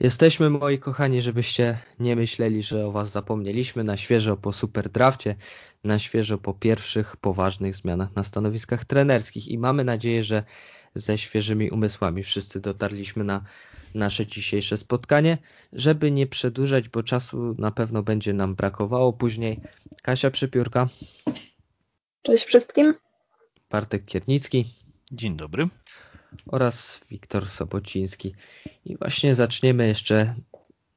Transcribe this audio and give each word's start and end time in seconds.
Jesteśmy, 0.00 0.50
moi 0.50 0.78
kochani, 0.78 1.20
żebyście 1.20 1.78
nie 2.00 2.16
myśleli, 2.16 2.62
że 2.62 2.86
o 2.86 2.92
Was 2.92 3.10
zapomnieliśmy 3.10 3.84
na 3.84 3.96
świeżo 3.96 4.36
po 4.36 4.52
super 4.52 4.88
drafcie, 4.88 5.36
na 5.84 5.98
świeżo 5.98 6.38
po 6.38 6.54
pierwszych 6.54 7.16
poważnych 7.16 7.74
zmianach 7.74 8.16
na 8.16 8.24
stanowiskach 8.24 8.84
trenerskich 8.84 9.48
i 9.48 9.58
mamy 9.58 9.84
nadzieję, 9.84 10.24
że 10.24 10.44
ze 10.94 11.18
świeżymi 11.18 11.70
umysłami 11.70 12.22
wszyscy 12.22 12.60
dotarliśmy 12.60 13.24
na 13.24 13.44
nasze 13.94 14.26
dzisiejsze 14.26 14.76
spotkanie. 14.76 15.38
Żeby 15.72 16.10
nie 16.10 16.26
przedłużać, 16.26 16.88
bo 16.88 17.02
czasu 17.02 17.54
na 17.58 17.70
pewno 17.70 18.02
będzie 18.02 18.32
nam 18.32 18.54
brakowało 18.54 19.12
później. 19.12 19.60
Kasia 20.02 20.30
Przypiórka. 20.30 20.88
Cześć 22.22 22.44
wszystkim. 22.44 22.94
Bartek 23.70 24.04
Kiernicki. 24.04 24.64
Dzień 25.12 25.36
dobry 25.36 25.68
oraz 26.46 27.00
Wiktor 27.10 27.48
Sobociński. 27.48 28.34
I 28.84 28.96
właśnie 28.96 29.34
zaczniemy 29.34 29.88
jeszcze 29.88 30.34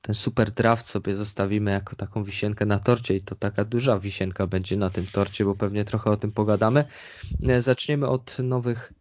ten 0.02 0.16
super 0.16 0.52
draft 0.52 0.86
sobie 0.86 1.16
zostawimy 1.16 1.72
jako 1.72 1.96
taką 1.96 2.24
wisienkę 2.24 2.66
na 2.66 2.80
torcie 2.80 3.16
i 3.16 3.22
to 3.22 3.36
taka 3.36 3.66
duża 3.66 4.00
wisienka 4.00 4.48
będzie 4.48 4.78
na 4.78 4.90
tym 4.90 5.06
torcie, 5.06 5.46
bo 5.46 5.56
pewnie 5.56 5.86
trochę 5.86 6.12
o 6.12 6.18
tym 6.18 6.32
pogadamy. 6.32 6.86
E, 7.48 7.62
zaczniemy 7.62 8.08
od 8.08 8.40
nowych 8.40 8.94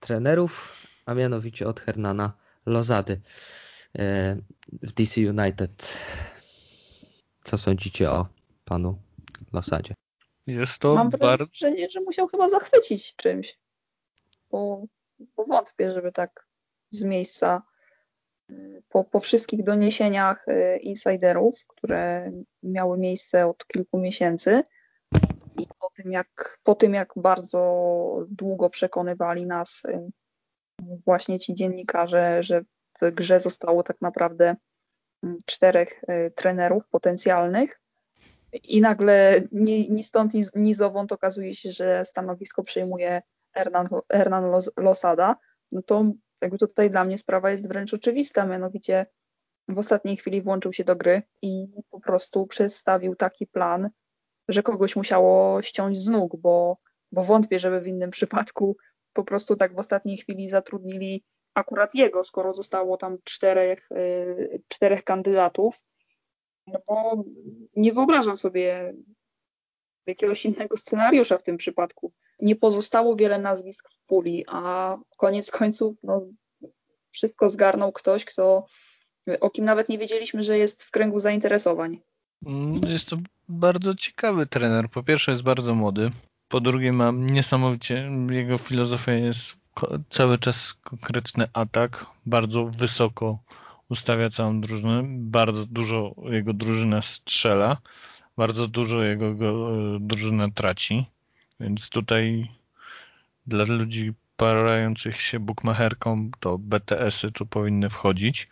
trenerów, 0.00 0.86
a 1.06 1.14
mianowicie 1.14 1.68
od 1.68 1.80
Hernana 1.80 2.32
Lozady 2.66 3.20
e, 3.98 4.36
w 4.82 4.92
DC 4.92 5.20
United. 5.20 5.98
Co 7.44 7.58
sądzicie 7.58 8.10
o 8.10 8.26
panu 8.64 8.98
Losadzie? 9.52 9.94
Jest 10.46 10.78
to 10.78 10.94
Mam 10.94 11.10
wrażenie, 11.10 11.90
że 11.90 12.00
musiał 12.00 12.28
chyba 12.28 12.48
zachwycić 12.48 13.16
czymś. 13.16 13.58
Bo 14.50 14.86
bo 15.18 15.44
wątpię, 15.44 15.92
żeby 15.92 16.12
tak 16.12 16.46
z 16.90 17.04
miejsca 17.04 17.62
y, 18.50 18.82
po, 18.88 19.04
po 19.04 19.20
wszystkich 19.20 19.64
doniesieniach 19.64 20.48
y, 20.48 20.78
insiderów, 20.78 21.66
które 21.66 22.32
miały 22.62 22.98
miejsce 22.98 23.46
od 23.46 23.66
kilku 23.66 23.98
miesięcy 23.98 24.62
i 25.58 25.66
po 25.78 25.90
tym 25.96 26.12
jak, 26.12 26.58
po 26.62 26.74
tym 26.74 26.94
jak 26.94 27.12
bardzo 27.16 28.26
długo 28.28 28.70
przekonywali 28.70 29.46
nas 29.46 29.84
y, 29.84 30.10
właśnie 31.04 31.38
ci 31.38 31.54
dziennikarze, 31.54 32.42
że 32.42 32.62
w 33.00 33.10
grze 33.10 33.40
zostało 33.40 33.82
tak 33.82 34.00
naprawdę 34.00 34.56
czterech 35.46 36.02
trenerów 36.34 36.88
potencjalnych 36.88 37.80
i 38.52 38.80
nagle 38.80 39.42
ni, 39.52 39.90
ni 39.90 40.02
stąd, 40.02 40.34
ni, 40.34 40.42
ni 40.54 40.74
zowąd 40.74 41.12
okazuje 41.12 41.54
się, 41.54 41.72
że 41.72 42.04
stanowisko 42.04 42.62
przejmuje 42.62 43.22
Hernan, 43.56 43.88
Hernan 44.12 44.52
Losada, 44.76 45.36
no 45.72 45.82
to 45.82 46.04
jakby 46.40 46.58
tutaj 46.58 46.90
dla 46.90 47.04
mnie 47.04 47.18
sprawa 47.18 47.50
jest 47.50 47.68
wręcz 47.68 47.94
oczywista, 47.94 48.46
mianowicie 48.46 49.06
w 49.68 49.78
ostatniej 49.78 50.16
chwili 50.16 50.42
włączył 50.42 50.72
się 50.72 50.84
do 50.84 50.96
gry 50.96 51.22
i 51.42 51.66
po 51.90 52.00
prostu 52.00 52.46
przedstawił 52.46 53.16
taki 53.16 53.46
plan, 53.46 53.90
że 54.48 54.62
kogoś 54.62 54.96
musiało 54.96 55.62
ściąć 55.62 55.98
z 55.98 56.08
nóg, 56.08 56.36
bo, 56.36 56.76
bo 57.12 57.22
wątpię, 57.22 57.58
żeby 57.58 57.80
w 57.80 57.86
innym 57.86 58.10
przypadku 58.10 58.76
po 59.12 59.24
prostu 59.24 59.56
tak 59.56 59.74
w 59.74 59.78
ostatniej 59.78 60.16
chwili 60.16 60.48
zatrudnili 60.48 61.24
akurat 61.54 61.94
jego, 61.94 62.24
skoro 62.24 62.54
zostało 62.54 62.96
tam 62.96 63.18
czterech, 63.24 63.88
y, 63.92 64.62
czterech 64.68 65.04
kandydatów. 65.04 65.80
No 66.66 66.80
bo 66.88 67.24
nie 67.76 67.92
wyobrażam 67.92 68.36
sobie 68.36 68.94
jakiegoś 70.06 70.44
innego 70.44 70.76
scenariusza 70.76 71.38
w 71.38 71.42
tym 71.42 71.56
przypadku. 71.56 72.12
Nie 72.40 72.56
pozostało 72.56 73.16
wiele 73.16 73.38
nazwisk 73.38 73.90
w 73.90 74.06
puli, 74.06 74.44
a 74.48 74.96
koniec 75.16 75.50
końców 75.50 75.96
no, 76.02 76.22
wszystko 77.10 77.48
zgarnął 77.48 77.92
ktoś, 77.92 78.24
kto 78.24 78.66
o 79.40 79.50
kim 79.50 79.64
nawet 79.64 79.88
nie 79.88 79.98
wiedzieliśmy, 79.98 80.42
że 80.42 80.58
jest 80.58 80.84
w 80.84 80.90
kręgu 80.90 81.18
zainteresowań. 81.18 82.00
Mm, 82.46 82.80
jest 82.88 83.08
to 83.08 83.16
bardzo 83.48 83.94
ciekawy 83.94 84.46
trener. 84.46 84.90
Po 84.90 85.02
pierwsze 85.02 85.32
jest 85.32 85.42
bardzo 85.42 85.74
młody, 85.74 86.10
po 86.48 86.60
drugie 86.60 86.92
ma 86.92 87.10
niesamowicie, 87.10 88.10
jego 88.30 88.58
filozofia 88.58 89.12
jest 89.12 89.54
cały 90.10 90.38
czas 90.38 90.74
konkretny 90.74 91.48
atak, 91.52 92.06
bardzo 92.26 92.66
wysoko 92.66 93.38
ustawia 93.88 94.30
całą 94.30 94.60
drużynę, 94.60 95.02
bardzo 95.06 95.66
dużo 95.66 96.14
jego 96.24 96.52
drużyna 96.52 97.02
strzela. 97.02 97.76
Bardzo 98.36 98.68
dużo 98.68 99.02
jego 99.02 99.34
go, 99.34 99.70
e, 99.70 99.98
drużyna 100.00 100.50
traci, 100.50 101.06
więc 101.60 101.88
tutaj 101.88 102.48
dla 103.46 103.64
ludzi 103.64 104.12
parających 104.36 105.20
się 105.20 105.40
bukmacherką 105.40 106.30
to 106.40 106.58
BTS-y 106.58 107.32
tu 107.32 107.46
powinny 107.46 107.90
wchodzić, 107.90 108.48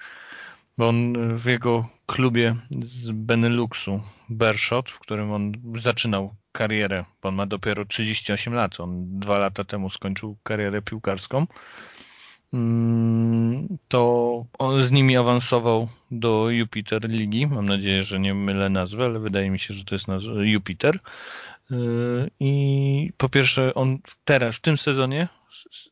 bo 0.79 0.89
on 0.89 1.15
w 1.39 1.45
jego 1.45 1.89
klubie 2.07 2.57
z 2.71 3.11
Beneluxu, 3.11 4.01
Bershot, 4.29 4.91
w 4.91 4.99
którym 4.99 5.33
on 5.33 5.53
zaczynał 5.79 6.35
karierę, 6.53 7.05
bo 7.23 7.29
on 7.29 7.35
ma 7.35 7.47
dopiero 7.47 7.85
38 7.85 8.55
lat, 8.55 8.81
on 8.81 9.19
dwa 9.21 9.39
lata 9.39 9.65
temu 9.65 9.91
skończył 9.91 10.37
karierę 10.43 10.83
piłkarską, 10.83 11.47
mm, 12.53 13.79
to 13.89 14.45
on 14.59 14.85
z 14.85 14.91
nimi 14.91 15.17
awansował 15.17 15.89
do 16.11 16.51
Jupiter 16.51 17.09
Ligi. 17.09 17.47
Mam 17.47 17.67
nadzieję, 17.67 18.05
że 18.05 18.21
nie 18.21 18.35
mylę 18.35 18.71
nazwę, 18.71 19.05
ale 19.05 19.19
wydaje 19.19 19.51
mi 19.51 19.59
się, 19.59 19.75
że 19.75 19.85
to 19.85 19.95
jest 19.95 20.07
Jupiter. 20.43 20.99
Yy, 21.71 22.31
I 22.41 23.13
po 23.17 23.29
pierwsze, 23.29 23.75
on 23.75 23.99
teraz, 24.25 24.57
w 24.57 24.61
tym 24.61 24.79
sezonie, 24.79 25.29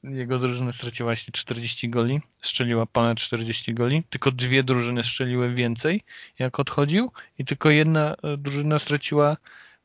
jego 0.04 0.38
drużyna 0.38 0.72
straciła 0.72 1.06
właśnie 1.06 1.32
40 1.32 1.88
goli, 1.88 2.20
strzeliła 2.42 2.86
ponad 2.86 3.18
40 3.18 3.74
goli, 3.74 4.02
tylko 4.10 4.30
dwie 4.32 4.62
drużyny 4.62 5.04
strzeliły 5.04 5.54
więcej, 5.54 6.00
jak 6.38 6.60
odchodził, 6.60 7.12
i 7.38 7.44
tylko 7.44 7.70
jedna 7.70 8.16
e, 8.22 8.36
drużyna 8.36 8.78
straciła 8.78 9.36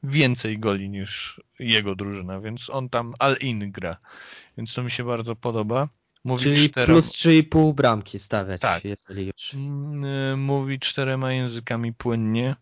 więcej 0.03 0.59
goli 0.59 0.89
niż 0.89 1.41
jego 1.59 1.95
drużyna, 1.95 2.39
więc 2.39 2.69
on 2.69 2.89
tam 2.89 3.13
all-in 3.19 3.71
gra. 3.71 3.97
Więc 4.57 4.73
to 4.73 4.83
mi 4.83 4.91
się 4.91 5.03
bardzo 5.03 5.35
podoba. 5.35 5.87
Mówi 6.23 6.43
Czyli 6.43 6.69
cztero... 6.69 6.85
plus 6.85 7.11
3,5 7.11 7.73
bramki 7.73 8.19
stawiać, 8.19 8.61
tak. 8.61 8.85
jeżeli 8.85 9.27
już. 9.27 9.53
Mm, 9.53 10.05
y, 10.05 10.37
mówi 10.37 10.79
czterema 10.79 11.33
językami 11.33 11.93
płynnie. 11.93 12.55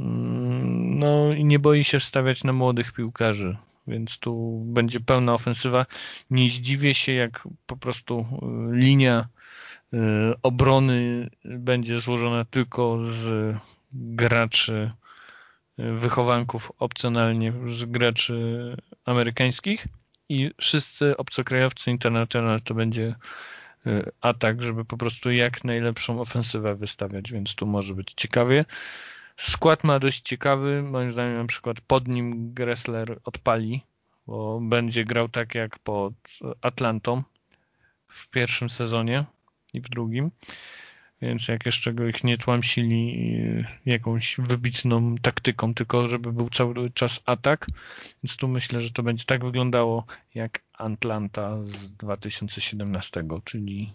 No 0.00 1.32
i 1.32 1.44
nie 1.44 1.58
boi 1.58 1.84
się 1.84 2.00
wstawiać 2.00 2.44
na 2.44 2.52
młodych 2.52 2.92
piłkarzy, 2.92 3.56
więc 3.86 4.18
tu 4.18 4.62
będzie 4.66 5.00
pełna 5.00 5.34
ofensywa. 5.34 5.86
Nie 6.30 6.48
zdziwię 6.48 6.94
się, 6.94 7.12
jak 7.12 7.48
po 7.66 7.76
prostu 7.76 8.20
y, 8.20 8.76
linia 8.76 9.28
y, 9.94 9.98
obrony 10.42 11.30
będzie 11.44 12.00
złożona 12.00 12.44
tylko 12.44 12.98
z 13.02 13.56
graczy 13.92 14.90
wychowanków 15.78 16.72
opcjonalnie 16.78 17.52
z 17.66 17.84
graczy 17.84 18.76
amerykańskich 19.04 19.86
i 20.28 20.50
wszyscy 20.60 21.16
obcokrajowcy 21.16 21.90
international 21.90 22.60
to 22.60 22.74
będzie 22.74 23.14
y, 23.86 24.10
atak, 24.20 24.62
żeby 24.62 24.84
po 24.84 24.96
prostu 24.96 25.30
jak 25.30 25.64
najlepszą 25.64 26.20
ofensywę 26.20 26.74
wystawiać, 26.74 27.32
więc 27.32 27.54
tu 27.54 27.66
może 27.66 27.94
być 27.94 28.12
ciekawie. 28.16 28.64
Skład 29.40 29.84
ma 29.84 29.98
dość 29.98 30.20
ciekawy, 30.20 30.82
moim 30.82 31.12
zdaniem 31.12 31.36
na 31.36 31.46
przykład 31.46 31.80
pod 31.80 32.08
nim 32.08 32.54
Gressler 32.54 33.20
odpali, 33.24 33.82
bo 34.26 34.60
będzie 34.60 35.04
grał 35.04 35.28
tak 35.28 35.54
jak 35.54 35.78
pod 35.78 36.14
Atlantą 36.62 37.22
w 38.08 38.28
pierwszym 38.28 38.70
sezonie 38.70 39.24
i 39.74 39.80
w 39.80 39.88
drugim. 39.88 40.30
Więc 41.22 41.48
jak 41.48 41.66
jeszcze 41.66 41.94
go 41.94 42.06
ich 42.06 42.24
nie 42.24 42.38
tłamsili 42.38 43.34
y, 43.36 43.64
jakąś 43.86 44.36
wybitną 44.38 45.16
taktyką, 45.22 45.74
tylko 45.74 46.08
żeby 46.08 46.32
był 46.32 46.50
cały 46.50 46.90
czas 46.90 47.20
atak. 47.26 47.66
Więc 48.22 48.36
tu 48.36 48.48
myślę, 48.48 48.80
że 48.80 48.90
to 48.90 49.02
będzie 49.02 49.24
tak 49.24 49.44
wyglądało 49.44 50.04
jak 50.34 50.60
Atlanta 50.72 51.64
z 51.64 51.92
2017, 51.92 53.24
czyli 53.44 53.92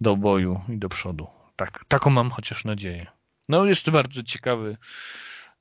do 0.00 0.16
boju 0.16 0.60
i 0.68 0.76
do 0.76 0.88
przodu. 0.88 1.26
Tak, 1.56 1.84
taką 1.88 2.10
mam 2.10 2.30
chociaż 2.30 2.64
nadzieję. 2.64 3.15
No 3.48 3.64
jest 3.64 3.90
bardzo 3.90 4.22
ciekawy 4.22 4.76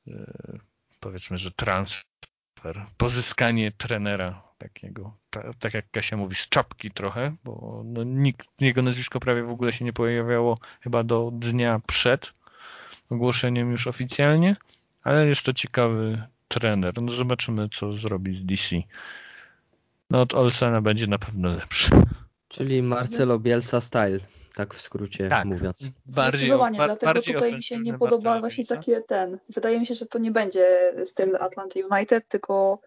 y, 0.07 0.59
powiedzmy, 0.99 1.37
że 1.37 1.51
transfer, 1.51 2.85
pozyskanie 2.97 3.71
trenera 3.71 4.41
takiego, 4.57 5.17
ta, 5.29 5.53
tak 5.59 5.73
jak 5.73 5.91
Kasia 5.91 6.17
mówi, 6.17 6.35
z 6.35 6.49
czapki 6.49 6.91
trochę, 6.91 7.35
bo 7.43 7.83
no, 7.85 8.03
nikt, 8.03 8.47
jego 8.59 8.81
nazwisko 8.81 9.19
prawie 9.19 9.43
w 9.43 9.49
ogóle 9.49 9.73
się 9.73 9.85
nie 9.85 9.93
pojawiało 9.93 10.57
chyba 10.81 11.03
do 11.03 11.31
dnia 11.33 11.81
przed 11.87 12.33
ogłoszeniem 13.09 13.71
już 13.71 13.87
oficjalnie, 13.87 14.55
ale 15.03 15.35
to 15.35 15.53
ciekawy 15.53 16.27
trener. 16.47 17.01
No 17.01 17.11
zobaczymy, 17.11 17.69
co 17.69 17.93
zrobi 17.93 18.35
z 18.35 18.45
DC. 18.45 18.75
No 20.09 20.21
od 20.21 20.33
Olsena 20.33 20.81
będzie 20.81 21.07
na 21.07 21.19
pewno 21.19 21.55
lepszy. 21.55 21.89
Czyli 22.47 22.83
Marcelo 22.83 23.39
Bielsa 23.39 23.81
style, 23.81 24.19
tak 24.55 24.73
w 24.73 24.81
skrócie 24.81 25.27
tak. 25.27 25.45
mówiąc. 25.45 25.83
Bardziej, 26.05 26.39
Zdecydowanie, 26.39 26.77
dlatego 26.77 27.13
bardziej 27.13 27.33
tutaj 27.33 27.55
mi 27.55 27.63
się 27.63 27.79
nie 27.79 27.97
podoba 27.97 28.39
właśnie 28.39 28.65
takie 28.65 29.01
ten. 29.01 29.39
Wydaje 29.49 29.79
mi 29.79 29.85
się, 29.85 29.93
że 29.93 30.05
to 30.05 30.19
nie 30.19 30.31
będzie 30.31 30.93
styl 31.05 31.35
Atlanta 31.39 31.79
United, 31.91 32.27
tylko 32.27 32.81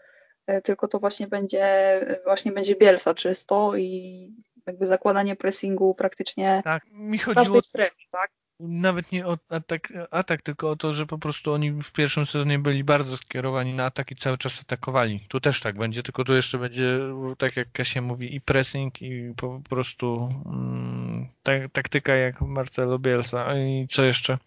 E, 0.48 0.62
tylko 0.62 0.88
to 0.88 0.98
właśnie 0.98 1.26
będzie, 1.26 2.00
właśnie 2.24 2.52
będzie 2.52 2.76
Bielsa 2.76 3.14
czysto 3.14 3.76
i 3.76 4.32
jakby 4.66 4.86
zakładanie 4.86 5.36
pressingu 5.36 5.94
praktycznie 5.94 6.60
tak, 6.64 6.82
mi 6.92 7.18
chodziło, 7.18 7.32
w 7.32 7.46
każdej 7.46 7.62
strefie, 7.62 8.04
tak? 8.10 8.30
Nawet 8.60 9.12
nie 9.12 9.26
o 9.26 9.38
atak, 9.48 9.92
atak, 10.10 10.42
tylko 10.42 10.70
o 10.70 10.76
to, 10.76 10.94
że 10.94 11.06
po 11.06 11.18
prostu 11.18 11.52
oni 11.52 11.70
w 11.70 11.92
pierwszym 11.92 12.26
sezonie 12.26 12.58
byli 12.58 12.84
bardzo 12.84 13.16
skierowani 13.16 13.74
na 13.74 13.84
atak 13.84 14.10
i 14.10 14.16
cały 14.16 14.38
czas 14.38 14.60
atakowali. 14.60 15.20
Tu 15.28 15.40
też 15.40 15.60
tak 15.60 15.78
będzie, 15.78 16.02
tylko 16.02 16.24
tu 16.24 16.32
jeszcze 16.32 16.58
będzie, 16.58 16.98
tak 17.38 17.56
jak 17.56 17.72
Kasia 17.72 18.02
mówi, 18.02 18.34
i 18.34 18.40
pressing, 18.40 19.02
i 19.02 19.32
po 19.36 19.60
prostu 19.68 20.28
mm, 20.46 21.28
tak, 21.42 21.72
taktyka 21.72 22.14
jak 22.14 22.40
Marcelo 22.40 22.98
Bielsa. 22.98 23.58
I 23.58 23.86
co 23.90 24.04
jeszcze? 24.04 24.38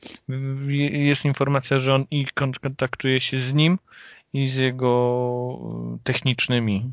Jest 0.92 1.25
informacja, 1.25 1.80
że 1.80 1.96
on 1.96 2.06
i 2.12 2.25
kontaktuje 2.62 3.19
się 3.19 3.40
z 3.40 3.54
nim, 3.54 3.78
i 4.34 4.48
z 4.48 4.58
jego 4.58 5.60
technicznymi. 6.04 6.92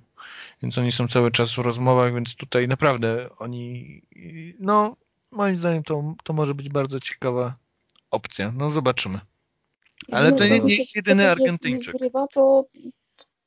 Więc 0.62 0.78
oni 0.78 0.92
są 0.92 1.08
cały 1.08 1.30
czas 1.30 1.54
w 1.54 1.58
rozmowach, 1.58 2.14
więc 2.14 2.34
tutaj 2.34 2.68
naprawdę 2.68 3.28
oni, 3.38 4.02
no 4.60 4.96
moim 5.32 5.56
zdaniem 5.56 5.82
to, 5.82 6.14
to 6.24 6.32
może 6.32 6.54
być 6.54 6.68
bardzo 6.68 7.00
ciekawa 7.00 7.56
opcja. 8.10 8.52
No 8.56 8.70
zobaczymy. 8.70 9.20
Ale 10.12 10.32
to 10.32 10.44
nie, 10.44 10.60
nie 10.60 10.76
jest 10.76 10.96
jedyny 10.96 11.30
Argentyńczyk. 11.30 11.94
Zgrywa, 11.94 12.26
to, 12.26 12.64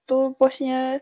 to 0.05 0.29
właśnie 0.29 1.01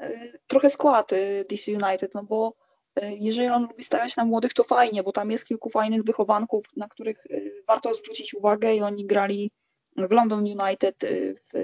e, 0.00 0.32
trochę 0.46 0.70
skład 0.70 1.12
e, 1.12 1.44
DC 1.44 1.72
United, 1.72 2.14
no 2.14 2.24
bo 2.24 2.54
e, 2.96 3.16
jeżeli 3.16 3.48
on 3.48 3.62
lubi 3.62 3.84
stawiać 3.84 4.16
na 4.16 4.24
młodych, 4.24 4.54
to 4.54 4.64
fajnie, 4.64 5.02
bo 5.02 5.12
tam 5.12 5.30
jest 5.30 5.46
kilku 5.46 5.70
fajnych 5.70 6.04
wychowanków, 6.04 6.64
na 6.76 6.88
których 6.88 7.26
warto 7.66 7.94
zwrócić 7.94 8.34
uwagę 8.34 8.74
i 8.74 8.82
oni 8.82 9.06
grali 9.06 9.50
w 9.96 10.10
London 10.10 10.38
United, 10.40 10.96
w 11.50 11.58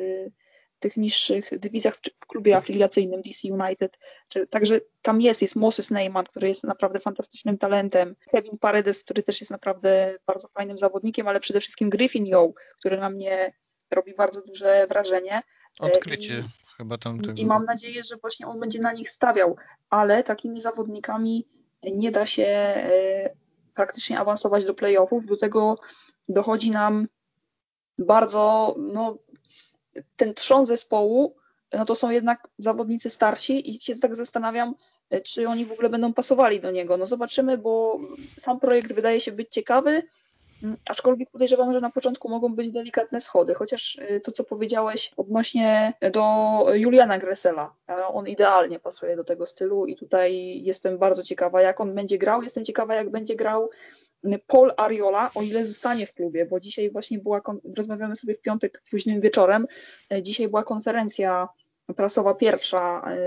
tych 0.83 0.97
niższych 0.97 1.59
dywizjach 1.59 1.97
w, 1.97 2.27
klubie 2.27 2.57
afiliacyjnym 2.57 3.23
DC 3.23 3.49
United. 3.49 3.99
Czy, 4.29 4.47
także 4.47 4.81
tam 5.03 5.21
jest, 5.21 5.43
jest 5.43 5.57
Moses 5.57 5.91
Neyman, 5.91 6.25
który 6.25 6.49
jest 6.49 6.65
naprawdę 6.65 6.99
fantastycznym 6.99 7.59
talentem, 7.59 8.15
Kevin 8.31 8.59
Paredes, 8.59 9.05
który 9.05 9.23
też 9.23 9.41
jest 9.41 9.51
naprawdę 9.51 10.19
bardzo 10.27 10.49
fajnym 10.49 10.79
zawodnikiem, 10.79 11.29
ale 11.29 11.41
przede 11.41 11.61
wszystkim 11.61 11.91
Griffin 11.91 12.27
Yo, 12.27 12.53
który 12.79 12.99
na 12.99 13.11
mnie 13.11 13.53
robi 13.91 14.15
bardzo 14.15 14.43
duże 14.43 14.87
wrażenie. 14.89 15.43
Odkrycie 15.81 16.39
I, 16.39 16.77
chyba 16.77 16.99
tam 16.99 17.21
tego. 17.21 17.33
I 17.33 17.47
mam 17.47 17.65
nadzieję, 17.65 18.03
że 18.03 18.17
właśnie 18.17 18.47
on 18.47 18.61
będzie 18.61 18.79
na 18.79 18.93
nich 18.93 19.11
stawiał, 19.11 19.57
ale 19.91 20.23
takimi 20.25 20.61
zawodnikami 20.61 21.47
nie 21.83 22.13
da 22.13 22.27
się 22.27 22.47
e, 22.47 23.31
praktycznie 23.75 24.19
awansować 24.19 24.65
do 24.65 24.75
playoffów. 24.75 25.27
Do 25.27 25.37
tego 25.37 25.79
dochodzi 26.29 26.71
nam 26.71 27.09
bardzo 27.99 28.75
no, 28.79 29.19
ten 30.17 30.35
trzon 30.35 30.67
zespołu, 30.67 31.37
no 31.73 31.85
to 31.85 31.95
są 31.95 32.11
jednak 32.11 32.49
zawodnicy 32.59 33.11
starsi 33.11 33.71
i 33.71 33.81
się 33.81 33.95
tak 33.95 34.17
zastanawiam, 34.17 34.75
e, 35.11 35.21
czy 35.21 35.49
oni 35.49 35.65
w 35.65 35.73
ogóle 35.73 35.89
będą 35.89 36.13
pasowali 36.13 36.61
do 36.61 36.71
niego. 36.71 36.97
No 36.97 37.07
zobaczymy, 37.07 37.59
bo 37.59 37.99
sam 38.39 38.61
projekt 38.61 38.93
wydaje 38.93 39.21
się 39.21 39.33
być 39.33 39.49
ciekawy, 39.51 40.03
mm, 40.63 40.77
aczkolwiek 40.87 41.31
podejrzewam, 41.31 41.73
że 41.73 41.81
na 41.81 41.91
początku 41.91 42.29
mogą 42.29 42.55
być 42.55 42.71
delikatne 42.71 43.21
schody, 43.21 43.55
chociaż 43.55 43.99
e, 43.99 44.21
to, 44.21 44.33
co 44.33 44.45
powiedziałeś 44.45 45.13
odnośnie 45.17 45.93
do 46.13 46.65
Juliana 46.75 47.19
Gressela, 47.19 47.75
on 48.13 48.29
idealnie 48.29 48.81
pasuje 48.81 49.17
do 49.17 49.25
tego 49.25 49.47
stylu 49.47 49.87
i 49.87 49.97
tutaj 49.97 50.61
jestem 50.63 50.99
bardzo 50.99 51.23
ciekawa, 51.23 51.63
jak 51.63 51.81
on 51.81 51.95
będzie 51.95 52.19
grał, 52.19 52.43
jestem 52.43 52.65
ciekawa, 52.65 52.95
jak 52.95 53.11
będzie 53.11 53.37
grał 53.37 53.71
Paul 54.47 54.73
Ariola, 54.77 55.31
o 55.35 55.43
ile 55.43 55.67
zostanie 55.67 56.07
w 56.07 56.15
klubie, 56.15 56.47
bo 56.47 56.61
dzisiaj 56.61 56.91
właśnie 56.91 57.19
była, 57.19 57.43
rozmawiamy 57.77 58.17
sobie 58.17 58.35
w 58.35 58.41
piątek 58.41 58.83
późnym 58.91 59.21
wieczorem, 59.21 59.67
e, 60.13 60.23
dzisiaj 60.23 60.49
była 60.49 60.65
konferencja 60.65 61.49
prasowa 61.97 62.35
pierwsza 62.35 63.03
e, 63.07 63.19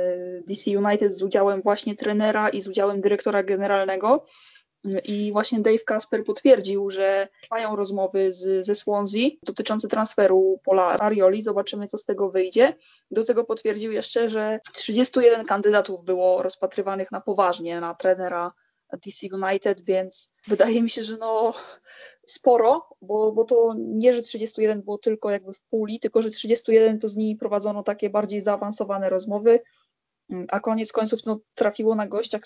DC 0.47 0.80
United 0.80 1.13
z 1.13 1.24
udziałem 1.24 1.62
właśnie 1.62 1.95
trenera 1.95 2.50
i 2.50 2.62
z 2.62 2.68
udziałem 2.68 3.01
dyrektora 3.01 3.44
generalnego 3.44 4.25
i 5.03 5.31
właśnie 5.31 5.59
Dave 5.59 5.83
Kasper 5.83 6.24
potwierdził, 6.24 6.89
że 6.89 7.27
trwają 7.44 7.75
rozmowy 7.75 8.31
z, 8.31 8.65
ze 8.65 8.75
Swansea 8.75 9.30
dotyczące 9.44 9.88
transferu 9.88 10.59
Pola 10.63 10.98
Arioli. 11.00 11.41
Zobaczymy, 11.41 11.88
co 11.88 11.98
z 11.98 12.06
tego 12.06 12.30
wyjdzie. 12.30 12.75
Do 13.12 13.24
tego 13.24 13.44
potwierdził 13.44 13.91
jeszcze, 13.91 14.30
że 14.30 14.59
31 14.74 15.45
kandydatów 15.45 16.06
było 16.06 16.44
rozpatrywanych 16.44 17.12
na 17.12 17.21
poważnie 17.21 17.81
na 17.81 17.95
trenera 17.95 18.51
DC 18.97 19.27
United, 19.36 19.86
więc 19.86 20.33
wydaje 20.47 20.83
mi 20.83 20.89
się, 20.89 21.03
że 21.03 21.18
no 21.18 21.53
sporo, 22.25 22.89
bo, 23.01 23.31
bo 23.31 23.44
to 23.44 23.74
nie, 23.77 24.13
że 24.13 24.21
31 24.21 24.81
było 24.81 24.97
tylko 24.97 25.31
jakby 25.31 25.53
w 25.53 25.62
puli, 25.62 26.00
tylko 26.00 26.21
że 26.21 26.30
31 26.30 27.00
to 27.00 27.07
z 27.07 27.15
nimi 27.15 27.36
prowadzono 27.36 27.83
takie 27.83 28.09
bardziej 28.09 28.42
zaawansowane 28.42 29.09
rozmowy, 29.09 29.59
a 30.47 30.59
koniec 30.59 30.92
końców 30.92 31.25
no, 31.25 31.39
trafiło 31.56 31.95
na 31.95 32.07
gościa, 32.07 32.39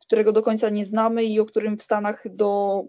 którego 0.00 0.32
do 0.32 0.42
końca 0.42 0.68
nie 0.68 0.84
znamy 0.84 1.24
i 1.24 1.40
o 1.40 1.46
którym 1.46 1.76
w 1.76 1.82
Stanach 1.82 2.34
do 2.34 2.82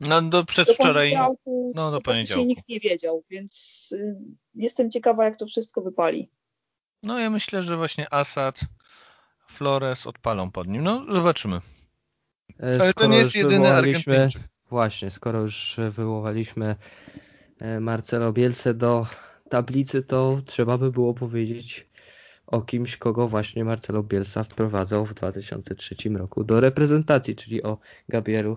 no 0.00 0.22
do 0.22 0.44
przedwczoraj, 0.44 1.12
do 1.12 1.72
no 1.74 1.90
do 1.90 2.00
poniedziałku. 2.00 2.44
nikt 2.44 2.68
nie 2.68 2.80
wiedział, 2.80 3.24
więc 3.30 3.88
y, 3.92 4.16
jestem 4.54 4.90
ciekawa 4.90 5.24
jak 5.24 5.36
to 5.36 5.46
wszystko 5.46 5.80
wypali. 5.80 6.30
No 7.02 7.18
ja 7.18 7.30
myślę, 7.30 7.62
że 7.62 7.76
właśnie 7.76 8.14
Assad, 8.14 8.60
Flores 9.48 10.06
odpalą 10.06 10.50
pod 10.50 10.68
nim. 10.68 10.82
No 10.82 11.06
zobaczymy. 11.14 11.60
E, 12.60 12.80
Ale 12.80 12.94
to 12.94 13.06
nie 13.06 13.16
jest 13.16 13.34
jedyny 13.34 13.72
Argentyńczyk. 13.72 14.42
Właśnie, 14.70 15.10
skoro 15.10 15.40
już 15.40 15.76
wywołaliśmy 15.90 16.76
e, 17.58 17.80
Marcelo 17.80 18.32
Bielce 18.32 18.74
do 18.74 19.06
tablicy, 19.48 20.02
to 20.02 20.42
trzeba 20.46 20.78
by 20.78 20.90
było 20.90 21.14
powiedzieć 21.14 21.86
o 22.46 22.62
kimś, 22.62 22.96
kogo 22.96 23.28
właśnie 23.28 23.64
Marcelo 23.64 24.02
Bielsa 24.02 24.44
wprowadzał 24.44 25.06
w 25.06 25.14
2003 25.14 25.96
roku 26.16 26.44
do 26.44 26.60
reprezentacji, 26.60 27.36
czyli 27.36 27.62
o 27.62 27.78
Gabrielu 28.08 28.56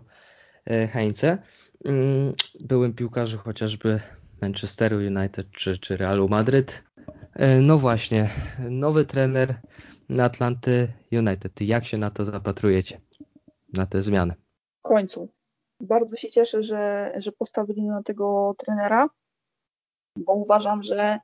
e, 0.66 0.88
Heinze. 0.88 1.38
Mm, 1.86 2.34
byłym 2.60 2.94
piłkarzem 2.94 3.40
chociażby 3.40 4.00
Manchesteru 4.42 4.98
United 4.98 5.52
czy, 5.52 5.78
czy 5.78 5.98
Realu 5.98 6.30
Madryt. 6.30 6.84
No 7.62 7.78
właśnie, 7.78 8.30
nowy 8.70 9.06
trener 9.06 9.56
na 10.10 10.24
Atlanty 10.24 10.88
United. 11.12 11.62
Jak 11.62 11.86
się 11.86 11.98
na 11.98 12.12
to 12.12 12.26
zapatrujecie? 12.26 13.02
Na 13.76 13.86
te 13.86 14.02
zmiany. 14.02 14.34
W 14.80 14.88
końcu. 14.88 15.30
Bardzo 15.82 16.16
się 16.16 16.30
cieszę, 16.30 16.62
że, 16.62 17.12
że 17.16 17.32
postawili 17.32 17.84
na 17.84 18.04
tego 18.04 18.56
trenera, 18.58 19.10
bo 20.18 20.34
uważam, 20.34 20.84
że 20.84 21.20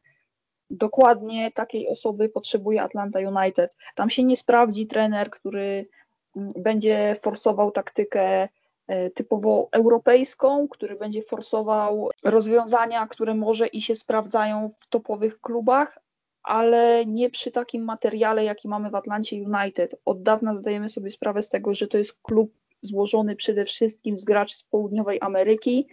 dokładnie 0.70 1.52
takiej 1.52 1.88
osoby 1.88 2.30
potrzebuje 2.30 2.82
Atlanta 2.82 3.20
United. 3.20 3.76
Tam 3.96 4.10
się 4.10 4.24
nie 4.24 4.38
sprawdzi 4.38 4.88
trener, 4.88 5.30
który 5.30 5.88
mm, 6.36 6.50
będzie 6.58 7.16
forsował 7.22 7.72
taktykę 7.72 8.50
e, 8.88 9.10
typowo 9.10 9.70
europejską, 9.72 10.68
który 10.68 10.96
będzie 10.96 11.22
forsował 11.22 12.10
rozwiązania, 12.24 13.08
które 13.08 13.34
może 13.34 13.68
i 13.68 13.82
się 13.82 13.96
sprawdzają 13.96 14.70
w 14.70 14.88
topowych 14.88 15.42
klubach, 15.42 16.00
ale 16.44 17.06
nie 17.06 17.30
przy 17.30 17.52
takim 17.52 17.84
materiale, 17.84 18.44
jaki 18.44 18.68
mamy 18.68 18.90
w 18.90 18.96
Atlancie 18.96 19.36
United. 19.36 19.96
Od 20.06 20.24
dawna 20.24 20.56
zdajemy 20.56 20.90
sobie 20.90 21.10
sprawę 21.10 21.42
z 21.42 21.50
tego, 21.50 21.74
że 21.74 21.88
to 21.88 21.98
jest 21.98 22.14
klub 22.22 22.54
złożony 22.82 23.36
przede 23.36 23.66
wszystkim 23.66 24.18
z 24.18 24.24
graczy 24.24 24.58
z 24.58 24.64
południowej 24.64 25.18
Ameryki 25.22 25.88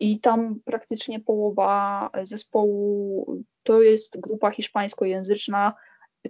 i 0.00 0.20
tam 0.20 0.60
praktycznie 0.64 1.20
połowa 1.20 2.10
zespołu 2.22 3.26
to 3.62 3.82
jest 3.82 4.20
grupa 4.20 4.50
hiszpańskojęzyczna. 4.50 5.74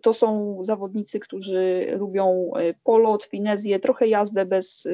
To 0.03 0.15
są 0.15 0.59
zawodnicy, 0.61 1.21
którzy 1.21 1.87
lubią 1.99 2.51
e, 2.57 2.75
polot, 2.85 3.25
finezję, 3.25 3.81
trochę 3.81 4.09
jazdę 4.09 4.47
bez, 4.47 4.87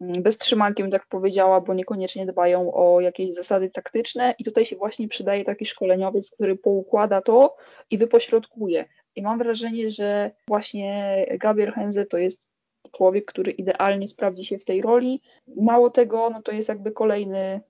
e, 0.00 0.20
bez 0.20 0.38
trzymankiem, 0.38 0.90
tak 0.90 1.06
powiedziała, 1.06 1.60
bo 1.60 1.74
niekoniecznie 1.74 2.26
dbają 2.26 2.74
o 2.74 3.00
jakieś 3.00 3.34
zasady 3.34 3.70
taktyczne. 3.70 4.34
I 4.38 4.44
tutaj 4.44 4.64
się 4.64 4.76
właśnie 4.76 5.08
przydaje 5.08 5.44
taki 5.44 5.66
szkoleniowiec, 5.66 6.30
który 6.30 6.56
poukłada 6.56 7.22
to 7.22 7.56
i 7.90 7.98
wypośrodkuje. 7.98 8.84
I 9.16 9.22
mam 9.22 9.38
wrażenie, 9.38 9.90
że 9.90 10.30
właśnie 10.48 11.26
Gabriel 11.40 11.72
Henze 11.72 12.06
to 12.06 12.18
jest 12.18 12.52
człowiek, 12.92 13.24
który 13.24 13.50
idealnie 13.50 14.08
sprawdzi 14.08 14.44
się 14.44 14.58
w 14.58 14.64
tej 14.64 14.82
roli. 14.82 15.20
Mało 15.56 15.90
tego, 15.90 16.30
no 16.30 16.42
to 16.42 16.52
jest 16.52 16.68
jakby 16.68 16.92
kolejny 16.92 17.60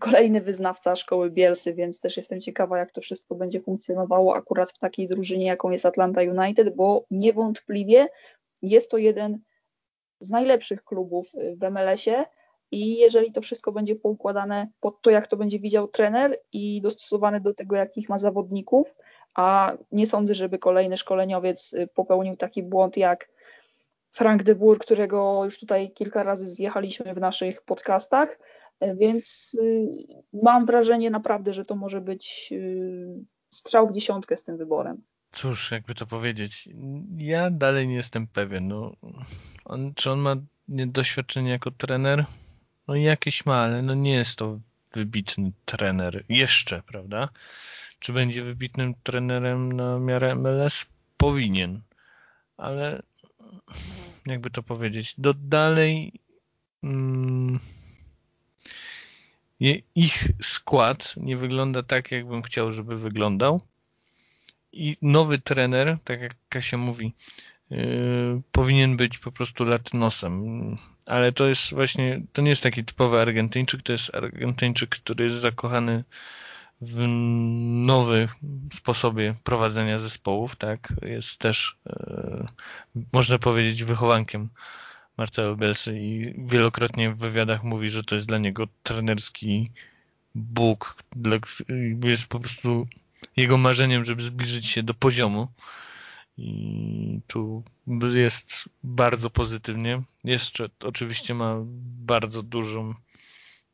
kolejny 0.00 0.40
wyznawca 0.40 0.96
szkoły 0.96 1.30
Bielsy, 1.30 1.74
więc 1.74 2.00
też 2.00 2.16
jestem 2.16 2.40
ciekawa, 2.40 2.78
jak 2.78 2.92
to 2.92 3.00
wszystko 3.00 3.34
będzie 3.34 3.60
funkcjonowało 3.60 4.36
akurat 4.36 4.70
w 4.70 4.78
takiej 4.78 5.08
drużynie, 5.08 5.46
jaką 5.46 5.70
jest 5.70 5.86
Atlanta 5.86 6.20
United, 6.20 6.76
bo 6.76 7.04
niewątpliwie 7.10 8.08
jest 8.62 8.90
to 8.90 8.98
jeden 8.98 9.38
z 10.20 10.30
najlepszych 10.30 10.84
klubów 10.84 11.32
w 11.56 11.70
MLS-ie 11.70 12.24
i 12.70 12.96
jeżeli 12.96 13.32
to 13.32 13.40
wszystko 13.40 13.72
będzie 13.72 13.96
poukładane 13.96 14.68
pod 14.80 15.02
to, 15.02 15.10
jak 15.10 15.26
to 15.26 15.36
będzie 15.36 15.58
widział 15.58 15.88
trener 15.88 16.38
i 16.52 16.80
dostosowane 16.80 17.40
do 17.40 17.54
tego, 17.54 17.76
jakich 17.76 18.08
ma 18.08 18.18
zawodników, 18.18 18.94
a 19.34 19.72
nie 19.92 20.06
sądzę, 20.06 20.34
żeby 20.34 20.58
kolejny 20.58 20.96
szkoleniowiec 20.96 21.74
popełnił 21.94 22.36
taki 22.36 22.62
błąd 22.62 22.96
jak 22.96 23.28
Frank 24.12 24.42
de 24.42 24.54
Boer, 24.54 24.78
którego 24.78 25.44
już 25.44 25.58
tutaj 25.58 25.90
kilka 25.90 26.22
razy 26.22 26.46
zjechaliśmy 26.46 27.14
w 27.14 27.20
naszych 27.20 27.62
podcastach, 27.62 28.38
więc 28.80 29.56
y, 29.62 29.88
mam 30.32 30.66
wrażenie 30.66 31.10
naprawdę, 31.10 31.52
że 31.52 31.64
to 31.64 31.76
może 31.76 32.00
być 32.00 32.48
y, 32.52 33.24
strzał 33.50 33.88
w 33.88 33.92
dziesiątkę 33.92 34.36
z 34.36 34.42
tym 34.42 34.56
wyborem. 34.56 35.02
cóż, 35.32 35.70
jakby 35.70 35.94
to 35.94 36.06
powiedzieć, 36.06 36.68
ja 37.16 37.50
dalej 37.50 37.88
nie 37.88 37.94
jestem 37.94 38.26
pewien. 38.26 38.68
No, 38.68 38.92
on, 39.64 39.94
czy 39.94 40.10
on 40.10 40.18
ma 40.18 40.36
doświadczenie 40.68 41.50
jako 41.50 41.70
trener? 41.70 42.24
No 42.88 42.94
jakieś 42.94 43.46
ma, 43.46 43.56
ale 43.56 43.82
no 43.82 43.94
nie 43.94 44.12
jest 44.12 44.36
to 44.36 44.60
wybitny 44.92 45.52
trener 45.64 46.24
jeszcze, 46.28 46.82
prawda? 46.82 47.28
Czy 47.98 48.12
będzie 48.12 48.44
wybitnym 48.44 48.94
trenerem 49.02 49.72
na 49.72 49.98
miarę 49.98 50.34
MLS? 50.34 50.86
Powinien, 51.16 51.80
ale 52.56 53.02
jakby 54.26 54.50
to 54.50 54.62
powiedzieć, 54.62 55.14
do 55.18 55.34
dalej 55.34 56.12
mm, 56.82 57.58
ich 59.94 60.28
skład 60.42 61.14
nie 61.16 61.36
wygląda 61.36 61.82
tak, 61.82 62.10
jakbym 62.10 62.42
chciał, 62.42 62.72
żeby 62.72 62.98
wyglądał. 62.98 63.60
I 64.72 64.96
nowy 65.02 65.38
trener, 65.38 65.98
tak 66.04 66.20
jak 66.20 66.34
Kasia 66.48 66.76
mówi, 66.78 67.14
yy, 67.70 68.42
powinien 68.52 68.96
być 68.96 69.18
po 69.18 69.32
prostu 69.32 69.64
latynosem. 69.64 70.76
Ale 71.06 71.32
to 71.32 71.46
jest 71.46 71.70
właśnie, 71.70 72.22
to 72.32 72.42
nie 72.42 72.50
jest 72.50 72.62
taki 72.62 72.84
typowy 72.84 73.20
Argentyńczyk, 73.20 73.82
to 73.82 73.92
jest 73.92 74.14
Argentyńczyk, 74.14 74.90
który 74.90 75.24
jest 75.24 75.36
zakochany 75.36 76.04
w 76.80 77.04
nowym 77.86 78.28
sposobie 78.72 79.34
prowadzenia 79.44 79.98
zespołów, 79.98 80.56
tak? 80.56 80.92
Jest 81.02 81.38
też, 81.38 81.78
yy, 81.86 82.46
można 83.12 83.38
powiedzieć, 83.38 83.84
wychowankiem 83.84 84.48
Marcelo 85.16 85.56
Bielsy 85.56 85.98
i 86.00 86.34
wielokrotnie 86.46 87.10
w 87.10 87.18
wywiadach 87.18 87.64
mówi, 87.64 87.88
że 87.88 88.04
to 88.04 88.14
jest 88.14 88.26
dla 88.26 88.38
niego 88.38 88.66
trenerski 88.82 89.70
Bóg. 90.34 90.96
Jest 92.04 92.26
po 92.26 92.40
prostu 92.40 92.86
jego 93.36 93.56
marzeniem, 93.56 94.04
żeby 94.04 94.22
zbliżyć 94.22 94.66
się 94.66 94.82
do 94.82 94.94
poziomu. 94.94 95.48
I 96.38 97.20
tu 97.26 97.62
jest 98.14 98.68
bardzo 98.84 99.30
pozytywnie. 99.30 100.02
Jeszcze 100.24 100.68
oczywiście 100.80 101.34
ma 101.34 101.56
bardzo 102.06 102.42
dużą 102.42 102.94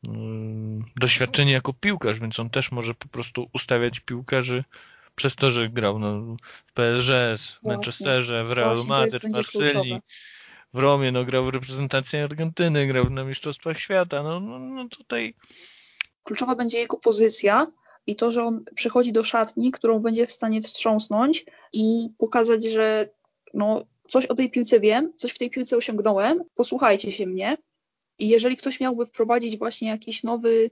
um, 0.03 0.85
doświadczenie 0.95 1.51
jako 1.51 1.73
piłkarz, 1.73 2.19
więc 2.19 2.39
on 2.39 2.49
też 2.49 2.71
może 2.71 2.93
po 2.93 3.07
prostu 3.07 3.49
ustawiać 3.53 3.99
piłkarzy 3.99 4.63
przez 5.15 5.35
to, 5.35 5.51
że 5.51 5.69
grał 5.69 5.99
no, 5.99 6.37
w 6.41 6.73
PSG, 6.73 7.11
w 7.61 7.65
Manchesterze, 7.65 8.43
w 8.43 8.51
Real 8.51 8.77
Madrid, 8.87 9.23
w 9.23 9.35
Marsylii, 9.35 9.99
w 10.73 10.79
Romie, 10.79 11.11
no 11.11 11.25
grał 11.25 11.45
w 11.45 11.49
reprezentacji 11.49 12.19
Argentyny, 12.19 12.87
grał 12.87 13.09
na 13.09 13.23
Mistrzostwach 13.23 13.79
Świata, 13.79 14.23
no, 14.23 14.39
no, 14.39 14.59
no 14.59 14.89
tutaj... 14.89 15.33
Kluczowa 16.23 16.55
będzie 16.55 16.79
jego 16.79 16.97
pozycja 16.97 17.67
i 18.07 18.15
to, 18.15 18.31
że 18.31 18.43
on 18.43 18.65
przychodzi 18.75 19.11
do 19.11 19.23
szatni, 19.23 19.71
którą 19.71 19.99
będzie 19.99 20.25
w 20.25 20.31
stanie 20.31 20.61
wstrząsnąć 20.61 21.45
i 21.73 22.09
pokazać, 22.17 22.63
że 22.65 23.09
no, 23.53 23.85
coś 24.07 24.25
o 24.25 24.35
tej 24.35 24.51
piłce 24.51 24.79
wiem, 24.79 25.13
coś 25.15 25.31
w 25.31 25.37
tej 25.37 25.49
piłce 25.49 25.77
osiągnąłem, 25.77 26.43
posłuchajcie 26.55 27.11
się 27.11 27.27
mnie. 27.27 27.57
I 28.19 28.27
jeżeli 28.27 28.57
ktoś 28.57 28.79
miałby 28.79 29.05
wprowadzić 29.05 29.57
właśnie 29.57 29.89
jakiś 29.89 30.23
nowy 30.23 30.71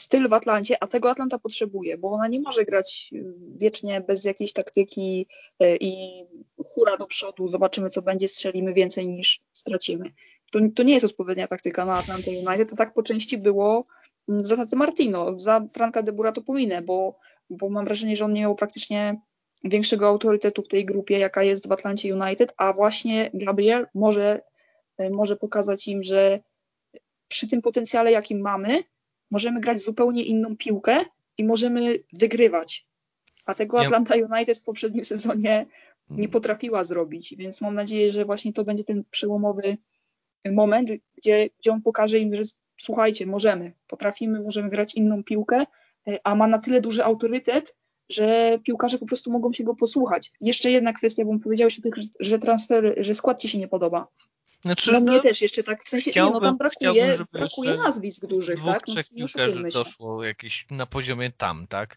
styl 0.00 0.28
w 0.28 0.32
Atlancie, 0.32 0.76
a 0.82 0.86
tego 0.86 1.10
Atlanta 1.10 1.38
potrzebuje, 1.38 1.98
bo 1.98 2.10
ona 2.10 2.28
nie 2.28 2.40
może 2.40 2.64
grać 2.64 3.10
y, 3.12 3.24
wiecznie 3.56 4.00
bez 4.00 4.24
jakiejś 4.24 4.52
taktyki 4.52 5.26
y, 5.62 5.76
i 5.80 6.24
hura 6.64 6.96
do 6.96 7.06
przodu, 7.06 7.48
zobaczymy 7.48 7.90
co 7.90 8.02
będzie, 8.02 8.28
strzelimy 8.28 8.72
więcej 8.72 9.08
niż 9.08 9.40
stracimy. 9.52 10.12
To, 10.52 10.58
to 10.74 10.82
nie 10.82 10.94
jest 10.94 11.06
odpowiednia 11.06 11.46
taktyka 11.46 11.84
na 11.84 11.94
Atlanta 11.94 12.30
United, 12.30 12.70
to 12.70 12.76
tak 12.76 12.94
po 12.94 13.02
części 13.02 13.38
było 13.38 13.84
mm, 14.28 14.44
za 14.44 14.56
Taty 14.56 14.76
Martino, 14.76 15.38
za 15.38 15.66
Franka 15.74 16.02
de 16.02 16.32
to 16.34 16.42
pominę, 16.42 16.82
bo, 16.82 17.18
bo 17.50 17.68
mam 17.68 17.84
wrażenie, 17.84 18.16
że 18.16 18.24
on 18.24 18.32
nie 18.32 18.40
miał 18.40 18.54
praktycznie 18.54 19.20
większego 19.64 20.06
autorytetu 20.06 20.62
w 20.62 20.68
tej 20.68 20.84
grupie, 20.84 21.18
jaka 21.18 21.42
jest 21.42 21.68
w 21.68 21.72
Atlancie 21.72 22.16
United, 22.16 22.54
a 22.56 22.72
właśnie 22.72 23.30
Gabriel 23.34 23.86
może, 23.94 24.40
y, 25.00 25.10
może 25.10 25.36
pokazać 25.36 25.88
im, 25.88 26.02
że 26.02 26.40
przy 27.28 27.48
tym 27.48 27.62
potencjale, 27.62 28.12
jakim 28.12 28.40
mamy, 28.40 28.82
możemy 29.30 29.60
grać 29.60 29.82
zupełnie 29.82 30.22
inną 30.22 30.56
piłkę 30.56 31.04
i 31.38 31.44
możemy 31.44 31.98
wygrywać. 32.12 32.86
A 33.46 33.54
tego 33.54 33.80
Atlanta 33.80 34.14
United 34.14 34.58
w 34.58 34.64
poprzednim 34.64 35.04
sezonie 35.04 35.66
nie 36.10 36.28
potrafiła 36.28 36.84
zrobić, 36.84 37.34
więc 37.38 37.60
mam 37.60 37.74
nadzieję, 37.74 38.10
że 38.10 38.24
właśnie 38.24 38.52
to 38.52 38.64
będzie 38.64 38.84
ten 38.84 39.04
przełomowy 39.10 39.78
moment, 40.52 40.88
gdzie, 41.16 41.48
gdzie 41.58 41.72
on 41.72 41.82
pokaże 41.82 42.18
im, 42.18 42.34
że 42.34 42.42
słuchajcie, 42.76 43.26
możemy, 43.26 43.72
potrafimy, 43.86 44.40
możemy 44.40 44.70
grać 44.70 44.94
inną 44.94 45.24
piłkę, 45.24 45.64
a 46.24 46.34
ma 46.34 46.46
na 46.46 46.58
tyle 46.58 46.80
duży 46.80 47.04
autorytet, 47.04 47.76
że 48.08 48.58
piłkarze 48.64 48.98
po 48.98 49.06
prostu 49.06 49.30
mogą 49.30 49.52
się 49.52 49.64
go 49.64 49.74
posłuchać. 49.74 50.32
Jeszcze 50.40 50.70
jedna 50.70 50.92
kwestia, 50.92 51.24
bo 51.24 51.38
powiedziałeś 51.38 51.78
o 51.78 51.82
tych, 51.82 51.94
że 52.20 52.38
transfer, 52.38 52.94
że 52.98 53.14
skład 53.14 53.40
ci 53.40 53.48
się 53.48 53.58
nie 53.58 53.68
podoba. 53.68 54.08
Znaczy, 54.66 54.92
no 54.92 55.00
mnie 55.00 55.16
no, 55.16 55.22
też 55.22 55.42
jeszcze 55.42 55.62
tak, 55.62 55.84
w 55.84 55.88
sensie, 55.88 56.10
nie, 56.16 56.22
no 56.22 56.40
tam 56.40 56.56
brakuje, 56.56 57.18
brakuje 57.32 57.76
nazwisk 57.76 58.26
dużych, 58.26 58.56
dwóch, 58.56 58.72
tak? 58.72 58.88
No, 58.88 58.94
trzech 58.94 59.08
piłkarzy 59.08 59.62
doszło 59.72 60.24
jakieś 60.24 60.66
na 60.70 60.86
poziomie 60.86 61.32
tam, 61.32 61.66
tak? 61.66 61.96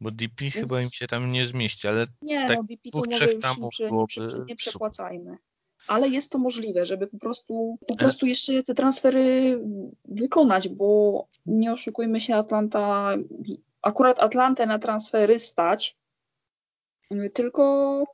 Bo 0.00 0.10
DP 0.10 0.44
Więc... 0.44 0.54
chyba 0.54 0.82
im 0.82 0.88
się 0.90 1.06
tam 1.06 1.32
nie 1.32 1.46
zmieści, 1.46 1.88
ale 1.88 2.06
nie, 2.22 2.48
tak 2.48 2.56
no 2.56 2.62
DP 2.62 2.90
to 2.90 3.02
może 3.10 3.32
już 3.32 3.42
tam 3.42 3.56
nie, 4.18 4.44
nie 4.48 4.56
przepłacajmy. 4.56 5.38
Ale 5.86 6.08
jest 6.08 6.32
to 6.32 6.38
możliwe, 6.38 6.86
żeby 6.86 7.06
po 7.06 7.18
prostu, 7.18 7.78
po 7.88 7.96
prostu 7.96 8.26
jeszcze 8.26 8.62
te 8.62 8.74
transfery 8.74 9.58
wykonać, 10.04 10.68
bo 10.68 11.26
nie 11.46 11.72
oszukujmy 11.72 12.20
się, 12.20 12.36
Atlanta, 12.36 13.14
akurat 13.82 14.20
Atlantę 14.20 14.66
na 14.66 14.78
transfery 14.78 15.38
stać, 15.38 15.96
tylko 17.34 18.04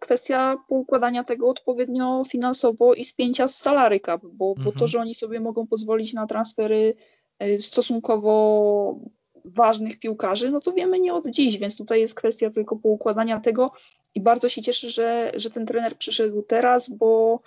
kwestia 0.00 0.56
poukładania 0.68 1.24
tego 1.24 1.48
odpowiednio 1.48 2.22
finansowo 2.28 2.94
i 2.94 3.04
spięcia 3.04 3.48
z 3.48 3.58
salary 3.58 4.00
cap, 4.00 4.20
bo, 4.32 4.48
mhm. 4.48 4.64
bo 4.64 4.70
to, 4.70 4.74
mhm. 4.74 4.88
że 4.88 5.00
oni 5.00 5.14
sobie 5.14 5.40
mogą 5.40 5.66
pozwolić 5.66 6.14
na 6.14 6.26
transfery 6.26 6.94
e, 7.38 7.58
stosunkowo 7.58 9.00
ważnych 9.44 9.98
piłkarzy, 9.98 10.50
no 10.50 10.60
to 10.60 10.72
wiemy 10.72 11.00
nie 11.00 11.14
od 11.14 11.30
dziś, 11.30 11.58
więc 11.58 11.76
tutaj 11.76 12.00
jest 12.00 12.14
kwestia 12.14 12.50
tylko 12.50 12.76
poukładania 12.76 13.40
tego 13.40 13.72
i 14.14 14.20
bardzo 14.20 14.48
się 14.48 14.62
cieszę, 14.62 14.90
że, 14.90 15.32
że 15.34 15.50
ten 15.50 15.66
trener 15.66 15.96
przyszedł 15.96 16.42
teraz, 16.42 16.90
bo 16.90 17.40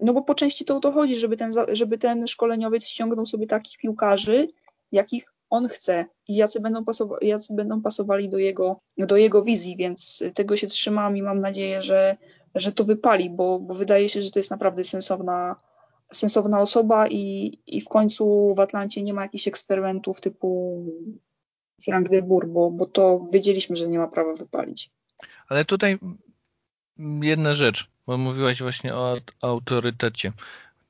no 0.00 0.12
bo 0.12 0.22
po 0.22 0.34
części 0.34 0.64
to 0.64 0.76
o 0.76 0.80
to 0.80 0.92
chodzi, 0.92 1.16
żeby 1.16 1.36
ten, 1.36 1.50
żeby 1.72 1.98
ten 1.98 2.26
szkoleniowiec 2.26 2.86
ściągnął 2.86 3.26
sobie 3.26 3.46
takich 3.46 3.78
piłkarzy, 3.78 4.48
jakich 4.92 5.33
on 5.50 5.68
chce 5.68 6.04
i 6.28 6.36
jacy 6.36 6.60
będą, 6.60 6.84
pasowa- 6.84 7.18
jacy 7.22 7.54
będą 7.54 7.82
pasowali 7.82 8.28
do 8.28 8.38
jego, 8.38 8.80
do 8.98 9.16
jego 9.16 9.42
wizji, 9.42 9.76
więc 9.76 10.24
tego 10.34 10.56
się 10.56 10.66
trzymam 10.66 11.16
i 11.16 11.22
mam 11.22 11.40
nadzieję, 11.40 11.82
że, 11.82 12.16
że 12.54 12.72
to 12.72 12.84
wypali, 12.84 13.30
bo, 13.30 13.58
bo 13.58 13.74
wydaje 13.74 14.08
się, 14.08 14.22
że 14.22 14.30
to 14.30 14.38
jest 14.38 14.50
naprawdę 14.50 14.84
sensowna, 14.84 15.56
sensowna 16.12 16.60
osoba 16.60 17.08
i, 17.08 17.52
i 17.66 17.80
w 17.80 17.88
końcu 17.88 18.54
w 18.54 18.60
Atlancie 18.60 19.02
nie 19.02 19.14
ma 19.14 19.22
jakichś 19.22 19.48
eksperymentów 19.48 20.20
typu 20.20 20.80
Frank 21.84 22.08
de 22.08 22.22
Boer, 22.22 22.48
bo, 22.48 22.70
bo 22.70 22.86
to 22.86 23.26
wiedzieliśmy, 23.32 23.76
że 23.76 23.88
nie 23.88 23.98
ma 23.98 24.08
prawa 24.08 24.34
wypalić. 24.34 24.90
Ale 25.48 25.64
tutaj 25.64 25.98
jedna 27.22 27.54
rzecz, 27.54 27.90
bo 28.06 28.18
mówiłaś 28.18 28.62
właśnie 28.62 28.94
o 28.94 29.16
autorytecie. 29.40 30.32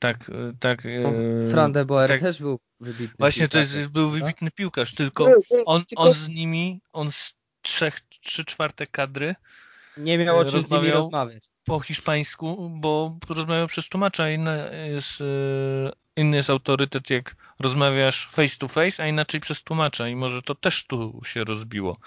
Tak, 0.05 0.31
tak. 0.61 0.83
Fran 1.51 1.73
de 1.73 1.85
Boer 1.85 2.09
tak, 2.09 2.21
też 2.21 2.39
był 2.39 2.61
wybitny 2.81 3.17
Właśnie 3.19 3.49
piłkarz, 3.49 3.73
to 3.73 3.79
jest, 3.79 3.91
był 3.91 4.11
wybitny 4.11 4.51
piłkarz, 4.51 4.95
tylko 4.95 5.31
on, 5.67 5.83
on 5.97 6.15
z 6.15 6.29
nimi, 6.29 6.81
on 6.93 7.13
z 7.13 7.35
trzech, 7.63 8.01
trzy 8.01 8.45
czwarte 8.45 8.87
kadry 8.87 9.35
nie 9.97 10.19
miał 10.19 10.39
o 10.39 10.45
czym 10.45 10.61
z 10.61 10.71
nimi 10.71 10.91
rozmawiać. 10.91 11.45
Po 11.65 11.81
hiszpańsku, 11.81 12.71
bo 12.75 13.19
rozmawiał 13.29 13.67
przez 13.67 13.89
tłumacza. 13.89 14.31
Inny 14.31 14.89
jest, 14.93 15.21
e, 15.21 15.25
inny 16.17 16.37
jest 16.37 16.51
autorytet, 16.51 17.11
jak 17.11 17.37
rozmawiasz 17.59 18.29
face 18.33 18.57
to 18.59 18.69
face, 18.69 19.03
a 19.03 19.07
inaczej 19.07 19.41
przez 19.41 19.63
tłumacza. 19.63 20.09
I 20.09 20.17
może 20.17 20.43
to 20.43 20.55
też 20.55 20.87
tu 20.87 21.21
się 21.25 21.45
rozbiło. 21.45 21.99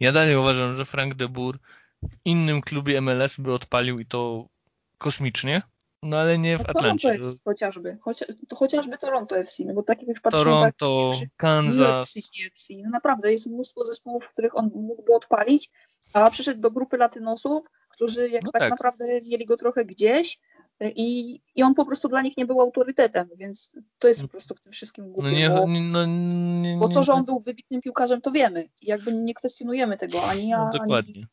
Ja 0.00 0.12
dalej 0.12 0.36
uważam, 0.36 0.74
że 0.74 0.84
Frank 0.84 1.14
de 1.14 1.28
Boer 1.28 1.58
w 2.02 2.16
innym 2.24 2.60
klubie 2.60 3.00
MLS 3.00 3.36
by 3.40 3.54
odpalił 3.54 4.00
i 4.00 4.06
to 4.06 4.48
kosmicznie. 4.98 5.62
No 6.06 6.16
ale 6.16 6.38
nie 6.38 6.58
w 6.58 6.60
no, 6.60 6.66
Atlancie. 6.68 7.08
Toronto 7.08 7.28
FC 7.28 7.40
chociażby. 7.44 7.98
Choci 8.00 8.24
to 8.48 8.56
chociażby 8.56 8.98
Toronto 8.98 9.38
FC, 9.38 9.64
no 9.64 9.74
bo 9.74 9.82
tak 9.82 9.98
jak 9.98 10.08
już 10.08 10.20
patrzymy... 10.20 10.44
Toronto, 10.44 11.10
tak, 11.20 11.28
Kansas. 11.36 12.14
FC, 12.46 12.74
no 12.84 12.90
naprawdę, 12.90 13.32
jest 13.32 13.46
mnóstwo 13.46 13.84
zespołów, 13.84 14.24
w 14.24 14.32
których 14.32 14.56
on 14.56 14.70
mógłby 14.74 15.14
odpalić, 15.14 15.70
a 16.12 16.30
przyszedł 16.30 16.60
do 16.60 16.70
grupy 16.70 16.96
latynosów, 16.96 17.66
którzy 17.88 18.28
jak 18.28 18.42
no 18.42 18.52
tak, 18.52 18.60
tak, 18.60 18.70
naprawdę 18.70 19.04
mieli 19.30 19.46
go 19.46 19.56
trochę 19.56 19.84
gdzieś 19.84 20.38
i, 20.80 21.40
i 21.54 21.62
on 21.62 21.74
po 21.74 21.86
prostu 21.86 22.08
dla 22.08 22.22
nich 22.22 22.36
nie 22.36 22.46
był 22.46 22.60
autorytetem, 22.60 23.28
więc 23.36 23.76
to 23.98 24.08
jest 24.08 24.22
po 24.22 24.28
prostu 24.28 24.54
w 24.54 24.60
tym 24.60 24.72
wszystkim 24.72 25.12
głupie, 25.12 25.30
no 25.30 25.38
nie, 25.38 25.50
bo, 25.50 25.66
no, 25.66 26.06
nie, 26.06 26.76
bo 26.76 26.88
to, 26.88 27.02
że 27.02 27.12
on 27.12 27.24
był 27.24 27.40
wybitnym 27.40 27.80
piłkarzem, 27.80 28.20
to 28.20 28.30
wiemy. 28.30 28.68
Jakby 28.82 29.12
nie 29.12 29.34
kwestionujemy 29.34 29.96
tego, 29.96 30.24
ani 30.24 30.48
ja, 30.48 30.70
no, 30.88 30.96
ani 30.96 31.26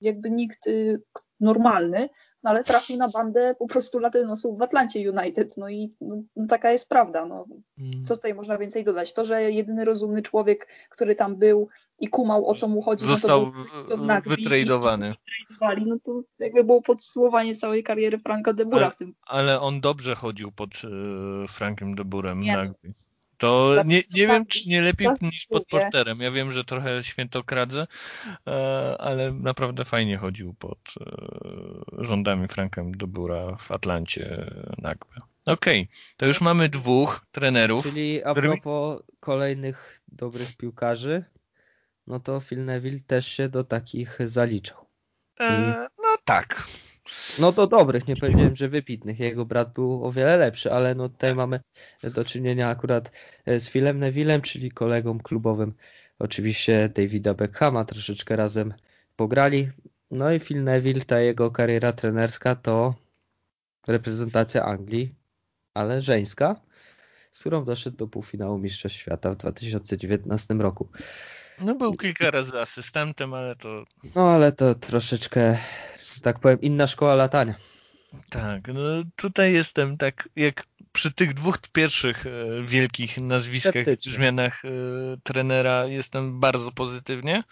jakby 0.00 0.30
nikt 0.30 0.66
y, 0.66 1.02
normalny, 1.40 2.08
no 2.42 2.50
ale 2.50 2.64
trafił 2.64 2.96
na 2.96 3.08
bandę 3.08 3.54
po 3.58 3.66
prostu 3.66 3.98
latynosów 3.98 4.58
w 4.58 4.62
Atlancie 4.62 5.10
United, 5.10 5.56
no 5.56 5.68
i 5.68 5.90
no, 6.00 6.22
no 6.36 6.46
taka 6.46 6.72
jest 6.72 6.88
prawda, 6.88 7.26
no. 7.26 7.46
Mm. 7.78 8.04
Co 8.04 8.16
tutaj 8.16 8.34
można 8.34 8.58
więcej 8.58 8.84
dodać? 8.84 9.12
To, 9.12 9.24
że 9.24 9.52
jedyny 9.52 9.84
rozumny 9.84 10.22
człowiek, 10.22 10.68
który 10.90 11.14
tam 11.14 11.36
był 11.36 11.68
i 12.00 12.08
kumał 12.08 12.48
o 12.48 12.54
co 12.54 12.68
mu 12.68 12.82
chodzi, 12.82 13.06
został 13.06 13.46
no 13.46 13.52
to 13.88 13.96
wytradowany. 14.30 15.14
No 15.86 15.96
to 16.04 16.22
jakby 16.38 16.64
było 16.64 16.82
podsumowanie 16.82 17.54
całej 17.54 17.82
kariery 17.82 18.18
Franka 18.18 18.52
de 18.52 18.64
Bura 18.64 18.90
w 18.90 18.96
tym. 18.96 19.14
Ale 19.26 19.60
on 19.60 19.80
dobrze 19.80 20.14
chodził 20.14 20.52
pod 20.52 20.70
e, 20.70 21.48
Frankiem 21.48 21.94
de 21.94 22.04
Burem 22.04 22.40
nie. 22.40 22.56
Nagby. 22.56 22.92
To 23.38 23.74
nie, 23.84 24.02
nie 24.14 24.26
wiem, 24.26 24.46
czy 24.46 24.68
nie 24.68 24.82
lepiej 24.82 25.08
niż 25.20 25.46
pod 25.46 25.66
porterem. 25.66 26.20
Ja 26.20 26.30
wiem, 26.30 26.52
że 26.52 26.64
trochę 26.64 27.04
świętokradzę, 27.04 27.86
e, 28.46 28.96
ale 28.98 29.32
naprawdę 29.32 29.84
fajnie 29.84 30.16
chodził 30.16 30.54
pod 30.54 30.78
e, 31.00 32.04
rządami 32.04 32.48
Frankiem 32.48 32.96
Dobura 32.96 33.56
w 33.56 33.72
Atlancie 33.72 34.50
Nagbe. 34.78 35.20
Okej, 35.46 35.82
okay. 35.82 35.96
to 36.16 36.26
już 36.26 36.40
mamy 36.40 36.68
dwóch 36.68 37.26
trenerów. 37.32 37.82
Czyli 37.82 38.24
a 38.24 38.34
propos 38.34 39.02
kolejnych 39.20 40.02
dobrych 40.08 40.56
piłkarzy, 40.56 41.24
no 42.06 42.20
to 42.20 42.40
Phil 42.40 42.64
Neville 42.64 43.00
też 43.00 43.26
się 43.28 43.48
do 43.48 43.64
takich 43.64 44.18
zaliczał. 44.24 44.86
I... 45.40 45.42
E, 45.42 45.86
no 45.98 46.16
tak. 46.24 46.64
No 47.38 47.52
to 47.52 47.66
dobrych, 47.66 48.08
nie 48.08 48.16
powiedziałem, 48.16 48.56
że 48.56 48.68
wybitnych. 48.68 49.20
Jego 49.20 49.44
brat 49.44 49.72
był 49.72 50.04
o 50.04 50.12
wiele 50.12 50.36
lepszy, 50.36 50.72
ale 50.72 50.94
no 50.94 51.08
tutaj 51.08 51.34
mamy 51.34 51.60
do 52.02 52.24
czynienia 52.24 52.68
akurat 52.68 53.12
e, 53.46 53.60
z 53.60 53.70
Philem 53.70 53.98
Nevillem, 53.98 54.42
czyli 54.42 54.70
kolegą 54.70 55.18
klubowym 55.18 55.74
oczywiście 56.18 56.88
Davida 56.88 57.34
Beckhama, 57.34 57.84
troszeczkę 57.84 58.36
razem 58.36 58.74
pograli. 59.16 59.70
No 60.10 60.32
i 60.32 60.40
Phil 60.40 60.64
Neville, 60.64 61.00
ta 61.00 61.20
jego 61.20 61.50
kariera 61.50 61.92
trenerska 61.92 62.54
to 62.54 62.94
reprezentacja 63.88 64.64
Anglii, 64.64 65.14
ale 65.74 66.00
żeńska, 66.00 66.60
z 67.30 67.40
którą 67.40 67.64
doszedł 67.64 67.96
do 67.96 68.06
półfinału 68.06 68.58
Mistrzostw 68.58 68.98
Świata 68.98 69.30
w 69.30 69.36
2019 69.36 70.54
roku. 70.54 70.88
No 71.60 71.74
był 71.74 71.96
kilka 71.96 72.30
razy 72.30 72.60
asystentem, 72.60 73.34
ale 73.34 73.56
to... 73.56 73.84
No 74.14 74.30
ale 74.30 74.52
to 74.52 74.74
troszeczkę 74.74 75.58
tak 76.20 76.38
powiem, 76.38 76.60
inna 76.60 76.86
szkoła 76.86 77.14
latania. 77.14 77.54
Tak, 78.30 78.68
no 78.68 78.80
tutaj 79.16 79.52
jestem 79.52 79.96
tak 79.96 80.28
jak 80.36 80.64
przy 80.92 81.12
tych 81.12 81.34
dwóch 81.34 81.58
pierwszych 81.58 82.26
e, 82.26 82.30
wielkich 82.62 83.18
nazwiskach, 83.18 83.74
zmianach 84.00 84.64
e, 84.64 84.68
trenera 85.22 85.86
jestem 85.86 86.40
bardzo 86.40 86.72
pozytywnie, 86.72 87.42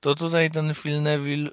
to 0.00 0.14
tutaj 0.14 0.50
ten 0.50 0.74
Phil 0.74 1.02
Neville 1.02 1.50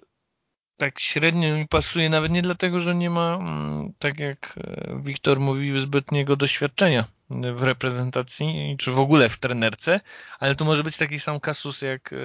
tak 0.77 0.99
średnio 0.99 1.55
mi 1.55 1.67
pasuje, 1.67 2.09
nawet 2.09 2.31
nie 2.31 2.41
dlatego, 2.41 2.79
że 2.79 2.95
nie 2.95 3.09
ma, 3.09 3.35
mm, 3.35 3.93
tak 3.99 4.19
jak 4.19 4.53
e, 4.57 4.99
Wiktor 5.03 5.39
mówił, 5.39 5.79
zbytniego 5.79 6.35
doświadczenia 6.35 7.05
w 7.29 7.63
reprezentacji, 7.63 8.75
czy 8.79 8.91
w 8.91 8.99
ogóle 8.99 9.29
w 9.29 9.37
trenerce, 9.37 9.99
ale 10.39 10.55
tu 10.55 10.65
może 10.65 10.83
być 10.83 10.97
taki 10.97 11.19
sam 11.19 11.39
kasus 11.39 11.81
jak 11.81 12.15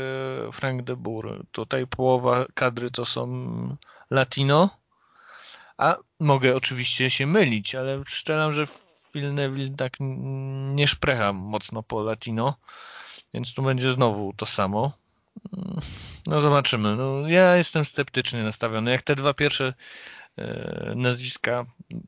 Frank 0.52 0.82
de 0.82 0.96
Boer. 0.96 1.46
Tutaj 1.52 1.86
połowa 1.86 2.46
kadry 2.54 2.90
to 2.90 3.04
są 3.04 3.76
latino, 4.10 4.70
a 5.78 5.96
mogę 6.20 6.56
oczywiście 6.56 7.10
się 7.10 7.26
mylić, 7.26 7.74
ale 7.74 8.02
szczelam, 8.06 8.52
że 8.52 8.66
Phil 9.12 9.34
Neville 9.34 9.76
tak 9.76 9.92
nie 10.74 10.88
szprecha 10.88 11.32
mocno 11.32 11.82
po 11.82 12.02
latino, 12.02 12.54
więc 13.34 13.54
tu 13.54 13.62
będzie 13.62 13.92
znowu 13.92 14.32
to 14.36 14.46
samo. 14.46 14.92
No 16.26 16.40
zobaczymy. 16.40 16.96
No, 16.96 17.28
ja 17.28 17.56
jestem 17.56 17.84
sceptycznie 17.84 18.42
nastawiony. 18.42 18.90
Jak 18.90 19.02
te 19.02 19.16
dwa 19.16 19.34
pierwsze 19.34 19.74
e, 20.36 20.92
nazwiska 20.96 21.66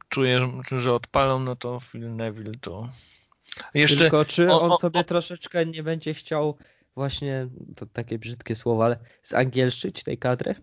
czuję, 0.08 0.52
że 0.78 0.92
odpalą, 0.92 1.40
no 1.40 1.56
to 1.56 1.80
Phil 1.80 2.16
Neville 2.16 2.58
to 2.60 2.88
jeszcze... 3.74 3.96
Tylko 3.96 4.24
czy 4.24 4.52
on, 4.52 4.72
on 4.72 4.78
sobie 4.78 5.04
troszeczkę 5.04 5.66
nie 5.66 5.82
będzie 5.82 6.14
chciał 6.14 6.56
właśnie, 6.94 7.48
to 7.76 7.86
takie 7.86 8.18
brzydkie 8.18 8.54
słowa, 8.54 8.84
ale 8.84 8.98
zangielszczyć 9.22 10.02
tej 10.02 10.18
kadry? 10.18 10.54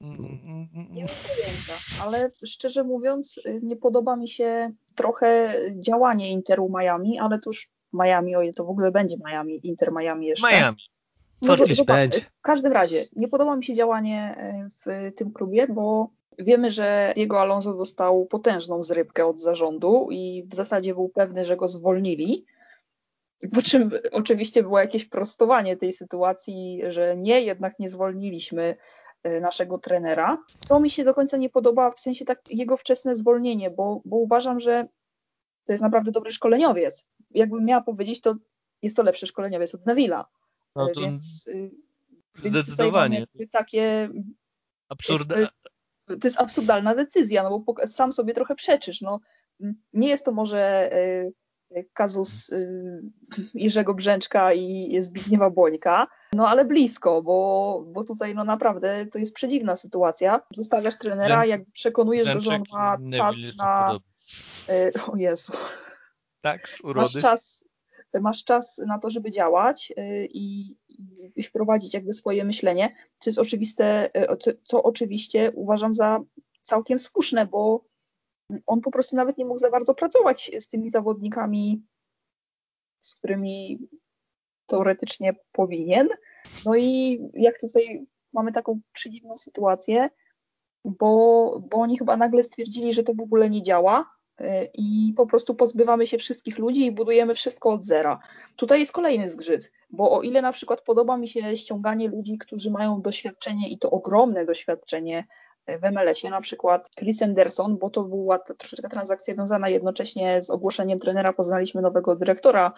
Nie 0.00 1.04
mam 1.04 1.14
pojęcia, 1.26 1.72
ale 2.02 2.30
szczerze 2.46 2.84
mówiąc, 2.84 3.40
y, 3.46 3.60
nie 3.62 3.76
podoba 3.76 4.16
mi 4.16 4.28
się 4.28 4.72
trochę 4.94 5.60
działanie 5.80 6.30
Interu 6.30 6.72
Miami, 6.78 7.18
ale 7.18 7.38
to 7.38 7.50
już 7.50 7.68
Miami, 7.92 8.36
oje, 8.36 8.52
to 8.52 8.64
w 8.64 8.70
ogóle 8.70 8.92
będzie 8.92 9.16
Miami, 9.26 9.66
Inter 9.66 9.92
Miami 9.92 10.26
jeszcze. 10.26 10.48
Miami. 10.48 10.95
No, 11.42 11.56
będzie. 11.86 12.20
W 12.20 12.42
każdym 12.42 12.72
razie, 12.72 13.04
nie 13.16 13.28
podoba 13.28 13.56
mi 13.56 13.64
się 13.64 13.74
działanie 13.74 14.36
y, 14.66 14.70
w 14.86 15.14
tym 15.16 15.32
klubie, 15.32 15.66
bo 15.68 16.10
wiemy, 16.38 16.70
że 16.70 17.12
jego 17.16 17.40
Alonso 17.40 17.74
dostał 17.74 18.26
potężną 18.26 18.84
zrybkę 18.84 19.26
od 19.26 19.40
zarządu 19.40 20.08
i 20.10 20.44
w 20.50 20.54
zasadzie 20.54 20.94
był 20.94 21.08
pewny, 21.08 21.44
że 21.44 21.56
go 21.56 21.68
zwolnili. 21.68 22.44
Po 23.54 23.62
czym 23.62 23.90
oczywiście 24.12 24.62
było 24.62 24.78
jakieś 24.78 25.04
prostowanie 25.04 25.76
tej 25.76 25.92
sytuacji, 25.92 26.82
że 26.88 27.16
nie, 27.16 27.42
jednak 27.42 27.78
nie 27.78 27.88
zwolniliśmy 27.88 28.76
Y, 29.26 29.40
naszego 29.40 29.78
trenera. 29.78 30.44
To 30.68 30.80
mi 30.80 30.90
się 30.90 31.04
do 31.04 31.14
końca 31.14 31.36
nie 31.36 31.50
podoba, 31.50 31.90
w 31.90 31.98
sensie 31.98 32.24
tak 32.24 32.40
jego 32.50 32.76
wczesne 32.76 33.14
zwolnienie, 33.14 33.70
bo, 33.70 34.00
bo 34.04 34.16
uważam, 34.16 34.60
że 34.60 34.88
to 35.66 35.72
jest 35.72 35.82
naprawdę 35.82 36.12
dobry 36.12 36.32
szkoleniowiec. 36.32 37.06
Jakbym 37.30 37.64
miała 37.64 37.82
powiedzieć, 37.82 38.20
to 38.20 38.34
jest 38.82 38.96
to 38.96 39.02
lepszy 39.02 39.26
szkoleniowiec 39.26 39.74
od 39.74 39.84
Neville'a. 39.84 40.24
No 40.76 40.88
to 40.88 41.00
więc, 41.00 41.46
y, 41.46 41.70
więc 42.42 42.56
takie 43.52 44.08
Absurde. 44.88 45.48
To 46.06 46.14
jest 46.24 46.40
absurdalna 46.40 46.94
decyzja, 46.94 47.42
no 47.42 47.58
bo 47.58 47.86
sam 47.86 48.12
sobie 48.12 48.34
trochę 48.34 48.54
przeczysz. 48.54 49.00
No, 49.00 49.20
nie 49.92 50.08
jest 50.08 50.24
to 50.24 50.32
może 50.32 50.90
y, 50.92 51.88
kazus 51.92 52.48
y, 52.48 53.02
Jerzego 53.54 53.94
Brzęczka 53.94 54.52
i 54.52 54.96
Zbigniewa 55.00 55.50
Bońka, 55.50 56.06
no 56.32 56.48
ale 56.48 56.64
blisko, 56.64 57.22
bo, 57.22 57.84
bo 57.92 58.04
tutaj 58.04 58.34
no 58.34 58.44
naprawdę 58.44 59.06
to 59.12 59.18
jest 59.18 59.34
przedziwna 59.34 59.76
sytuacja. 59.76 60.40
Zostawiasz 60.54 60.98
trenera, 60.98 61.46
jak 61.46 61.60
przekonujesz 61.72 62.34
go, 62.34 62.40
że 62.40 62.54
on 62.54 62.62
ma 62.72 62.98
czas 63.14 63.36
na... 63.58 63.98
Y, 64.68 64.92
o 65.12 65.16
Jezu. 65.16 65.52
Tak, 66.40 66.68
urody. 66.82 67.10
Masz 67.14 67.22
czas, 67.22 67.64
masz 68.20 68.44
czas 68.44 68.78
na 68.78 68.98
to, 68.98 69.10
żeby 69.10 69.30
działać 69.30 69.92
y, 69.98 70.28
i, 70.30 70.76
i 71.36 71.42
wprowadzić 71.42 71.94
jakby 71.94 72.12
swoje 72.12 72.44
myślenie, 72.44 72.96
co 73.18 73.30
jest 73.30 73.38
oczywiste, 73.38 74.10
co, 74.40 74.50
co 74.64 74.82
oczywiście 74.82 75.52
uważam 75.54 75.94
za 75.94 76.20
całkiem 76.62 76.98
słuszne, 76.98 77.46
bo 77.46 77.84
on 78.66 78.80
po 78.80 78.90
prostu 78.90 79.16
nawet 79.16 79.38
nie 79.38 79.44
mógł 79.44 79.58
za 79.58 79.70
bardzo 79.70 79.94
pracować 79.94 80.50
z 80.60 80.68
tymi 80.68 80.90
zawodnikami, 80.90 81.82
z 83.00 83.14
którymi 83.14 83.78
teoretycznie 84.66 85.34
powinien. 85.52 86.08
No 86.64 86.76
i 86.76 87.18
jak 87.34 87.60
tutaj 87.60 88.06
mamy 88.32 88.52
taką 88.52 88.80
przedziwną 88.92 89.36
sytuację, 89.36 90.10
bo, 90.84 91.62
bo 91.70 91.76
oni 91.76 91.98
chyba 91.98 92.16
nagle 92.16 92.42
stwierdzili, 92.42 92.92
że 92.92 93.02
to 93.02 93.14
w 93.14 93.20
ogóle 93.20 93.50
nie 93.50 93.62
działa 93.62 94.00
y, 94.00 94.15
i 94.74 95.12
po 95.16 95.26
prostu 95.26 95.54
pozbywamy 95.54 96.06
się 96.06 96.18
wszystkich 96.18 96.58
ludzi 96.58 96.86
i 96.86 96.92
budujemy 96.92 97.34
wszystko 97.34 97.70
od 97.70 97.84
zera. 97.84 98.20
Tutaj 98.56 98.80
jest 98.80 98.92
kolejny 98.92 99.28
zgrzyt, 99.28 99.72
bo 99.90 100.10
o 100.10 100.22
ile 100.22 100.42
na 100.42 100.52
przykład 100.52 100.80
podoba 100.80 101.16
mi 101.16 101.28
się 101.28 101.56
ściąganie 101.56 102.08
ludzi, 102.08 102.38
którzy 102.38 102.70
mają 102.70 103.02
doświadczenie 103.02 103.68
i 103.68 103.78
to 103.78 103.90
ogromne 103.90 104.44
doświadczenie 104.44 105.26
w 105.66 105.92
MLS-ie, 105.92 106.30
na 106.30 106.40
przykład 106.40 106.90
Chris 106.98 107.22
Anderson, 107.22 107.78
bo 107.78 107.90
to 107.90 108.04
była 108.04 108.38
troszeczkę 108.38 108.88
transakcja 108.88 109.34
wiązana 109.34 109.68
jednocześnie 109.68 110.42
z 110.42 110.50
ogłoszeniem 110.50 110.98
trenera, 110.98 111.32
poznaliśmy 111.32 111.82
nowego 111.82 112.16
dyrektora 112.16 112.72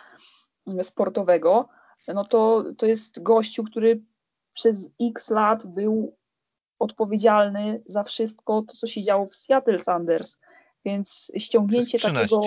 sportowego, 0.82 1.68
no 2.08 2.24
to, 2.24 2.64
to 2.78 2.86
jest 2.86 3.22
gościu, 3.22 3.64
który 3.64 4.02
przez 4.52 4.90
x 5.00 5.30
lat 5.30 5.66
był 5.66 6.16
odpowiedzialny 6.78 7.82
za 7.86 8.02
wszystko 8.02 8.62
to, 8.62 8.74
co 8.74 8.86
się 8.86 9.02
działo 9.02 9.26
w 9.26 9.34
Seattle 9.34 9.78
Sanders, 9.78 10.40
więc 10.88 11.32
ściągnięcie 11.36 11.98
takiego, 11.98 12.40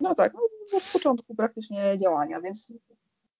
no 0.00 0.14
tak, 0.14 0.34
no, 0.34 0.40
od 0.78 0.84
początku 0.92 1.34
praktycznie 1.34 1.98
działania, 1.98 2.40
więc 2.40 2.72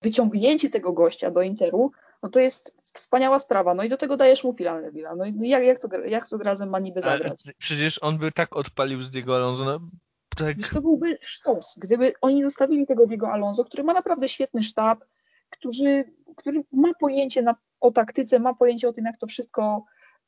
wyciągnięcie 0.03 0.70
tego 0.70 0.92
gościa 0.92 1.31
do 1.31 1.42
Interu 1.42 1.92
no 2.22 2.29
to 2.29 2.40
jest 2.40 2.77
wspaniała 2.83 3.38
sprawa. 3.38 3.75
No 3.75 3.83
i 3.83 3.88
do 3.88 3.96
tego 3.96 4.16
dajesz 4.16 4.44
mu 4.44 4.55
Phila 4.55 4.81
Neville'a. 4.81 5.16
No 5.16 5.25
i 5.25 5.49
jak, 5.49 5.64
jak, 5.64 5.79
to, 5.79 5.88
jak 5.99 6.29
to 6.29 6.38
razem 6.38 6.68
ma 6.68 6.79
niby 6.79 7.01
zagrać? 7.01 7.42
Ale 7.44 7.55
przecież 7.59 8.03
on 8.03 8.18
by 8.18 8.33
tak 8.33 8.57
odpalił 8.57 9.03
z 9.03 9.11
Diego 9.11 9.37
Alonso. 9.37 9.64
No, 9.64 9.81
tak. 10.37 10.57
To 10.75 10.81
byłby 10.81 11.18
sztos. 11.20 11.75
Gdyby 11.79 12.12
oni 12.20 12.42
zostawili 12.42 12.87
tego 12.87 13.07
Diego 13.07 13.33
Alonso, 13.33 13.64
który 13.64 13.85
ma 13.85 13.92
naprawdę 13.92 14.29
świetny 14.29 14.62
sztab, 14.62 15.05
który, 15.51 16.12
który 16.37 16.64
ma 16.72 16.94
pojęcie 17.01 17.42
na, 17.42 17.55
o 17.81 17.90
taktyce, 17.90 18.38
ma 18.38 18.55
pojęcie 18.55 18.88
o 18.88 18.92
tym, 18.92 19.05
jak 19.05 19.16
to 19.16 19.27
wszystko 19.27 19.85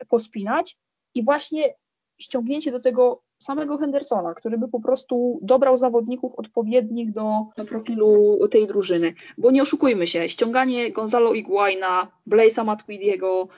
pospinać 0.08 0.76
i 1.14 1.24
właśnie 1.24 1.74
ściągnięcie 2.18 2.72
do 2.72 2.80
tego 2.80 3.22
samego 3.38 3.78
Hendersona, 3.78 4.34
który 4.34 4.58
by 4.58 4.68
po 4.68 4.80
prostu 4.80 5.38
dobrał 5.42 5.76
zawodników 5.76 6.34
odpowiednich 6.36 7.12
do, 7.12 7.30
do 7.56 7.64
profilu 7.64 8.38
tej 8.50 8.66
drużyny. 8.66 9.14
Bo 9.38 9.50
nie 9.50 9.62
oszukujmy 9.62 10.06
się, 10.06 10.28
ściąganie 10.28 10.92
Gonzalo 10.92 11.34
Iguaina, 11.34 12.08
Blaze'a 12.26 12.64
Matuidiego, 12.64 13.48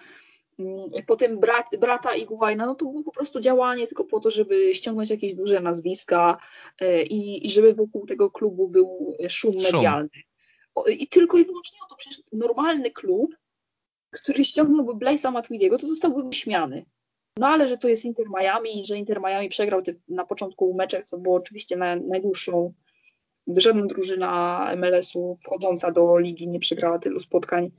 Mm, 0.60 0.90
potem 1.06 1.40
brat, 1.40 1.66
brata 1.78 2.14
Iguaina, 2.14 2.66
no 2.66 2.74
to 2.74 2.84
było 2.84 3.02
po 3.02 3.12
prostu 3.12 3.40
działanie 3.40 3.86
tylko 3.86 4.04
po 4.04 4.20
to, 4.20 4.30
żeby 4.30 4.74
ściągnąć 4.74 5.10
jakieś 5.10 5.34
duże 5.34 5.60
nazwiska 5.60 6.38
e, 6.80 7.02
i, 7.02 7.46
i 7.46 7.50
żeby 7.50 7.74
wokół 7.74 8.06
tego 8.06 8.30
klubu 8.30 8.68
był 8.68 9.16
szum 9.28 9.54
medialny. 9.62 10.08
I 10.88 11.08
tylko 11.08 11.38
i 11.38 11.44
wyłącznie 11.44 11.78
o 11.86 11.88
to, 11.88 11.96
przecież 11.96 12.22
normalny 12.32 12.90
klub, 12.90 13.36
który 14.10 14.44
ściągnąłby 14.44 14.92
Blaze'a 15.04 15.32
Matuidiego, 15.32 15.78
to 15.78 15.86
zostałby 15.86 16.22
wyśmiany. 16.22 16.84
No 17.40 17.46
ale 17.46 17.68
że 17.68 17.78
to 17.78 17.88
jest 17.88 18.04
Inter 18.04 18.26
Miami 18.38 18.80
i 18.80 18.84
że 18.84 18.98
Inter 18.98 19.20
Miami 19.20 19.48
przegrał 19.48 19.82
na 20.08 20.24
początku 20.24 20.74
meczach, 20.74 21.04
co 21.04 21.18
było 21.18 21.36
oczywiście 21.36 21.76
na, 21.76 21.96
najdłuższą, 21.96 22.72
żadna 23.56 23.86
drużyna 23.86 24.66
MLS-u 24.76 25.38
wchodząca 25.42 25.90
do 25.90 26.18
ligi 26.18 26.48
nie 26.48 26.60
przegrała 26.60 26.98
tylu 26.98 27.20
spotkań 27.20 27.70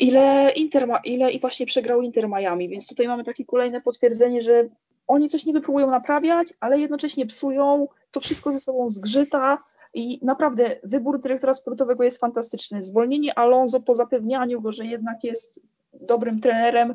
ile 0.00 0.52
Inter, 0.56 0.88
ile 1.04 1.32
i 1.32 1.40
właśnie 1.40 1.66
przegrał 1.66 2.02
Inter 2.02 2.28
Miami, 2.28 2.68
więc 2.68 2.86
tutaj 2.86 3.08
mamy 3.08 3.24
takie 3.24 3.44
kolejne 3.44 3.80
potwierdzenie, 3.80 4.42
że 4.42 4.68
oni 5.06 5.28
coś 5.28 5.46
niby 5.46 5.60
próbują 5.60 5.90
naprawiać, 5.90 6.48
ale 6.60 6.80
jednocześnie 6.80 7.26
psują, 7.26 7.88
to 8.10 8.20
wszystko 8.20 8.52
ze 8.52 8.60
sobą 8.60 8.90
zgrzyta 8.90 9.58
i 9.94 10.20
naprawdę 10.22 10.76
wybór 10.84 11.20
dyrektora 11.20 11.54
sportowego 11.54 12.04
jest 12.04 12.20
fantastyczny. 12.20 12.82
Zwolnienie 12.82 13.38
Alonso 13.38 13.80
po 13.80 13.94
zapewnianiu 13.94 14.60
go, 14.60 14.72
że 14.72 14.86
jednak 14.86 15.24
jest 15.24 15.60
dobrym 15.92 16.40
trenerem, 16.40 16.94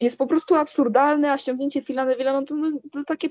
jest 0.00 0.18
po 0.18 0.26
prostu 0.26 0.54
absurdalne, 0.54 1.32
a 1.32 1.38
ściągnięcie 1.38 1.82
Filane 1.82 2.16
Villa, 2.16 2.32
no 2.32 2.42
to, 2.42 2.56
no, 2.56 2.70
to 2.92 3.04
takie, 3.04 3.28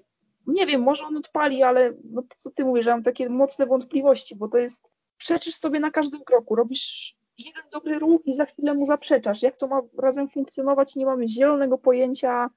nie 0.48 0.66
wiem, 0.66 0.82
może 0.82 1.06
on 1.06 1.18
odpali, 1.18 1.64
ale 1.64 1.94
no 2.04 2.24
co 2.38 2.52
ty 2.52 2.66
mówisz, 2.66 2.86
ja 2.86 2.92
mam 2.92 3.04
takie 3.04 3.30
mocne 3.30 3.66
wątpliwości, 3.66 4.36
bo 4.36 4.48
to 4.48 4.58
jest, 4.58 4.90
przeczysz 5.18 5.56
sobie 5.56 5.80
na 5.80 5.92
każdym 5.92 6.24
kroku, 6.24 6.56
robisz 6.56 7.16
jeden 7.38 7.64
dobry 7.72 8.00
ruch 8.00 8.22
i 8.26 8.34
za 8.34 8.46
chwilę 8.46 8.74
mu 8.74 8.86
zaprzeczasz. 8.86 9.44
Jak 9.44 9.58
to 9.58 9.68
ma 9.68 9.82
razem 9.98 10.30
funkcjonować, 10.30 10.96
nie 10.96 11.06
mamy 11.06 11.28
zielonego 11.28 11.78
pojęcia, 11.78 12.50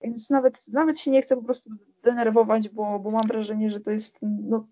więc 0.00 0.30
nawet, 0.30 0.68
nawet 0.68 0.98
się 0.98 1.10
nie 1.10 1.22
chcę 1.22 1.36
po 1.36 1.42
prostu 1.42 1.70
denerwować, 2.02 2.68
bo, 2.68 2.98
bo 2.98 3.10
mam 3.10 3.26
wrażenie, 3.26 3.70
że 3.70 3.80
to 3.80 3.90
jest 3.90 4.18
no, 4.22 4.68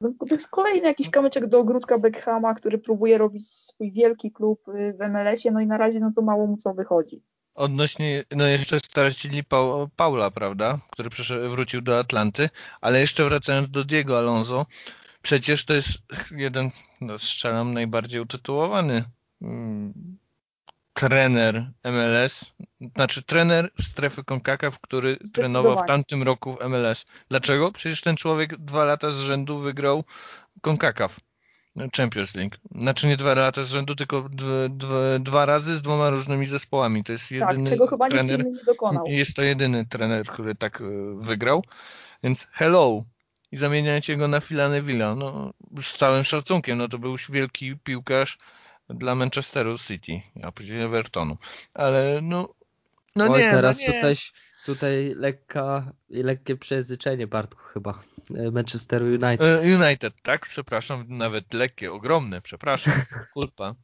no, 0.00 0.12
to 0.28 0.34
jest 0.34 0.48
kolejny 0.48 0.88
jakiś 0.88 1.10
kamyczek 1.10 1.46
do 1.46 1.58
ogródka 1.58 1.98
Beckhama, 1.98 2.54
który 2.54 2.78
próbuje 2.78 3.18
robić 3.18 3.48
swój 3.50 3.92
wielki 3.92 4.32
klub 4.32 4.68
y, 4.68 4.92
w 4.92 5.08
MLS-ie, 5.08 5.52
no 5.52 5.60
i 5.60 5.66
na 5.66 5.78
razie 5.78 6.00
no 6.00 6.12
to 6.16 6.22
mało 6.22 6.46
mu 6.46 6.56
co 6.56 6.74
wychodzi. 6.74 7.22
Odnośnie, 7.60 8.24
no 8.30 8.46
jeszcze 8.46 8.80
stracili 8.80 9.44
Paula, 9.96 10.30
prawda, 10.30 10.78
który 10.90 11.10
wrócił 11.48 11.80
do 11.80 11.98
Atlanty, 11.98 12.50
ale 12.80 13.00
jeszcze 13.00 13.24
wracając 13.24 13.70
do 13.70 13.84
Diego 13.84 14.18
Alonso, 14.18 14.66
Przecież 15.22 15.64
to 15.64 15.74
jest 15.74 15.88
jeden, 16.30 16.70
no 17.00 17.18
strzelam, 17.18 17.74
najbardziej 17.74 18.20
utytułowany 18.20 19.04
mm, 19.42 20.18
trener 20.92 21.70
MLS, 21.84 22.52
znaczy 22.96 23.22
trener 23.22 23.70
strefy 23.80 24.24
CONCACAF, 24.24 24.78
który 24.80 25.18
trenował 25.34 25.84
w 25.84 25.86
tamtym 25.86 26.22
roku 26.22 26.56
w 26.56 26.68
MLS. 26.68 27.06
Dlaczego? 27.28 27.72
Przecież 27.72 28.00
ten 28.00 28.16
człowiek 28.16 28.56
dwa 28.56 28.84
lata 28.84 29.10
z 29.10 29.18
rzędu 29.18 29.58
wygrał 29.58 30.04
CONCACAF. 30.62 31.20
Champions 31.96 32.34
League. 32.34 32.56
Znaczy 32.74 33.06
nie 33.06 33.16
dwa 33.16 33.34
lata 33.34 33.62
z 33.62 33.68
rzędu, 33.68 33.94
tylko 33.94 34.28
dwa, 34.28 35.18
dwa 35.20 35.46
razy 35.46 35.76
z 35.76 35.82
dwoma 35.82 36.10
różnymi 36.10 36.46
zespołami. 36.46 37.04
To 37.04 37.12
jest 37.12 37.24
tak, 37.24 37.32
jedyny 37.32 37.64
tak, 37.64 37.70
czego 37.70 37.86
chyba 37.86 38.08
trener, 38.08 38.44
nikt 38.44 38.58
nie 38.58 38.64
dokonał. 38.64 39.04
Jest 39.06 39.36
to 39.36 39.42
jedyny 39.42 39.86
trener, 39.86 40.26
który 40.26 40.54
tak 40.54 40.80
e, 40.80 40.84
wygrał. 41.20 41.64
Więc 42.22 42.48
hello, 42.52 43.04
i 43.52 43.56
zamieniacie 43.56 44.16
go 44.16 44.28
na 44.28 44.40
Filane 44.40 44.82
Villa. 44.82 45.14
No, 45.14 45.52
z 45.82 45.96
całym 45.96 46.24
szacunkiem, 46.24 46.78
no 46.78 46.88
to 46.88 46.98
był 46.98 47.16
wielki 47.28 47.76
piłkarz 47.76 48.38
dla 48.88 49.14
Manchesteru 49.14 49.78
City, 49.78 50.20
a 50.42 50.52
później 50.52 50.82
Evertonu. 50.82 51.36
Ale 51.74 52.20
no, 52.22 52.54
no 53.16 53.24
Oj, 53.24 53.42
nie, 53.42 53.50
teraz 53.50 53.78
no 53.80 53.86
nie. 53.86 53.94
tutaj, 53.94 54.14
tutaj 54.66 55.14
lekka, 55.16 55.92
lekkie 56.10 56.56
przejęzyczenie 56.56 57.26
Bartku 57.26 57.62
chyba. 57.62 58.02
E, 58.34 58.50
Manchesteru 58.50 59.06
United. 59.06 59.40
E, 59.42 59.76
United, 59.76 60.14
tak? 60.22 60.46
Przepraszam, 60.46 61.04
nawet 61.08 61.54
lekkie, 61.54 61.92
ogromne, 61.92 62.40
przepraszam. 62.40 62.92
Kulpa. 63.34 63.74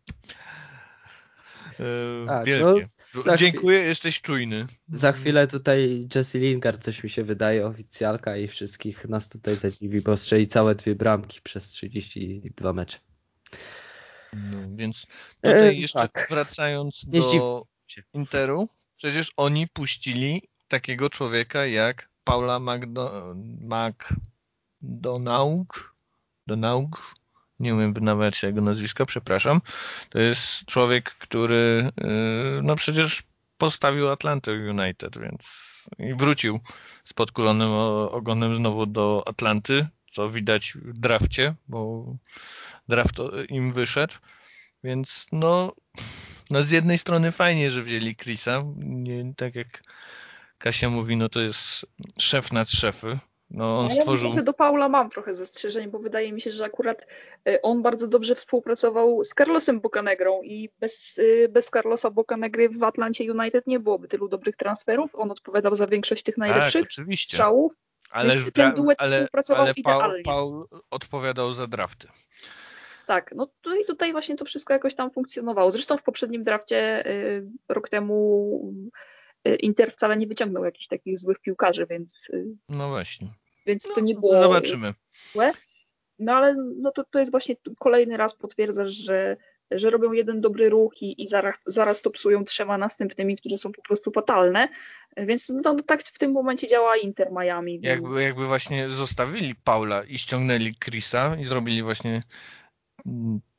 E, 1.81 2.27
tak, 2.27 2.45
wielkie. 2.47 2.89
No, 3.27 3.37
Dziękuję, 3.37 3.79
jesteś 3.79 4.21
czujny. 4.21 4.67
Za 4.89 5.13
chwilę 5.13 5.47
tutaj 5.47 6.09
Jesse 6.15 6.39
Lingard, 6.39 6.85
coś 6.85 7.05
mi 7.05 7.11
się 7.11 7.25
wydaje, 7.25 7.67
oficjalka 7.67 8.37
i 8.37 8.49
wszystkich 8.49 9.05
nas 9.05 9.29
tutaj 9.29 9.55
zadziwi, 9.55 10.01
bo 10.01 10.17
strzeli 10.17 10.47
całe 10.47 10.75
dwie 10.75 10.95
bramki 10.95 11.41
przez 11.43 11.69
32 11.69 12.73
mecze. 12.73 12.99
No, 14.33 14.59
więc 14.77 15.07
tutaj 15.43 15.69
e, 15.69 15.75
jeszcze 15.75 16.09
tak. 16.09 16.27
wracając 16.31 17.05
do 17.07 17.67
Interu, 18.15 18.69
przecież 18.97 19.33
oni 19.37 19.69
puścili 19.69 20.43
takiego 20.69 21.11
człowieka 21.11 21.67
jak 21.67 22.09
Paula 22.25 22.61
McDo 22.61 23.35
McDonaugh, 24.83 25.95
Donaug, 26.47 27.15
nie 27.61 27.75
umiem 27.75 27.95
wynawiać 27.95 28.43
jego 28.43 28.61
nazwiska, 28.61 29.07
przepraszam. 29.07 29.61
To 30.11 30.19
jest 30.19 30.65
człowiek, 30.65 31.11
który 31.11 31.91
y, 32.59 32.63
no 32.63 32.77
przecież 32.77 33.23
postawił 33.59 34.11
Atlantę 34.11 34.53
United, 34.53 35.19
więc 35.19 35.67
i 35.99 36.15
wrócił 36.15 36.61
z 37.05 37.13
podkulonym 37.13 37.71
ogonem 38.11 38.57
znowu 38.57 38.87
do 38.87 39.23
Atlanty, 39.27 39.87
co 40.13 40.31
widać 40.31 40.73
w 40.75 40.99
drafcie, 40.99 41.55
bo 41.69 42.07
draft 42.89 43.17
im 43.49 43.73
wyszedł. 43.73 44.15
Więc 44.85 45.27
no, 45.33 45.73
no 46.51 46.63
z 46.63 46.71
jednej 46.71 46.99
strony 46.99 47.33
fajnie, 47.33 47.71
że 47.71 47.83
wzięli 47.83 48.17
Chrisa. 48.17 48.63
Nie, 48.77 49.35
tak 49.37 49.55
jak 49.55 49.83
Kasia 50.59 50.91
mówi, 50.91 51.17
no 51.17 51.29
to 51.29 51.41
jest 51.41 51.87
szef 52.19 52.53
nad 52.53 52.71
szefy. 52.71 53.19
No, 53.51 53.79
on 53.79 53.91
stworzył... 53.91 54.35
Ja 54.35 54.43
do 54.43 54.53
Paula 54.53 54.89
mam 54.89 55.11
trochę 55.11 55.35
zastrzeżeń, 55.35 55.91
bo 55.91 55.99
wydaje 55.99 56.33
mi 56.33 56.41
się, 56.41 56.51
że 56.51 56.65
akurat 56.65 57.07
e, 57.49 57.63
on 57.63 57.83
bardzo 57.83 58.09
dobrze 58.09 58.35
współpracował 58.35 59.25
z 59.25 59.29
Carlosem 59.29 59.81
Bocanegrą 59.81 60.43
i 60.43 60.69
bez, 60.81 61.21
e, 61.45 61.49
bez 61.49 61.71
Carlosa 61.71 62.11
Bocanegry 62.11 62.69
w 62.69 62.83
Atlancie 62.83 63.33
United 63.33 63.67
nie 63.67 63.81
byłoby 63.81 64.09
tylu 64.09 64.29
dobrych 64.29 64.57
transferów. 64.57 65.15
On 65.15 65.31
odpowiadał 65.31 65.77
za 65.77 65.87
większość 65.87 66.23
tych 66.23 66.37
najlepszych 66.37 66.83
tak, 66.83 66.91
oczywiście. 66.91 67.29
strzałów. 67.29 67.73
Ale, 68.11 68.35
Więc 68.35 68.53
ten 68.53 68.75
duet 68.75 69.01
ale, 69.01 69.17
współpracował 69.17 69.63
ale 69.63 69.73
idealnie. 69.73 70.23
Paul, 70.23 70.69
Paul 70.69 70.81
odpowiadał 70.91 71.53
za 71.53 71.67
drafty. 71.67 72.09
Tak, 73.07 73.35
no 73.37 73.47
tutaj, 73.61 73.85
tutaj 73.85 74.13
właśnie 74.13 74.37
to 74.37 74.45
wszystko 74.45 74.73
jakoś 74.73 74.95
tam 74.95 75.11
funkcjonowało. 75.11 75.71
Zresztą 75.71 75.97
w 75.97 76.03
poprzednim 76.03 76.45
drafcie 76.45 77.07
y, 77.07 77.47
rok 77.69 77.89
temu 77.89 78.73
Inter 79.55 79.91
wcale 79.91 80.17
nie 80.17 80.27
wyciągnął 80.27 80.65
jakichś 80.65 80.87
takich 80.87 81.19
złych 81.19 81.41
piłkarzy, 81.41 81.87
więc. 81.91 82.29
Y, 82.31 82.47
no 82.69 82.89
właśnie. 82.89 83.29
Więc 83.67 83.89
no, 83.89 83.95
to 83.95 84.01
nie 84.01 84.15
było. 84.15 84.37
Zobaczymy. 84.37 84.95
Złe. 85.33 85.53
No 86.19 86.33
ale 86.33 86.55
no 86.77 86.91
to, 86.91 87.05
to 87.05 87.19
jest 87.19 87.31
właśnie 87.31 87.57
kolejny 87.79 88.17
raz 88.17 88.35
potwierdzasz, 88.35 88.91
że, 88.91 89.37
że 89.71 89.91
robią 89.91 90.13
jeden 90.13 90.41
dobry 90.41 90.69
ruch 90.69 91.03
i, 91.03 91.23
i 91.23 91.27
zaraz, 91.27 91.57
zaraz 91.67 92.03
to 92.03 92.11
psują 92.11 92.45
trzema 92.45 92.79
następnymi, 92.79 93.37
które 93.37 93.59
są 93.59 93.73
po 93.73 93.83
prostu 93.83 94.11
fatalne. 94.11 94.69
Więc 95.17 95.49
no, 95.49 95.75
no 95.75 95.83
tak 95.83 96.03
w 96.03 96.19
tym 96.19 96.33
momencie 96.33 96.69
działa 96.69 96.97
Inter 96.97 97.29
Miami. 97.33 97.79
Jakby, 97.83 98.23
jakby 98.23 98.47
właśnie 98.47 98.91
zostawili 98.91 99.55
Paula 99.55 100.05
i 100.05 100.19
ściągnęli 100.19 100.75
Chrisa 100.85 101.37
i 101.41 101.45
zrobili 101.45 101.83
właśnie 101.83 102.23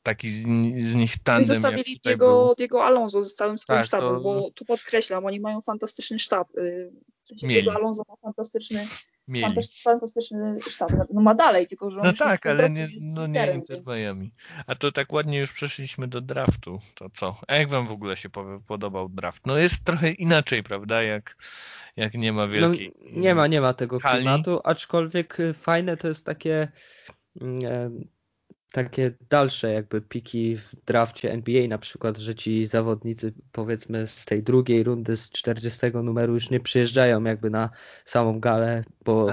taki 0.08 0.30
z, 0.30 0.42
z 0.90 0.94
nich 0.94 1.18
tandem. 1.22 1.42
I 1.42 1.46
zostawili 1.46 2.00
Diego, 2.04 2.54
Diego 2.58 2.84
Alonso 2.84 3.24
z 3.24 3.34
całym 3.34 3.58
swoim 3.58 3.78
tak, 3.78 3.86
sztabem, 3.86 4.14
to... 4.14 4.20
bo 4.20 4.50
tu 4.50 4.64
podkreślam, 4.64 5.26
oni 5.26 5.40
mają 5.40 5.60
fantastyczny 5.60 6.18
sztab. 6.18 6.56
Y, 6.56 6.92
w 7.22 7.28
sensie 7.28 7.46
Diego 7.46 7.72
Alonso 7.72 8.02
ma 8.08 8.16
fantastyczny, 8.16 8.86
fantastyczny 9.84 10.60
sztab. 10.60 10.90
No, 10.90 11.06
no 11.12 11.20
ma 11.20 11.34
dalej, 11.34 11.66
tylko 11.66 11.90
że 11.90 12.00
No 12.04 12.12
tak, 12.12 12.46
ale 12.46 12.70
nie, 12.70 12.88
no 13.00 13.26
nie 13.26 13.52
Inter 13.54 13.82
Miami. 13.86 14.32
A 14.66 14.74
to 14.74 14.92
tak 14.92 15.12
ładnie 15.12 15.38
już 15.38 15.52
przeszliśmy 15.52 16.08
do 16.08 16.20
draftu. 16.20 16.78
To 16.94 17.10
co? 17.10 17.36
A 17.48 17.56
jak 17.56 17.68
wam 17.68 17.88
w 17.88 17.92
ogóle 17.92 18.16
się 18.16 18.28
podobał 18.66 19.08
draft? 19.08 19.46
No 19.46 19.58
jest 19.58 19.84
trochę 19.84 20.10
inaczej, 20.10 20.62
prawda? 20.62 21.02
Jak 21.02 21.36
jak 21.96 22.14
nie 22.14 22.32
ma 22.32 22.46
no, 22.46 22.52
wielkiej. 22.52 22.92
No, 23.12 23.20
nie 23.20 23.34
ma, 23.34 23.46
nie 23.46 23.60
ma 23.60 23.74
tego 23.74 24.00
hali. 24.00 24.16
klimatu, 24.16 24.60
aczkolwiek 24.64 25.36
fajne 25.54 25.96
to 25.96 26.08
jest 26.08 26.26
takie 26.26 26.68
mm, 27.40 28.08
takie 28.72 29.10
dalsze 29.30 29.72
jakby 29.72 30.00
piki 30.00 30.56
w 30.56 30.74
drafcie 30.86 31.32
NBA 31.32 31.68
na 31.68 31.78
przykład, 31.78 32.18
że 32.18 32.34
ci 32.34 32.66
zawodnicy 32.66 33.32
powiedzmy 33.52 34.06
z 34.06 34.24
tej 34.24 34.42
drugiej 34.42 34.84
rundy 34.84 35.16
z 35.16 35.30
40 35.30 35.86
numeru 36.02 36.34
już 36.34 36.50
nie 36.50 36.60
przyjeżdżają 36.60 37.24
jakby 37.24 37.50
na 37.50 37.70
samą 38.04 38.40
galę, 38.40 38.84
bo 39.04 39.26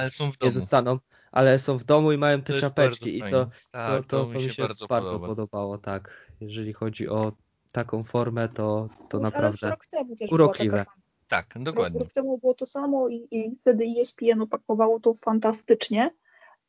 nie 0.43 0.51
zostaną, 0.51 0.99
ale 1.31 1.59
są 1.59 1.77
w 1.77 1.83
domu 1.83 2.11
i 2.11 2.17
mają 2.17 2.41
te 2.41 2.53
to 2.53 2.59
czapeczki 2.59 3.17
i 3.17 3.21
to, 3.21 3.49
tak, 3.71 3.87
to, 3.87 4.03
to, 4.03 4.25
to, 4.25 4.27
mi 4.27 4.41
się, 4.41 4.47
mi 4.47 4.53
się 4.53 4.63
bardzo, 4.63 4.87
bardzo 4.87 5.19
podobało, 5.19 5.77
tak. 5.77 6.31
Jeżeli 6.41 6.73
chodzi 6.73 7.09
o 7.09 7.31
taką 7.71 8.03
formę, 8.03 8.49
to, 8.49 8.89
to 9.09 9.19
naprawdę 9.19 9.69
rok 9.69 9.87
temu 9.87 10.15
też 10.15 10.31
urokliwe. 10.31 10.85
Tak, 11.27 11.53
dokładnie. 11.55 11.99
Rok 11.99 12.13
temu 12.13 12.37
było 12.37 12.53
to 12.53 12.65
samo 12.65 13.09
i, 13.09 13.27
i 13.31 13.55
wtedy 13.61 13.85
ESPN 13.99 14.41
opakowało 14.41 14.99
to 14.99 15.13
fantastycznie. 15.13 16.11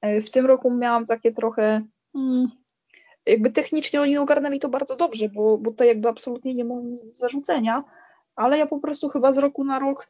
E, 0.00 0.20
w 0.20 0.30
tym 0.30 0.46
roku 0.46 0.70
miałam 0.70 1.06
takie 1.06 1.32
trochę. 1.32 1.82
Jakby 3.26 3.50
technicznie 3.50 4.00
oni 4.00 4.18
ogarnęli 4.18 4.60
to 4.60 4.68
bardzo 4.68 4.96
dobrze, 4.96 5.28
bo, 5.28 5.58
bo 5.58 5.70
to 5.70 5.84
jakby 5.84 6.08
absolutnie 6.08 6.54
nie 6.54 6.64
mam 6.64 6.96
zarzucenia. 7.12 7.84
ale 8.36 8.58
ja 8.58 8.66
po 8.66 8.78
prostu 8.78 9.08
chyba 9.08 9.32
z 9.32 9.38
roku 9.38 9.64
na 9.64 9.78
rok 9.78 10.08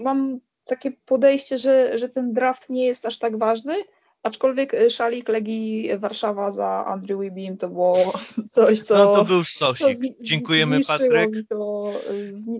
mam 0.00 0.40
takie 0.64 0.90
podejście, 0.90 1.58
że, 1.58 1.98
że 1.98 2.08
ten 2.08 2.32
draft 2.32 2.70
nie 2.70 2.86
jest 2.86 3.06
aż 3.06 3.18
tak 3.18 3.38
ważny, 3.38 3.74
aczkolwiek 4.22 4.74
y, 4.74 4.90
szalik 4.90 5.28
Legii 5.28 5.98
Warszawa 5.98 6.50
za 6.50 6.84
Andrew 6.86 7.20
Wibim 7.20 7.56
to 7.56 7.68
było 7.68 7.96
coś, 8.50 8.80
co... 8.80 8.94
No 8.94 9.14
to 9.14 9.24
był 9.24 9.44
stosik. 9.44 9.98
Dziękujemy 10.20 10.80
Patryk. 10.80 11.30
Mi 11.30 11.46
to, 11.46 11.92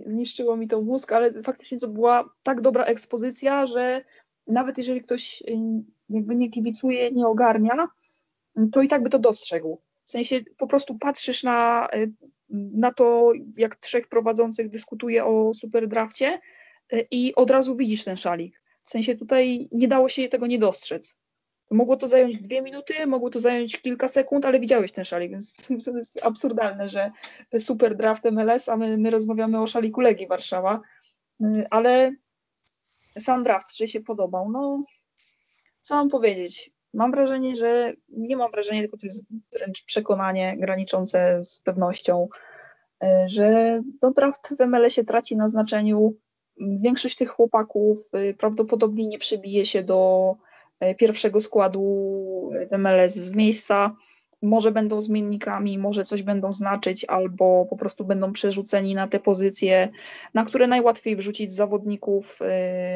zniszczyło 0.05 0.57
mi 0.57 0.67
to 0.67 0.81
mózg, 0.81 1.11
ale 1.11 1.43
faktycznie 1.43 1.79
to 1.79 1.87
była 1.87 2.29
tak 2.43 2.61
dobra 2.61 2.85
ekspozycja, 2.85 3.67
że 3.67 4.03
nawet 4.47 4.77
jeżeli 4.77 5.01
ktoś 5.01 5.41
y, 5.41 5.55
jakby 6.09 6.35
nie 6.35 6.49
kibicuje, 6.49 7.11
nie 7.11 7.27
ogarnia, 7.27 7.87
to 8.71 8.81
i 8.81 8.87
tak 8.87 9.03
by 9.03 9.09
to 9.09 9.19
dostrzegł. 9.19 9.81
W 10.03 10.09
sensie 10.09 10.41
po 10.57 10.67
prostu 10.67 10.97
patrzysz 10.97 11.43
na, 11.43 11.87
y, 11.95 12.11
na 12.49 12.93
to, 12.93 13.31
jak 13.57 13.75
trzech 13.75 14.07
prowadzących 14.07 14.69
dyskutuje 14.69 15.25
o 15.25 15.53
super 15.53 15.87
drafcie 15.87 16.39
i 17.11 17.35
od 17.35 17.49
razu 17.49 17.75
widzisz 17.75 18.03
ten 18.03 18.17
szalik. 18.17 18.61
W 18.83 18.89
sensie 18.89 19.15
tutaj 19.15 19.69
nie 19.71 19.87
dało 19.87 20.09
się 20.09 20.29
tego 20.29 20.47
nie 20.47 20.59
dostrzec. 20.59 21.15
Mogło 21.71 21.97
to 21.97 22.07
zająć 22.07 22.37
dwie 22.37 22.61
minuty, 22.61 23.07
mogło 23.07 23.29
to 23.29 23.39
zająć 23.39 23.81
kilka 23.81 24.07
sekund, 24.07 24.45
ale 24.45 24.59
widziałeś 24.59 24.91
ten 24.91 25.05
szalik, 25.05 25.31
więc 25.31 25.53
to 25.85 25.97
jest 25.97 26.19
absurdalne, 26.23 26.89
że 26.89 27.11
super 27.59 27.97
draft 27.97 28.23
MLS, 28.31 28.69
a 28.69 28.77
my, 28.77 28.97
my 28.97 29.09
rozmawiamy 29.09 29.61
o 29.61 29.67
szaliku 29.67 30.01
Legii 30.01 30.27
Warszawa, 30.27 30.81
ale 31.69 32.15
sam 33.19 33.43
draft, 33.43 33.73
czy 33.73 33.87
się 33.87 34.01
podobał? 34.01 34.51
No, 34.51 34.83
co 35.81 35.95
mam 35.95 36.09
powiedzieć? 36.09 36.71
Mam 36.93 37.11
wrażenie, 37.11 37.55
że 37.55 37.93
nie 38.09 38.37
mam 38.37 38.51
wrażenia, 38.51 38.81
tylko 38.81 38.97
to 38.97 39.07
jest 39.07 39.23
wręcz 39.53 39.85
przekonanie 39.85 40.57
graniczące 40.57 41.41
z 41.45 41.59
pewnością, 41.59 42.27
że 43.25 43.81
no, 44.01 44.11
draft 44.11 44.55
w 44.57 44.67
MLS-ie 44.67 45.05
traci 45.05 45.37
na 45.37 45.47
znaczeniu. 45.47 46.15
Większość 46.59 47.15
tych 47.15 47.29
chłopaków 47.29 47.99
y, 48.15 48.33
prawdopodobnie 48.33 49.07
nie 49.07 49.19
przebije 49.19 49.65
się 49.65 49.83
do 49.83 50.35
E, 50.83 50.95
pierwszego 50.95 51.41
składu 51.41 52.51
MLS 52.77 53.15
z 53.15 53.35
miejsca. 53.35 53.95
Może 54.41 54.71
będą 54.71 55.01
zmiennikami, 55.01 55.77
może 55.77 56.03
coś 56.03 56.23
będą 56.23 56.53
znaczyć, 56.53 57.05
albo 57.05 57.65
po 57.69 57.77
prostu 57.77 58.05
będą 58.05 58.33
przerzuceni 58.33 58.95
na 58.95 59.07
te 59.07 59.19
pozycje, 59.19 59.89
na 60.33 60.45
które 60.45 60.67
najłatwiej 60.67 61.15
wrzucić 61.15 61.51
zawodników 61.51 62.39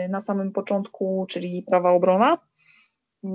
na 0.09 0.21
samym 0.21 0.51
początku, 0.51 1.25
czyli 1.29 1.63
prawa 1.63 1.91
obrona 1.91 2.37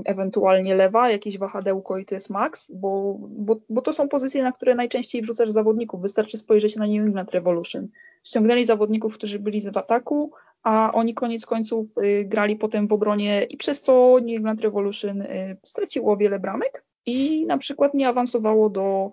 ewentualnie 0.04 0.74
lewa, 0.74 1.10
jakieś 1.10 1.38
wahadełko 1.38 1.98
i 1.98 2.04
to 2.04 2.14
jest 2.14 2.30
max, 2.30 2.72
bo, 2.74 3.16
bo, 3.20 3.60
bo 3.68 3.82
to 3.82 3.92
są 3.92 4.08
pozycje, 4.08 4.42
na 4.42 4.52
które 4.52 4.74
najczęściej 4.74 5.22
wrzucasz 5.22 5.50
zawodników. 5.50 6.02
Wystarczy 6.02 6.38
spojrzeć 6.38 6.76
na 6.76 6.86
New 6.86 7.06
England 7.06 7.30
Revolution. 7.30 7.88
Ściągnęli 8.24 8.64
zawodników, 8.64 9.14
którzy 9.14 9.38
byli 9.38 9.60
w 9.60 9.76
ataku, 9.76 10.32
a 10.62 10.92
oni 10.94 11.14
koniec 11.14 11.46
końców 11.46 11.86
y, 11.98 12.24
grali 12.24 12.56
potem 12.56 12.88
w 12.88 12.92
obronie 12.92 13.44
i 13.44 13.56
przez 13.56 13.80
co 13.80 14.16
New 14.22 14.36
England 14.36 14.60
Revolution 14.60 15.22
y, 15.22 15.56
straciło 15.62 16.16
wiele 16.16 16.38
bramek 16.38 16.84
i 17.06 17.46
na 17.46 17.58
przykład 17.58 17.94
nie 17.94 18.08
awansowało 18.08 18.70
do 18.70 19.10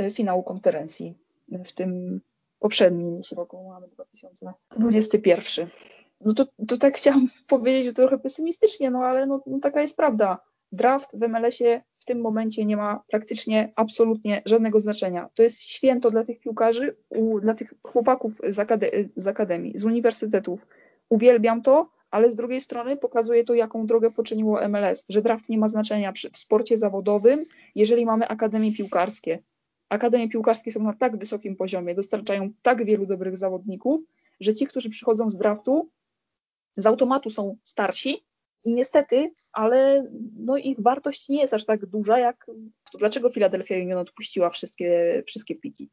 y, 0.00 0.10
finału 0.10 0.42
konferencji 0.42 1.14
w 1.64 1.72
tym 1.72 2.20
poprzednim 2.58 3.20
roku, 3.36 3.68
mamy 3.68 3.88
2021 3.88 5.68
no 6.24 6.34
to, 6.34 6.46
to 6.68 6.78
tak 6.78 6.96
chciałam 6.96 7.28
powiedzieć, 7.48 7.96
trochę 7.96 8.18
pesymistycznie, 8.18 8.90
no 8.90 8.98
ale 8.98 9.26
no, 9.26 9.42
no 9.46 9.58
taka 9.58 9.82
jest 9.82 9.96
prawda. 9.96 10.38
Draft 10.72 11.18
w 11.18 11.28
MLS-ie 11.28 11.82
w 11.96 12.04
tym 12.04 12.20
momencie 12.20 12.64
nie 12.64 12.76
ma 12.76 13.02
praktycznie 13.10 13.72
absolutnie 13.76 14.42
żadnego 14.46 14.80
znaczenia. 14.80 15.28
To 15.34 15.42
jest 15.42 15.60
święto 15.60 16.10
dla 16.10 16.24
tych 16.24 16.40
piłkarzy, 16.40 16.96
u, 17.08 17.40
dla 17.40 17.54
tych 17.54 17.74
chłopaków 17.82 18.32
z, 18.48 18.58
akade 18.58 18.90
z 19.16 19.26
akademii, 19.26 19.78
z 19.78 19.84
uniwersytetów. 19.84 20.66
Uwielbiam 21.08 21.62
to, 21.62 21.90
ale 22.10 22.30
z 22.30 22.34
drugiej 22.34 22.60
strony 22.60 22.96
pokazuje 22.96 23.44
to, 23.44 23.54
jaką 23.54 23.86
drogę 23.86 24.10
poczyniło 24.10 24.68
MLS, 24.68 25.04
że 25.08 25.22
draft 25.22 25.48
nie 25.48 25.58
ma 25.58 25.68
znaczenia 25.68 26.12
przy, 26.12 26.30
w 26.30 26.38
sporcie 26.38 26.76
zawodowym, 26.76 27.44
jeżeli 27.74 28.06
mamy 28.06 28.28
akademie 28.28 28.72
piłkarskie. 28.72 29.38
Akademie 29.88 30.28
piłkarskie 30.28 30.72
są 30.72 30.82
na 30.82 30.92
tak 30.92 31.16
wysokim 31.16 31.56
poziomie, 31.56 31.94
dostarczają 31.94 32.50
tak 32.62 32.84
wielu 32.84 33.06
dobrych 33.06 33.36
zawodników, 33.36 34.00
że 34.40 34.54
ci, 34.54 34.66
którzy 34.66 34.90
przychodzą 34.90 35.30
z 35.30 35.36
draftu, 35.36 35.90
z 36.76 36.86
automatu 36.86 37.30
są 37.30 37.56
starsi 37.62 38.24
i 38.64 38.74
niestety, 38.74 39.32
ale 39.52 40.06
no 40.36 40.56
ich 40.56 40.80
wartość 40.80 41.28
nie 41.28 41.40
jest 41.40 41.54
aż 41.54 41.64
tak 41.64 41.86
duża, 41.86 42.18
jak 42.18 42.46
to 42.92 42.98
dlaczego 42.98 43.30
Philadelphia 43.30 43.76
Union 43.76 43.98
odpuściła 43.98 44.50
wszystkie, 44.50 45.22
wszystkie 45.26 45.54
piki. 45.54 45.90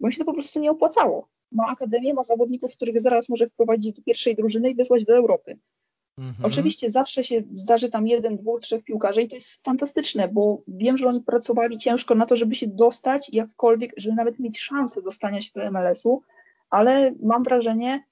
Bo 0.00 0.10
się 0.10 0.18
to 0.18 0.24
po 0.24 0.34
prostu 0.34 0.60
nie 0.60 0.70
opłacało. 0.70 1.28
Ma 1.52 1.66
akademię, 1.66 2.14
ma 2.14 2.24
zawodników, 2.24 2.72
których 2.72 3.00
zaraz 3.00 3.28
może 3.28 3.46
wprowadzić 3.46 3.96
do 3.96 4.02
pierwszej 4.02 4.36
drużyny 4.36 4.70
i 4.70 4.74
wysłać 4.74 5.04
do 5.04 5.16
Europy. 5.16 5.58
Mhm. 6.18 6.44
Oczywiście 6.44 6.90
zawsze 6.90 7.24
się 7.24 7.42
zdarzy 7.54 7.90
tam 7.90 8.06
jeden, 8.06 8.36
dwóch, 8.36 8.60
trzech 8.60 8.84
piłkarzy 8.84 9.22
i 9.22 9.28
to 9.28 9.34
jest 9.34 9.64
fantastyczne, 9.64 10.28
bo 10.28 10.62
wiem, 10.68 10.96
że 10.96 11.08
oni 11.08 11.20
pracowali 11.20 11.78
ciężko 11.78 12.14
na 12.14 12.26
to, 12.26 12.36
żeby 12.36 12.54
się 12.54 12.66
dostać 12.66 13.30
jakkolwiek, 13.32 13.92
żeby 13.96 14.16
nawet 14.16 14.38
mieć 14.38 14.60
szansę 14.60 15.02
dostania 15.02 15.40
się 15.40 15.50
do 15.54 15.70
MLS-u, 15.70 16.22
ale 16.70 17.14
mam 17.22 17.42
wrażenie, 17.42 18.04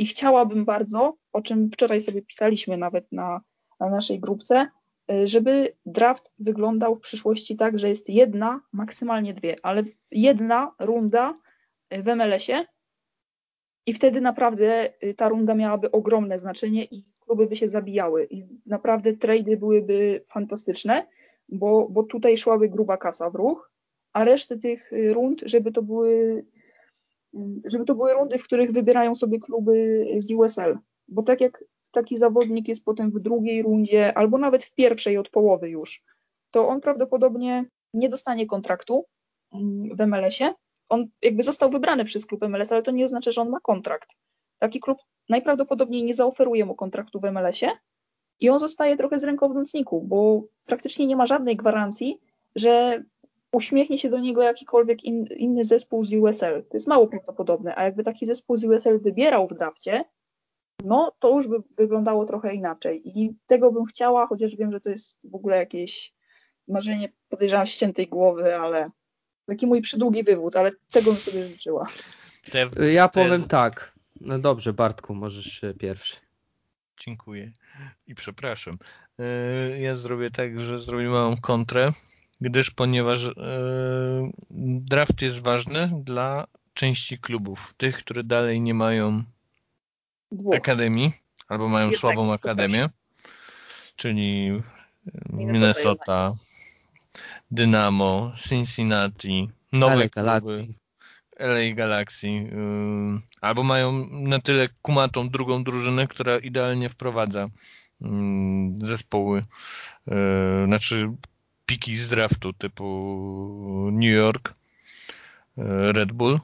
i 0.00 0.06
chciałabym 0.06 0.64
bardzo, 0.64 1.16
o 1.32 1.42
czym 1.42 1.70
wczoraj 1.70 2.00
sobie 2.00 2.22
pisaliśmy 2.22 2.76
nawet 2.76 3.12
na, 3.12 3.40
na 3.80 3.90
naszej 3.90 4.20
grupce, 4.20 4.68
y, 5.12 5.26
żeby 5.26 5.76
draft 5.86 6.32
wyglądał 6.38 6.94
w 6.94 7.00
przyszłości 7.00 7.56
tak, 7.56 7.78
że 7.78 7.88
jest 7.88 8.08
jedna, 8.08 8.60
maksymalnie 8.72 9.34
dwie, 9.34 9.56
ale 9.62 9.82
jedna 10.10 10.74
runda 10.78 11.38
w 11.90 12.06
MLS-ie 12.16 12.66
i 13.86 13.92
wtedy 13.92 14.20
naprawdę 14.20 14.92
y, 15.04 15.14
ta 15.14 15.28
runda 15.28 15.54
miałaby 15.54 15.90
ogromne 15.90 16.38
znaczenie 16.38 16.84
i 16.84 17.04
kluby 17.20 17.46
by 17.46 17.56
się 17.56 17.68
zabijały. 17.68 18.26
I 18.30 18.44
naprawdę 18.66 19.12
trady 19.12 19.56
byłyby 19.56 20.24
fantastyczne, 20.28 21.06
bo, 21.48 21.88
bo 21.90 22.02
tutaj 22.02 22.36
szłaby 22.36 22.68
gruba 22.68 22.96
kasa 22.96 23.30
w 23.30 23.34
ruch, 23.34 23.72
a 24.12 24.24
resztę 24.24 24.58
tych 24.58 24.92
y, 24.92 25.12
rund, 25.12 25.40
żeby 25.44 25.72
to 25.72 25.82
były 25.82 26.44
żeby 27.64 27.84
to 27.84 27.94
były 27.94 28.14
rundy, 28.14 28.38
w 28.38 28.44
których 28.44 28.72
wybierają 28.72 29.14
sobie 29.14 29.38
kluby 29.38 30.06
z 30.18 30.30
USL. 30.32 30.78
Bo 31.08 31.22
tak 31.22 31.40
jak 31.40 31.64
taki 31.90 32.16
zawodnik 32.16 32.68
jest 32.68 32.84
potem 32.84 33.10
w 33.10 33.20
drugiej 33.20 33.62
rundzie, 33.62 34.18
albo 34.18 34.38
nawet 34.38 34.64
w 34.64 34.74
pierwszej 34.74 35.18
od 35.18 35.30
połowy 35.30 35.70
już, 35.70 36.02
to 36.50 36.68
on 36.68 36.80
prawdopodobnie 36.80 37.64
nie 37.94 38.08
dostanie 38.08 38.46
kontraktu 38.46 39.04
mm, 39.52 39.96
w 39.96 40.06
MLS-ie. 40.06 40.54
On 40.88 41.06
jakby 41.22 41.42
został 41.42 41.70
wybrany 41.70 42.04
przez 42.04 42.26
klub 42.26 42.42
MLS, 42.42 42.72
ale 42.72 42.82
to 42.82 42.90
nie 42.90 43.04
oznacza, 43.04 43.30
że 43.30 43.40
on 43.40 43.50
ma 43.50 43.60
kontrakt. 43.60 44.16
Taki 44.58 44.80
klub 44.80 44.98
najprawdopodobniej 45.28 46.04
nie 46.04 46.14
zaoferuje 46.14 46.64
mu 46.64 46.74
kontraktu 46.74 47.20
w 47.20 47.24
MLS-ie 47.32 47.72
i 48.40 48.48
on 48.48 48.58
zostaje 48.58 48.96
trochę 48.96 49.18
z 49.18 49.24
ręką 49.24 49.48
w 49.48 49.54
nocniku, 49.54 50.02
bo 50.02 50.42
praktycznie 50.66 51.06
nie 51.06 51.16
ma 51.16 51.26
żadnej 51.26 51.56
gwarancji, 51.56 52.20
że 52.56 53.02
uśmiechnie 53.52 53.98
się 53.98 54.10
do 54.10 54.18
niego 54.18 54.42
jakikolwiek 54.42 55.04
in, 55.04 55.24
inny 55.36 55.64
zespół 55.64 56.04
z 56.04 56.14
USL. 56.14 56.64
To 56.70 56.76
jest 56.76 56.86
mało 56.86 57.06
prawdopodobne, 57.06 57.76
a 57.76 57.84
jakby 57.84 58.04
taki 58.04 58.26
zespół 58.26 58.56
z 58.56 58.64
USL 58.64 59.00
wybierał 59.00 59.46
w 59.46 59.54
drafcie, 59.54 60.04
no 60.84 61.12
to 61.18 61.28
już 61.28 61.48
by 61.48 61.56
wyglądało 61.76 62.24
trochę 62.24 62.54
inaczej. 62.54 63.18
I 63.18 63.34
tego 63.46 63.72
bym 63.72 63.84
chciała, 63.84 64.26
chociaż 64.26 64.56
wiem, 64.56 64.72
że 64.72 64.80
to 64.80 64.90
jest 64.90 65.30
w 65.30 65.34
ogóle 65.34 65.56
jakieś 65.56 66.14
marzenie, 66.68 67.12
podejrzewam, 67.28 67.66
ściętej 67.66 68.08
głowy, 68.08 68.56
ale 68.56 68.90
taki 69.46 69.66
mój 69.66 69.82
przydługi 69.82 70.24
wywód, 70.24 70.56
ale 70.56 70.70
tego 70.92 71.10
bym 71.10 71.20
sobie 71.20 71.44
życzyła. 71.44 71.86
Te, 72.52 72.92
ja 72.92 73.08
powiem 73.08 73.44
tak. 73.44 73.92
No 74.20 74.38
dobrze, 74.38 74.72
Bartku, 74.72 75.14
możesz 75.14 75.60
pierwszy. 75.78 76.16
Dziękuję 77.00 77.52
i 78.06 78.14
przepraszam. 78.14 78.78
E, 79.18 79.80
ja 79.80 79.94
zrobię 79.94 80.30
tak, 80.30 80.60
że 80.60 80.80
zrobię 80.80 81.08
małą 81.08 81.36
kontrę 81.36 81.92
gdyż 82.40 82.70
ponieważ 82.70 83.24
e, 83.24 83.32
draft 84.80 85.22
jest 85.22 85.42
ważny 85.42 85.90
dla 86.04 86.46
części 86.74 87.18
klubów, 87.18 87.74
tych, 87.76 87.96
które 87.96 88.24
dalej 88.24 88.60
nie 88.60 88.74
mają 88.74 89.24
Dwóch. 90.32 90.56
akademii 90.56 91.12
albo 91.48 91.68
mają 91.68 91.86
Jednak 91.86 92.00
słabą 92.00 92.32
akademię, 92.32 92.88
czyli 93.96 94.62
Minnesota, 95.32 96.34
Dynamo, 97.50 98.32
Cincinnati, 98.48 99.48
nowe 99.72 99.94
LA 99.96 100.08
Galaxy. 100.08 100.66
LA 101.38 101.74
Galaxy, 101.74 102.28
yy, 102.28 103.20
albo 103.40 103.62
mają 103.62 104.06
na 104.10 104.40
tyle 104.40 104.68
kumatą 104.82 105.28
drugą 105.28 105.64
drużynę, 105.64 106.06
która 106.06 106.38
idealnie 106.38 106.88
wprowadza 106.88 107.48
yy, 108.00 108.08
zespoły, 108.82 109.44
yy, 110.06 110.14
znaczy 110.66 111.10
piki 111.70 111.96
z 111.96 112.08
draftu 112.08 112.52
typu 112.52 112.84
New 113.92 114.14
York, 114.14 114.54
e, 115.58 115.92
Red 115.92 116.12
Bull 116.12 116.40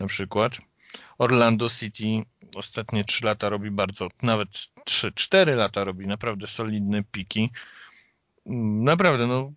na 0.00 0.06
przykład. 0.06 0.52
Orlando 1.18 1.70
City 1.70 2.22
ostatnie 2.54 3.04
3 3.04 3.24
lata 3.24 3.48
robi 3.48 3.70
bardzo, 3.70 4.08
nawet 4.22 4.48
3-4 4.84 5.56
lata 5.56 5.84
robi 5.84 6.06
naprawdę 6.06 6.46
solidne 6.46 7.02
piki. 7.04 7.50
Naprawdę, 8.82 9.26
no 9.26 9.52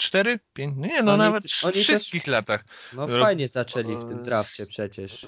cztery, 0.00 0.40
pięć, 0.52 0.74
no 0.76 0.86
nie, 0.86 1.02
no 1.02 1.12
oni, 1.12 1.18
nawet 1.18 1.44
w 1.44 1.72
wszystkich 1.72 2.22
też, 2.22 2.32
latach. 2.32 2.64
No 2.92 3.08
fajnie 3.08 3.48
zaczęli 3.48 3.96
w 3.96 4.04
tym 4.04 4.24
drafcie 4.24 4.66
przecież. 4.66 5.26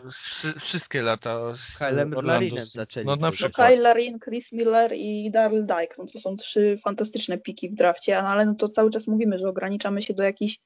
Wszystkie 0.61 1.02
lata 1.02 1.56
z 1.56 1.78
Kylem 1.78 2.12
Larinem 2.12 2.66
zaczęli. 2.66 3.06
No 3.06 3.16
na 3.16 3.30
przykład. 3.30 3.68
Kyle 3.68 3.82
Larin, 3.82 4.18
Chris 4.20 4.52
Miller 4.52 4.92
i 4.94 5.30
Daryl 5.30 5.66
Dyke, 5.66 5.94
no 5.98 6.06
to 6.12 6.18
są 6.18 6.37
trzy 6.37 6.76
fantastyczne 6.85 7.38
piki 7.38 7.70
w 7.70 7.74
drafcie, 7.74 8.18
ale 8.18 8.46
no 8.46 8.54
to 8.54 8.68
cały 8.68 8.90
czas 8.90 9.06
mówimy, 9.06 9.38
że 9.38 9.48
ograniczamy 9.48 10.02
się 10.02 10.14
do 10.14 10.22
jakichś 10.22 10.58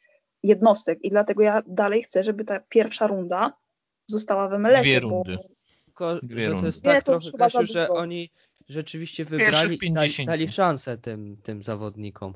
jednostek 0.42 0.98
i 1.02 1.10
dlatego 1.10 1.42
ja 1.42 1.62
dalej 1.66 2.02
chcę, 2.02 2.22
żeby 2.22 2.44
ta 2.44 2.60
pierwsza 2.60 3.06
runda 3.06 3.52
została 4.06 4.48
w 4.48 4.58
MLS-ie. 4.58 4.82
Dwie 4.82 5.00
rundy. 5.00 5.36
Bo... 5.36 5.56
Tylko, 5.84 6.18
Dwie 6.22 6.44
że 6.44 6.60
to 6.60 6.66
jest 6.66 6.82
tak 6.82 6.94
Nie, 6.94 7.02
to 7.02 7.18
trochę, 7.18 7.38
Kasiu, 7.38 7.66
że 7.66 7.88
oni 7.88 8.30
rzeczywiście 8.68 9.24
wybrali, 9.24 9.78
dali, 9.92 10.26
dali 10.26 10.48
szansę 10.48 10.98
tym, 10.98 11.36
tym 11.42 11.62
zawodnikom. 11.62 12.34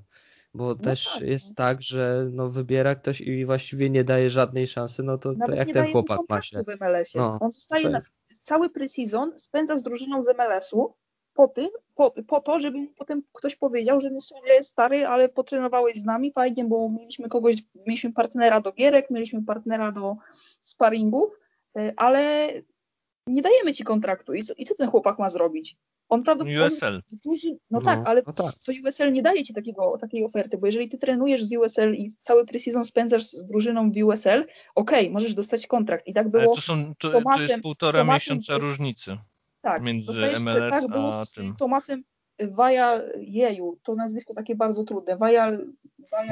Bo 0.54 0.66
no 0.66 0.74
też 0.74 1.14
tak, 1.14 1.22
jest 1.22 1.48
no. 1.48 1.54
tak, 1.54 1.82
że 1.82 2.28
no 2.32 2.48
wybiera 2.48 2.94
ktoś 2.94 3.20
i 3.20 3.44
właściwie 3.44 3.90
nie 3.90 4.04
daje 4.04 4.30
żadnej 4.30 4.66
szansy, 4.66 5.02
no 5.02 5.18
to, 5.18 5.34
to 5.46 5.54
jak 5.54 5.72
ten 5.72 5.92
chłopak 5.92 6.20
maśle. 6.28 6.64
w 6.64 6.66
MLS-ie. 6.66 7.24
No, 7.24 7.38
On 7.40 7.52
zostaje 7.52 7.88
na, 7.88 8.00
cały 8.42 8.68
pre-season, 8.68 9.38
spędza 9.38 9.76
z 9.76 9.82
drużyną 9.82 10.22
z 10.22 10.26
MLS-u 10.26 10.94
po 11.34 11.48
tym, 11.48 11.68
po, 11.94 12.14
po 12.28 12.40
to, 12.40 12.58
żeby 12.58 12.78
potem 12.98 13.22
ktoś 13.32 13.56
powiedział, 13.56 14.00
że 14.00 14.10
nie 14.10 14.62
stary, 14.62 15.06
ale 15.06 15.28
potrenowałeś 15.28 15.96
z 15.96 16.04
nami 16.04 16.32
fajnie, 16.32 16.64
bo 16.64 16.88
mieliśmy 16.88 17.28
kogoś, 17.28 17.56
mieliśmy 17.86 18.12
partnera 18.12 18.60
do 18.60 18.72
gierek, 18.72 19.10
mieliśmy 19.10 19.44
partnera 19.44 19.92
do 19.92 20.16
sparingów, 20.62 21.32
y, 21.78 21.92
ale 21.96 22.52
nie 23.26 23.42
dajemy 23.42 23.72
ci 23.72 23.84
kontraktu. 23.84 24.34
I 24.34 24.42
co, 24.42 24.54
i 24.56 24.66
co 24.66 24.74
ten 24.74 24.88
chłopak 24.88 25.18
ma 25.18 25.28
zrobić? 25.28 25.76
On 26.10 26.22
prawdopodobnie. 26.22 26.64
USL. 26.64 27.02
Duży, 27.24 27.50
no, 27.50 27.56
no, 27.70 27.80
tak, 27.80 28.00
ale 28.04 28.22
no 28.26 28.32
tak. 28.32 28.54
to 28.66 28.72
USL 28.84 29.12
nie 29.12 29.22
daje 29.22 29.44
ci 29.44 29.54
takiego, 29.54 29.98
takiej 30.00 30.24
oferty, 30.24 30.58
bo 30.58 30.66
jeżeli 30.66 30.88
ty 30.88 30.98
trenujesz 30.98 31.44
z 31.44 31.56
USL 31.56 31.94
i 31.94 32.12
cały 32.20 32.46
preseason 32.46 32.84
spędzasz 32.84 33.24
z 33.24 33.46
drużyną 33.46 33.90
w 33.90 33.96
USL, 34.04 34.40
okej, 34.74 35.00
okay, 35.00 35.10
możesz 35.10 35.34
dostać 35.34 35.66
kontrakt. 35.66 36.06
I 36.06 36.14
tak 36.14 36.28
było. 36.28 36.42
Ale 36.42 36.54
to, 36.54 36.60
są, 36.60 36.94
to, 36.98 37.10
Tomasem, 37.10 37.46
to 37.46 37.52
jest 37.52 37.62
półtora 37.62 37.98
Tomasem, 37.98 38.36
miesiąca 38.36 38.58
różnicy. 38.58 39.16
Tak, 39.60 39.82
między 39.82 40.12
MLS 40.40 40.70
tak, 40.70 40.84
a 41.12 41.24
tym. 41.34 41.56
Tomasem 41.56 42.04
Waja 42.40 43.02
Jeju, 43.20 43.78
to 43.82 43.94
nazwisko 43.94 44.34
takie 44.34 44.56
bardzo 44.56 44.84
trudne. 44.84 45.16
Waja 45.16 45.58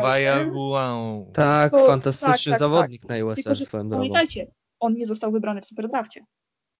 Waja 0.03 0.51
wow. 0.55 1.31
Tak, 1.35 1.73
to, 1.73 1.87
fantastyczny 1.87 2.53
tak, 2.53 2.53
tak, 2.53 2.59
zawodnik 2.59 3.03
tak. 3.03 3.11
na 3.11 3.25
USL 3.25 3.43
Tylko, 3.43 3.55
swoją 3.55 3.89
drogą. 3.89 4.01
Pamiętajcie, 4.01 4.47
on 4.81 4.95
nie 4.95 5.07
został 5.07 5.33
wybrany 5.33 5.61
w 5.61 5.67
Superdrafcie. 5.67 6.25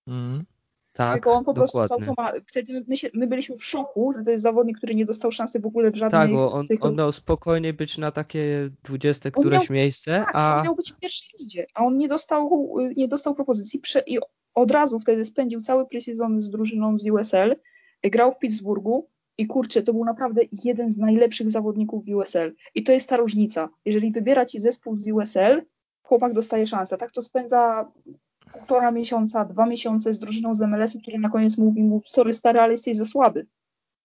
Mm. 0.07 0.45
Tak, 0.99 1.13
Tylko 1.13 1.33
on 1.33 1.45
po 1.45 1.53
dokładnie. 1.53 2.07
prostu 2.07 2.43
Wtedy 2.47 2.85
my, 2.89 2.97
się, 2.97 3.11
my, 3.15 3.27
byliśmy 3.27 3.57
w 3.57 3.65
szoku, 3.65 4.13
że 4.13 4.25
to 4.25 4.31
jest 4.31 4.43
zawodnik, 4.43 4.79
który 4.79 4.95
nie 4.95 5.05
dostał 5.05 5.33
szansy 5.33 5.61
w 5.61 5.67
ogóle 5.67 5.91
w 5.91 5.97
żadnej 5.97 6.21
Tak, 6.21 6.31
bo 6.33 6.53
on, 6.53 6.65
z 6.65 6.69
tych... 6.69 6.85
on 6.85 6.97
miał 6.97 7.13
spokojnie 7.13 7.73
być 7.73 7.99
na 7.99 8.11
takie 8.11 8.71
20 8.85 9.31
któreś 9.31 9.71
miał, 9.71 9.75
miejsce, 9.75 10.11
tak, 10.11 10.31
a... 10.35 10.59
on 10.59 10.65
miał 10.65 10.75
być 10.75 10.93
w 10.93 10.97
pierwszej 10.97 11.29
lidzie, 11.41 11.67
a 11.75 11.85
on 11.85 11.97
nie 11.97 12.09
dostał, 12.09 12.75
nie 12.97 13.09
dostał 13.09 13.35
propozycji 13.35 13.81
prze... 13.81 14.03
i 14.07 14.19
od 14.55 14.71
razu 14.71 15.01
wtedy 15.01 15.25
spędził 15.25 15.61
cały 15.61 15.87
preseason 15.87 16.43
z 16.43 16.51
drużyną 16.51 16.99
z 16.99 17.11
USL, 17.11 17.57
grał 18.05 18.33
w 18.33 18.39
Pittsburghu 18.39 19.09
i 19.39 19.47
kurczę, 19.47 19.83
to 19.83 19.93
był 19.93 20.05
naprawdę 20.05 20.43
jeden 20.65 20.93
z 20.93 20.99
najlepszych 20.99 21.51
zawodników 21.51 22.05
w 22.05 22.09
USL. 22.09 22.55
I 22.75 22.83
to 22.83 22.93
jest 22.93 23.09
ta 23.09 23.17
różnica. 23.17 23.69
Jeżeli 23.85 24.13
wybiera 24.13 24.47
ci 24.47 24.61
zespół 24.61 24.97
z 24.97 25.11
USL, 25.11 25.63
chłopak 26.03 26.33
dostaje 26.33 26.67
szansę. 26.67 26.97
Tak 26.97 27.13
to 27.13 27.23
spędza 27.23 27.93
półtora 28.53 28.91
miesiąca, 28.91 29.45
dwa 29.45 29.67
miesiące 29.67 30.15
z 30.15 30.19
drużyną 30.19 30.55
z 30.55 30.61
MLS-u, 30.61 31.01
który 31.01 31.19
na 31.19 31.29
koniec 31.29 31.59
mówi 31.59 31.83
mu, 31.83 32.03
sorry 32.05 32.33
stary, 32.33 32.61
ale 32.61 32.73
jesteś 32.73 32.97
za 32.97 33.05
słaby. 33.05 33.47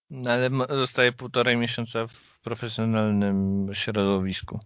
No, 0.10 0.32
ale 0.32 0.50
zostaje 0.70 1.12
półtorej 1.12 1.58
miesiąca 1.58 2.08
w 2.08 2.40
profesjonalnym 2.44 3.70
środowisku. 3.74 4.60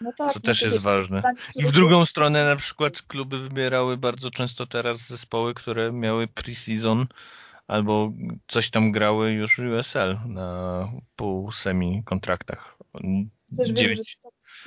No 0.00 0.12
tak, 0.18 0.32
to 0.32 0.38
no 0.38 0.46
też 0.46 0.62
jest 0.62 0.78
ważne. 0.78 1.22
I 1.54 1.62
w 1.62 1.72
drugą 1.72 2.04
stronę 2.04 2.44
na 2.44 2.56
przykład 2.56 3.02
kluby 3.02 3.38
wybierały 3.38 3.96
bardzo 3.96 4.30
często 4.30 4.66
teraz 4.66 5.08
zespoły, 5.08 5.54
które 5.54 5.92
miały 5.92 6.26
pre-season 6.26 7.06
albo 7.66 8.12
coś 8.48 8.70
tam 8.70 8.92
grały 8.92 9.30
już 9.30 9.56
w 9.56 9.72
USL 9.72 10.18
na 10.26 10.88
pół 11.16 11.52
semi 11.52 12.02
kontraktach. 12.04 12.78
Też 13.56 13.72
wiem, 13.72 13.94
że 13.94 14.02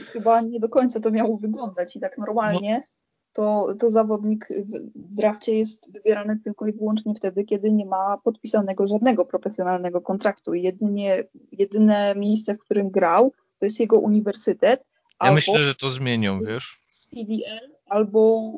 chyba 0.05 0.41
nie 0.41 0.59
do 0.59 0.69
końca 0.69 0.99
to 0.99 1.11
miało 1.11 1.37
wyglądać 1.37 1.95
i 1.95 1.99
tak 1.99 2.17
normalnie 2.17 2.83
no 2.85 2.94
to, 3.35 3.75
to 3.79 3.89
zawodnik 3.89 4.47
w 4.95 5.15
drafcie 5.15 5.57
jest 5.57 5.91
wybierany 5.91 6.39
tylko 6.43 6.67
i 6.67 6.73
wyłącznie 6.73 7.13
wtedy, 7.13 7.43
kiedy 7.43 7.71
nie 7.71 7.85
ma 7.85 8.17
podpisanego 8.23 8.87
żadnego 8.87 9.25
profesjonalnego 9.25 10.01
kontraktu. 10.01 10.53
Jedynie, 10.53 11.23
jedyne 11.51 12.15
miejsce, 12.15 12.53
w 12.53 12.59
którym 12.59 12.89
grał, 12.89 13.31
to 13.59 13.65
jest 13.65 13.79
jego 13.79 13.99
uniwersytet. 13.99 14.85
Ja 15.23 15.33
myślę, 15.33 15.59
że 15.59 15.75
to 15.75 15.89
zmienią, 15.89 16.39
wiesz? 16.41 16.85
Z 16.89 17.07
PDL 17.07 17.75
albo 17.85 18.51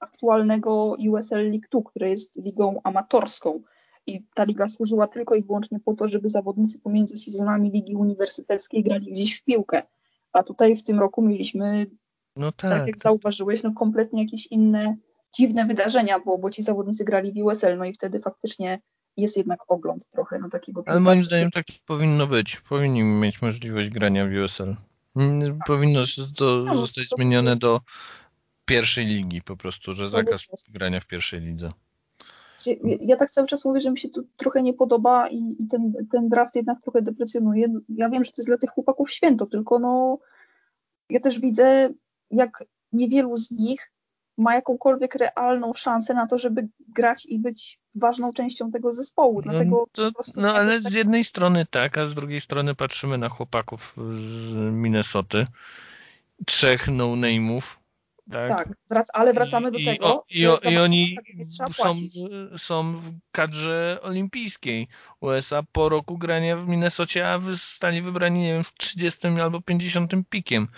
aktualnego 0.00 0.96
USL 1.08 1.50
League 1.50 1.68
2, 1.72 1.82
które 1.90 2.10
jest 2.10 2.36
ligą 2.36 2.80
amatorską. 2.84 3.62
I 4.06 4.22
ta 4.34 4.44
liga 4.44 4.68
służyła 4.68 5.08
tylko 5.08 5.34
i 5.34 5.42
wyłącznie 5.42 5.80
po 5.84 5.94
to, 5.94 6.08
żeby 6.08 6.28
zawodnicy 6.28 6.78
pomiędzy 6.78 7.16
sezonami 7.16 7.70
ligi 7.70 7.96
uniwersyteckiej 7.96 8.82
grali 8.82 9.12
gdzieś 9.12 9.40
w 9.40 9.44
piłkę. 9.44 9.82
A 10.32 10.42
tutaj 10.42 10.76
w 10.76 10.82
tym 10.82 11.00
roku 11.00 11.22
mieliśmy 11.22 11.86
no 12.36 12.52
tak. 12.52 12.70
tak 12.70 12.86
jak 12.86 12.98
zauważyłeś, 12.98 13.62
no 13.62 13.72
kompletnie 13.72 14.22
jakieś 14.22 14.46
inne 14.46 14.96
dziwne 15.36 15.66
wydarzenia, 15.66 16.20
bo, 16.20 16.38
bo 16.38 16.50
ci 16.50 16.62
zawodnicy 16.62 17.04
grali 17.04 17.32
w 17.32 17.44
USL, 17.44 17.78
no 17.78 17.84
i 17.84 17.92
wtedy 17.92 18.20
faktycznie 18.20 18.80
jest 19.16 19.36
jednak 19.36 19.60
ogląd 19.68 20.02
trochę 20.10 20.38
no 20.38 20.48
takiego. 20.48 20.82
Ale 20.86 21.00
moim 21.00 21.24
zdaniem 21.24 21.50
tak 21.50 21.66
powinno 21.86 22.26
być. 22.26 22.60
Powinni 22.60 23.02
mieć 23.02 23.42
możliwość 23.42 23.90
grania 23.90 24.26
w 24.26 24.44
USL. 24.44 24.76
Powinno 25.66 26.00
to 26.36 26.64
no, 26.64 26.78
zostać 26.78 27.08
to 27.08 27.16
zmienione 27.16 27.50
jest... 27.50 27.60
do 27.60 27.80
pierwszej 28.64 29.06
ligi 29.06 29.42
po 29.42 29.56
prostu, 29.56 29.94
że 29.94 30.08
zakaz 30.08 30.46
grania 30.68 31.00
w 31.00 31.06
pierwszej 31.06 31.40
lidze. 31.40 31.72
Ja, 32.66 32.74
ja, 33.00 33.16
tak 33.16 33.30
cały 33.30 33.46
czas 33.46 33.64
mówię, 33.64 33.80
że 33.80 33.90
mi 33.90 33.98
się 33.98 34.08
to 34.08 34.20
trochę 34.36 34.62
nie 34.62 34.74
podoba 34.74 35.28
i, 35.28 35.56
i 35.58 35.66
ten, 35.66 35.92
ten 36.12 36.28
draft 36.28 36.56
jednak 36.56 36.80
trochę 36.80 37.02
deprecjonuje. 37.02 37.66
Ja 37.88 38.08
wiem, 38.08 38.24
że 38.24 38.30
to 38.30 38.34
jest 38.38 38.48
dla 38.48 38.58
tych 38.58 38.70
chłopaków 38.70 39.10
święto, 39.10 39.46
tylko 39.46 39.78
no 39.78 40.18
ja 41.10 41.20
też 41.20 41.40
widzę 41.40 41.90
jak 42.30 42.64
niewielu 42.92 43.36
z 43.36 43.50
nich 43.50 43.92
ma 44.38 44.54
jakąkolwiek 44.54 45.14
realną 45.14 45.74
szansę 45.74 46.14
na 46.14 46.26
to, 46.26 46.38
żeby 46.38 46.68
grać 46.88 47.26
i 47.26 47.38
być 47.38 47.80
ważną 47.94 48.32
częścią 48.32 48.70
tego 48.70 48.92
zespołu. 48.92 49.34
No, 49.34 49.42
Dlatego 49.42 49.86
to, 49.92 50.10
no 50.36 50.54
ale 50.54 50.80
tak... 50.80 50.92
z 50.92 50.94
jednej 50.94 51.24
strony 51.24 51.66
tak, 51.70 51.98
a 51.98 52.06
z 52.06 52.14
drugiej 52.14 52.40
strony 52.40 52.74
patrzymy 52.74 53.18
na 53.18 53.28
chłopaków 53.28 53.94
z 54.14 54.54
Minnesoty. 54.54 55.46
Trzech 56.46 56.88
no-name'ów. 56.88 57.80
Tak, 58.30 58.68
tak 58.88 59.06
ale 59.12 59.32
wracamy 59.32 59.70
do 59.70 59.78
I, 59.78 59.84
tego, 59.84 60.24
i, 60.30 60.46
o, 60.46 60.58
i 60.58 60.78
oni 60.78 61.16
są, 61.76 61.94
są 62.58 62.92
w 62.92 63.12
kadrze 63.32 63.98
olimpijskiej 64.02 64.88
USA 65.20 65.62
po 65.72 65.88
roku 65.88 66.18
grania 66.18 66.56
w 66.56 66.68
Minnesocie, 66.68 67.28
a 67.28 67.40
zostali 67.40 68.02
wybrani, 68.02 68.40
nie 68.40 68.52
wiem, 68.52 68.64
w 68.64 68.74
30 68.74 69.28
albo 69.28 69.60
50 69.60 70.12
pikiem. 70.30 70.68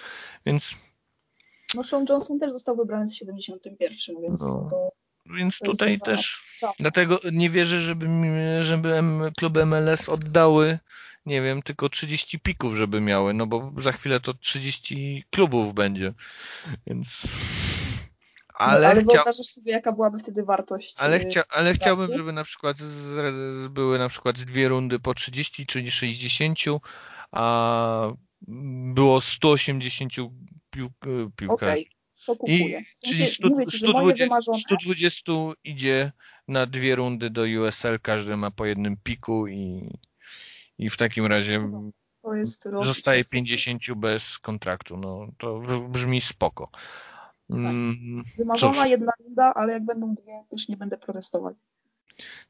Więc 0.47 0.75
no 1.75 1.85
Sean 1.85 2.07
Johnson 2.09 2.39
też 2.39 2.53
został 2.53 2.77
wybrany 2.77 3.09
z 3.09 3.15
71, 3.15 4.17
więc 4.23 4.41
no. 4.41 4.69
to... 4.71 4.93
Więc 5.27 5.59
to 5.59 5.67
tutaj 5.67 6.01
też, 6.01 6.43
tak. 6.61 6.71
dlatego 6.79 7.21
nie 7.33 7.51
wierzę, 7.51 7.81
żeby, 7.81 8.07
żeby 8.61 9.03
kluby 9.39 9.67
MLS 9.67 10.09
oddały, 10.09 10.79
nie 11.27 11.43
wiem, 11.43 11.63
tylko 11.63 11.89
30 11.89 12.41
pików, 12.41 12.77
żeby 12.77 13.01
miały, 13.01 13.35
no 13.35 13.47
bo 13.47 13.73
za 13.79 13.93
chwilę 13.93 14.21
to 14.21 14.35
30 14.35 15.25
klubów 15.31 15.75
będzie, 15.75 16.13
więc... 16.87 17.23
Ale, 18.55 18.81
no, 18.81 18.89
ale 18.89 19.03
wyobrażasz 19.03 19.47
sobie, 19.47 19.73
jaka 19.73 19.93
byłaby 19.93 20.19
wtedy 20.19 20.45
wartość. 20.45 20.97
Ale, 20.99 21.17
y, 21.17 21.21
chcia, 21.21 21.45
ale 21.49 21.75
chciałbym, 21.75 22.17
żeby 22.17 22.33
na 22.33 22.45
przykład 22.45 22.77
były 23.71 23.99
na 23.99 24.09
przykład 24.09 24.37
dwie 24.37 24.69
rundy 24.69 24.99
po 24.99 25.15
30, 25.15 25.67
czyli 25.67 25.91
60, 25.91 26.59
a 27.33 28.13
było 28.95 29.21
180 29.21 30.13
pił, 30.73 30.91
piłkarzy. 31.37 31.73
Okay, 31.73 31.85
to 32.27 32.37
kupuję. 32.37 32.85
I, 33.03 33.07
czyli 33.07 33.27
100, 33.27 33.49
mówię 33.49 33.67
ci, 33.67 33.79
120, 33.79 34.25
wymarzone... 34.25 34.59
120 34.59 35.33
idzie 35.65 36.13
na 36.49 36.67
dwie 36.67 36.97
rundy 36.97 37.31
do 37.31 37.43
USL, 37.43 38.01
każdy 38.03 38.37
ma 38.37 38.51
po 38.51 38.67
jednym 38.67 38.97
piku 39.03 39.47
i, 39.47 39.91
i 40.79 40.91
w 40.91 40.97
takim 40.97 41.27
razie 41.27 41.71
zostaje 42.83 43.25
50 43.25 43.83
bez 43.97 44.39
kontraktu. 44.39 44.97
No, 44.97 45.27
to 45.39 45.61
brzmi 45.89 46.21
spoko. 46.21 46.69
Tak. 46.73 47.59
Mm, 47.59 48.23
Wymarzona 48.39 48.75
Cóż. 48.75 48.87
jedna 48.87 49.13
runda, 49.25 49.55
ale 49.55 49.73
jak 49.73 49.85
będą 49.85 50.15
dwie, 50.15 50.45
też 50.51 50.69
nie 50.69 50.77
będę 50.77 50.99
protestować. 50.99 51.57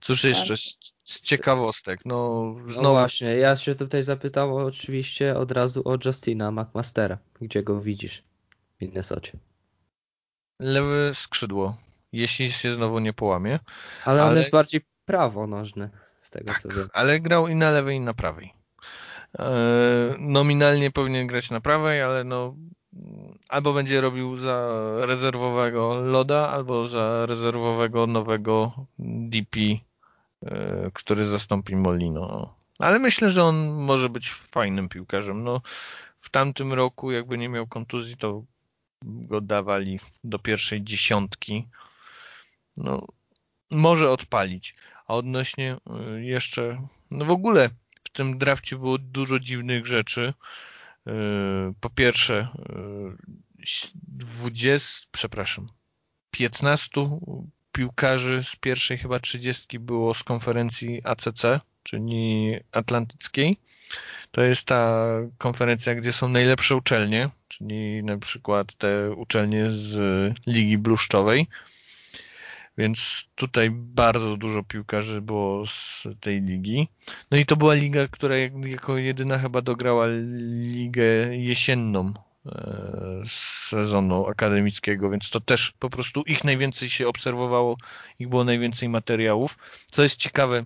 Cóż 0.01 0.25
jeszcze 0.25 0.57
z, 0.57 1.21
ciekawostek? 1.21 2.01
No, 2.05 2.55
no, 2.83 2.91
właśnie, 2.91 3.37
ja 3.37 3.57
się 3.57 3.75
tutaj 3.75 4.03
zapytał 4.03 4.57
oczywiście 4.57 5.37
od 5.37 5.53
razu 5.53 5.83
o 5.85 5.99
Justina 6.05 6.51
McMastera. 6.51 7.19
Gdzie 7.41 7.63
go 7.63 7.81
widzisz 7.81 8.23
w 8.79 8.81
Minnesocie? 8.81 9.33
Lewe 10.61 11.15
skrzydło, 11.15 11.77
jeśli 12.13 12.53
się 12.53 12.75
znowu 12.75 12.99
nie 12.99 13.13
połamie. 13.13 13.59
Ale, 14.05 14.23
ale... 14.23 14.31
on 14.31 14.37
jest 14.37 14.51
bardziej 14.51 14.81
prawonożny, 15.05 15.91
z 16.21 16.31
tego 16.31 16.47
tak, 16.47 16.63
co 16.63 16.69
wiem. 16.69 16.89
ale 16.93 17.21
grał 17.21 17.49
i 17.49 17.55
na 17.55 17.71
lewej 17.71 17.97
i 17.97 18.01
na 18.01 18.15
prawej. 18.15 18.55
Nominalnie 20.19 20.91
powinien 20.91 21.27
grać 21.27 21.51
na 21.51 21.61
prawej, 21.61 22.03
ale 22.03 22.25
no 22.25 22.57
albo 23.49 23.73
będzie 23.73 24.01
robił 24.01 24.37
za 24.37 24.69
rezerwowego 24.97 25.95
Loda, 25.95 26.51
albo 26.51 26.89
za 26.89 27.27
rezerwowego 27.27 28.07
nowego 28.07 28.73
DP, 28.99 29.59
który 30.93 31.27
zastąpi 31.27 31.77
Molino. 31.77 32.55
Ale 32.79 32.99
myślę, 32.99 33.31
że 33.31 33.45
on 33.45 33.71
może 33.71 34.09
być 34.09 34.31
fajnym 34.31 34.89
piłkarzem. 34.89 35.45
No, 35.45 35.61
w 36.21 36.31
tamtym 36.31 36.73
roku, 36.73 37.11
jakby 37.11 37.39
nie 37.39 37.49
miał 37.49 37.67
kontuzji, 37.67 38.17
to 38.17 38.43
go 39.03 39.41
dawali 39.41 40.01
do 40.25 40.39
pierwszej 40.39 40.83
dziesiątki. 40.83 41.69
No, 42.77 43.07
może 43.71 44.11
odpalić. 44.11 44.77
A 45.07 45.15
odnośnie 45.15 45.77
y, 46.17 46.25
jeszcze, 46.25 46.83
no 47.11 47.25
w 47.25 47.31
ogóle 47.31 47.71
w 48.05 48.11
tym 48.11 48.39
drafcie 48.39 48.77
było 48.77 48.99
dużo 48.99 49.39
dziwnych 49.39 49.87
rzeczy. 49.87 50.35
Y, 51.09 51.13
po 51.81 51.91
pierwsze, 51.91 52.49
20, 53.95 55.03
y, 55.03 55.09
przepraszam, 55.13 55.69
15 56.31 57.19
piłkarzy 57.73 58.45
z 58.45 58.57
pierwszej 58.57 58.99
chyba 58.99 59.19
30 59.19 59.79
było 59.79 60.15
z 60.15 60.23
konferencji 60.23 61.01
ACC, 61.05 61.43
czyli 61.83 62.55
Atlantyckiej. 62.73 63.57
To 64.31 64.43
jest 64.43 64.65
ta 64.65 65.07
konferencja, 65.39 65.95
gdzie 65.95 66.13
są 66.13 66.29
najlepsze 66.29 66.77
uczelnie, 66.77 67.31
czyli 67.49 68.03
na 68.05 68.19
przykład 68.19 68.75
te 68.75 69.13
uczelnie 69.13 69.71
z 69.71 69.99
Ligi 70.47 70.79
Bluszczowej. 70.79 71.47
Więc 72.79 73.29
tutaj 73.35 73.71
bardzo 73.71 74.37
dużo 74.37 74.63
piłkarzy 74.63 75.21
było 75.21 75.67
z 75.67 76.05
tej 76.21 76.43
ligi. 76.43 76.89
No 77.31 77.39
i 77.39 77.47
to 77.47 77.57
była 77.57 77.75
liga, 77.75 78.09
która 78.09 78.37
jako 78.67 78.99
jedyna 78.99 79.39
chyba 79.39 79.63
dograła 79.63 80.07
ligę 80.63 81.37
jesienną 81.37 82.13
e, 82.47 83.23
z 83.29 83.69
sezonu 83.69 84.27
akademickiego, 84.27 85.11
więc 85.11 85.31
to 85.31 85.41
też 85.41 85.73
po 85.79 85.91
prostu 85.91 86.23
ich 86.23 86.45
najwięcej 86.45 86.91
się 86.91 87.09
obserwowało, 87.09 87.77
ich 88.19 88.29
było 88.29 88.45
najwięcej 88.45 88.89
materiałów. 88.89 89.59
Co 89.91 90.03
jest 90.03 90.17
ciekawe, 90.17 90.65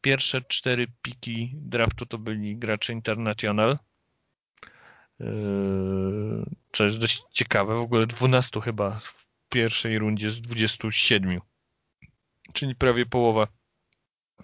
pierwsze 0.00 0.42
cztery 0.42 0.86
piki 1.02 1.52
draftu 1.54 2.06
to 2.06 2.18
byli 2.18 2.56
gracze 2.56 2.92
international, 2.92 3.78
e, 5.20 5.26
co 6.72 6.84
jest 6.84 6.98
dość 6.98 7.22
ciekawe. 7.32 7.76
W 7.76 7.80
ogóle 7.80 8.06
12 8.06 8.60
chyba 8.60 9.00
pierwszej 9.54 9.98
rundzie 9.98 10.30
z 10.30 10.40
27. 10.40 11.40
Czyli 12.52 12.74
prawie 12.74 13.06
połowa 13.06 13.46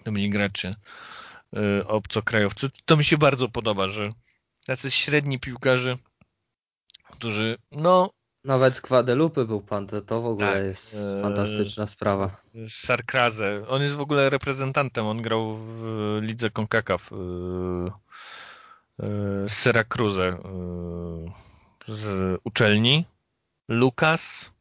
to 0.03 0.11
byli 0.11 0.29
gracze 0.29 0.75
e, 1.55 1.87
obcokrajowcy. 1.87 2.69
To 2.85 2.97
mi 2.97 3.05
się 3.05 3.17
bardzo 3.17 3.49
podoba, 3.49 3.87
że 3.89 4.09
tacy 4.65 4.91
średni 4.91 5.39
piłkarze, 5.39 5.97
którzy 7.11 7.57
no 7.71 8.13
nawet 8.43 8.75
z 8.75 8.81
Guadalupe 8.81 9.45
był 9.45 9.61
pan, 9.61 9.87
to, 9.87 10.01
to 10.01 10.21
w 10.21 10.25
ogóle 10.25 10.53
tak, 10.53 10.63
jest 10.63 10.95
e, 10.95 11.21
fantastyczna 11.21 11.87
sprawa. 11.87 12.41
Sarkraze. 12.67 13.65
On 13.67 13.81
jest 13.81 13.95
w 13.95 14.01
ogóle 14.01 14.29
reprezentantem, 14.29 15.05
on 15.05 15.21
grał 15.21 15.57
w 15.57 16.17
lidze 16.21 16.49
CONCACAF 16.49 17.09
z 19.47 19.53
Syracuse 19.53 20.37
z 21.87 22.39
uczelni. 22.43 23.05
Lukas 23.69 24.51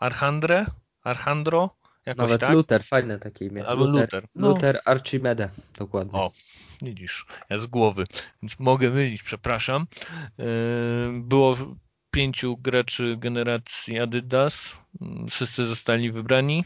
Archandre, 0.00 0.66
Archandro, 1.02 1.70
jakoś 2.06 2.22
Nawet 2.22 2.40
tak? 2.40 2.52
Luther, 2.52 2.84
fajne 2.84 3.18
takie 3.18 3.44
imię. 3.44 3.66
Albo 3.66 3.84
Luther. 3.84 4.02
Luther, 4.02 4.24
no. 4.34 4.48
Luther 4.48 4.80
Archimede, 4.84 5.48
dokładnie. 5.78 6.18
O, 6.18 6.30
widzisz, 6.82 7.26
ja 7.50 7.58
z 7.58 7.66
głowy, 7.66 8.06
więc 8.42 8.58
mogę 8.58 8.90
mylić, 8.90 9.22
przepraszam. 9.22 9.86
E, 10.38 10.44
było 11.12 11.56
pięciu 12.10 12.56
graczy 12.56 13.16
generacji 13.18 13.98
Adidas, 13.98 14.76
wszyscy 15.30 15.66
zostali 15.66 16.12
wybrani. 16.12 16.64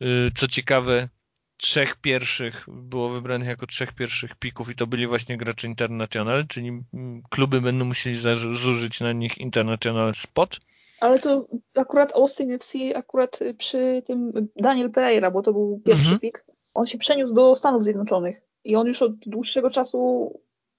E, 0.00 0.06
co 0.34 0.48
ciekawe, 0.48 1.08
trzech 1.56 1.96
pierwszych 1.96 2.66
było 2.68 3.10
wybranych 3.10 3.48
jako 3.48 3.66
trzech 3.66 3.92
pierwszych 3.92 4.34
pików 4.34 4.70
i 4.70 4.74
to 4.74 4.86
byli 4.86 5.06
właśnie 5.06 5.36
gracze 5.36 5.66
International, 5.66 6.46
czyli 6.46 6.82
kluby 7.30 7.60
będą 7.60 7.84
musieli 7.84 8.16
zużyć 8.60 9.00
na 9.00 9.12
nich 9.12 9.38
International 9.38 10.14
Spot. 10.14 10.60
Ale 11.00 11.18
to 11.18 11.46
akurat 11.74 12.12
Austin 12.12 12.50
FC, 12.50 12.78
akurat 12.94 13.40
przy 13.58 14.02
tym 14.06 14.48
Daniel 14.56 14.90
Pereira, 14.90 15.30
bo 15.30 15.42
to 15.42 15.52
był 15.52 15.80
pierwszy 15.84 16.02
mhm. 16.02 16.20
pik, 16.20 16.44
on 16.74 16.86
się 16.86 16.98
przeniósł 16.98 17.34
do 17.34 17.54
Stanów 17.54 17.82
Zjednoczonych 17.82 18.42
i 18.64 18.76
on 18.76 18.86
już 18.86 19.02
od 19.02 19.16
dłuższego 19.16 19.70
czasu 19.70 20.32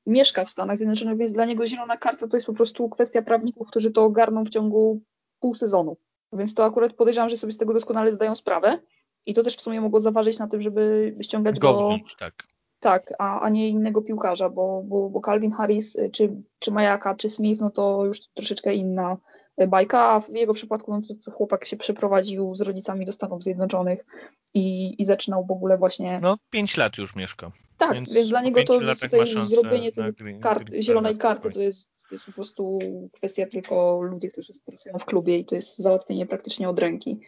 mieszka 0.06 0.46
w 0.46 0.50
Stanach 0.50 0.78
Zjednoczonych, 0.78 1.18
więc 1.18 1.32
dla 1.32 1.46
niego 1.46 1.68
zielona 1.68 1.98
karta 1.98 2.28
to 2.28 2.38
jest 2.38 2.48
po 2.48 2.54
prostu 2.54 2.90
kwestia 2.90 3.22
prawników, 3.22 3.68
którzy 3.68 3.92
to 3.92 4.04
ogarną 4.04 4.44
w 4.44 4.50
ciągu 4.50 5.02
pół 5.40 5.54
sezonu. 5.54 5.98
Więc 6.34 6.54
to 6.54 6.66
akurat 6.66 6.94
podejrzewam, 6.94 7.30
że 7.30 7.38
sobie 7.38 7.54
z 7.54 7.58
tego 7.58 7.74
doskonale 7.74 8.12
zdają 8.12 8.36
sprawę. 8.36 8.80
I 9.26 9.34
to 9.34 9.44
też 9.44 9.56
w 9.56 9.62
sumie 9.62 9.82
mogło 9.82 10.00
zaważyć 10.00 10.40
na 10.40 10.48
tym, 10.48 10.62
żeby 10.62 11.16
ściągać 11.22 11.60
go. 11.60 11.98
tak. 12.20 12.34
Tak, 12.86 13.14
a, 13.20 13.40
a 13.40 13.50
nie 13.50 13.70
innego 13.70 14.02
piłkarza, 14.02 14.50
bo, 14.50 14.84
bo, 14.86 15.10
bo 15.10 15.22
Calvin 15.22 15.52
Harris, 15.52 15.98
czy, 16.12 16.30
czy 16.60 16.72
Majaka, 16.72 17.16
czy 17.16 17.30
Smith, 17.30 17.62
no 17.62 17.70
to 17.70 18.06
już 18.06 18.28
troszeczkę 18.28 18.74
inna 18.74 19.18
bajka, 19.68 20.12
a 20.12 20.20
w 20.20 20.30
jego 20.30 20.54
przypadku 20.54 20.92
no, 20.92 21.02
to 21.26 21.32
chłopak 21.32 21.66
się 21.66 21.78
przeprowadził 21.78 22.56
z 22.56 22.62
rodzicami 22.62 23.06
do 23.06 23.12
Stanów 23.12 23.44
Zjednoczonych 23.44 24.06
i, 24.54 24.96
i 25.02 25.06
zaczynał 25.06 25.46
w 25.46 25.52
ogóle 25.52 25.78
właśnie... 25.78 26.20
No, 26.20 26.38
pięć 26.50 26.78
lat 26.78 26.98
już 26.98 27.16
mieszka. 27.16 27.52
Tak, 27.78 27.94
więc, 27.94 28.14
więc 28.14 28.30
dla 28.30 28.42
niego 28.42 28.64
to 28.64 28.80
tutaj 29.02 29.28
zrobienie 29.28 29.92
kart, 30.42 30.70
zielonej 30.82 31.18
karty 31.18 31.50
to 31.50 31.62
jest, 31.62 31.92
to 32.10 32.16
jest 32.16 32.26
po 32.26 32.32
prostu 32.32 32.80
kwestia 33.12 33.46
tylko 33.46 34.02
ludzi, 34.02 34.30
którzy 34.30 34.54
pracują 34.66 34.98
w 35.00 35.06
klubie 35.06 35.38
i 35.38 35.46
to 35.46 35.56
jest 35.56 35.78
załatwienie 35.78 36.26
praktycznie 36.26 36.70
od 36.70 36.80
ręki. 36.80 37.20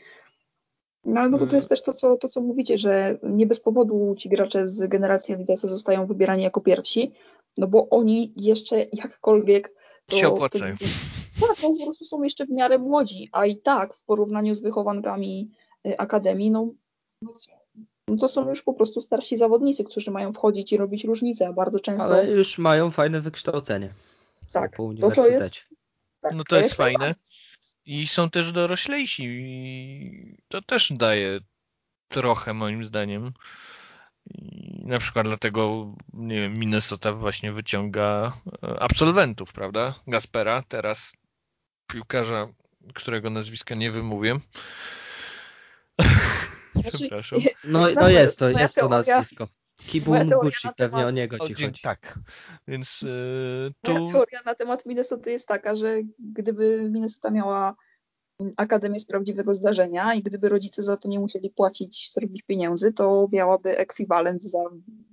No 1.07 1.19
ale 1.19 1.29
no 1.29 1.37
to, 1.37 1.45
to 1.45 1.49
mm. 1.49 1.55
jest 1.55 1.69
też 1.69 1.81
to 1.81 1.93
co, 1.93 2.17
to, 2.17 2.27
co 2.27 2.41
mówicie, 2.41 2.77
że 2.77 3.17
nie 3.23 3.47
bez 3.47 3.59
powodu 3.59 4.15
ci 4.19 4.29
gracze 4.29 4.67
z 4.67 4.87
generacji 4.87 5.33
Adidasa 5.33 5.67
zostają 5.67 6.05
wybierani 6.05 6.43
jako 6.43 6.61
pierwsi, 6.61 7.11
no 7.57 7.67
bo 7.67 7.89
oni 7.89 8.33
jeszcze 8.35 8.85
jakkolwiek 8.93 9.73
to, 10.05 10.15
się 10.15 10.27
opłacają. 10.27 10.75
To, 10.77 11.47
tak, 11.47 11.57
no, 11.63 11.69
po 11.69 11.83
prostu 11.83 12.05
są 12.05 12.23
jeszcze 12.23 12.45
w 12.45 12.49
miarę 12.49 12.77
młodzi, 12.77 13.29
a 13.31 13.45
i 13.45 13.57
tak 13.57 13.93
w 13.93 14.03
porównaniu 14.03 14.53
z 14.53 14.61
wychowankami 14.61 15.51
y, 15.87 15.97
Akademii, 15.97 16.51
no, 16.51 16.73
no 18.07 18.17
to 18.17 18.27
są 18.27 18.49
już 18.49 18.61
po 18.61 18.73
prostu 18.73 19.01
starsi 19.01 19.37
zawodnicy, 19.37 19.83
którzy 19.83 20.11
mają 20.11 20.33
wchodzić 20.33 20.73
i 20.73 20.77
robić 20.77 21.03
różnicę, 21.03 21.47
a 21.47 21.53
bardzo 21.53 21.79
często... 21.79 22.05
Ale 22.05 22.27
już 22.27 22.57
mają 22.57 22.91
fajne 22.91 23.21
wykształcenie. 23.21 23.89
Tak, 24.53 24.75
po 24.75 24.93
to, 24.99 25.11
to 25.11 25.27
jest... 25.27 25.55
Tak, 26.21 26.35
no 26.35 26.43
to, 26.43 26.49
to 26.49 26.55
jest, 26.55 26.69
jest 26.69 26.75
fajne. 26.75 27.13
I 27.87 28.07
są 28.07 28.29
też 28.29 28.51
doroślejsi 28.51 29.23
i 29.23 30.37
to 30.47 30.61
też 30.61 30.93
daje 30.93 31.39
trochę 32.07 32.53
moim 32.53 32.85
zdaniem. 32.85 33.33
I 34.25 34.81
na 34.85 34.99
przykład 34.99 35.27
dlatego, 35.27 35.93
nie 36.13 36.35
wiem, 36.35 36.59
Minnesota 36.59 37.13
właśnie 37.13 37.51
wyciąga 37.51 38.33
e, 38.63 38.79
absolwentów, 38.79 39.53
prawda? 39.53 39.93
Gaspera, 40.07 40.63
teraz 40.67 41.13
piłkarza, 41.87 42.47
którego 42.93 43.29
nazwiska 43.29 43.75
nie 43.75 43.91
wymówię. 43.91 44.37
Znaczy, 46.71 46.97
Przepraszam. 46.97 47.39
No, 47.63 47.87
no 47.95 48.09
jest 48.09 48.39
to, 48.39 48.49
jest 48.49 48.75
to 48.75 48.89
nazwisko. 48.89 49.47
Kibun 49.77 50.29
Gucci, 50.29 50.67
pewnie 50.77 51.05
o 51.05 51.11
niego 51.11 51.39
ci 51.47 51.53
chodzi. 51.53 51.81
Tak, 51.83 52.19
więc 52.67 53.01
yy, 53.01 53.71
tu... 53.81 53.93
Moja 53.93 54.11
teoria 54.11 54.41
na 54.45 54.55
temat 54.55 54.85
Minnesota 54.85 55.29
jest 55.29 55.47
taka, 55.47 55.75
że 55.75 55.97
gdyby 56.19 56.89
Minnesota 56.91 57.31
miała 57.31 57.75
Akademię 58.57 58.99
z 58.99 59.05
prawdziwego 59.05 59.53
zdarzenia 59.53 60.13
i 60.13 60.23
gdyby 60.23 60.49
rodzice 60.49 60.83
za 60.83 60.97
to 60.97 61.09
nie 61.09 61.19
musieli 61.19 61.49
płacić 61.49 62.11
drogich 62.15 62.43
pieniędzy, 62.45 62.93
to 62.93 63.27
miałaby 63.31 63.77
ekwiwalent 63.77 64.43
za 64.43 64.59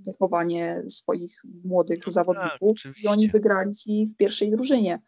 wychowanie 0.07 0.83
swoich 0.89 1.43
młodych 1.65 2.07
no 2.07 2.13
zawodników 2.13 2.83
tak, 2.83 2.99
i 2.99 3.09
oni 3.09 3.29
wygrali 3.29 3.75
ci 3.75 4.07
w 4.07 4.17
pierwszej 4.17 4.51
drużynie. 4.51 5.03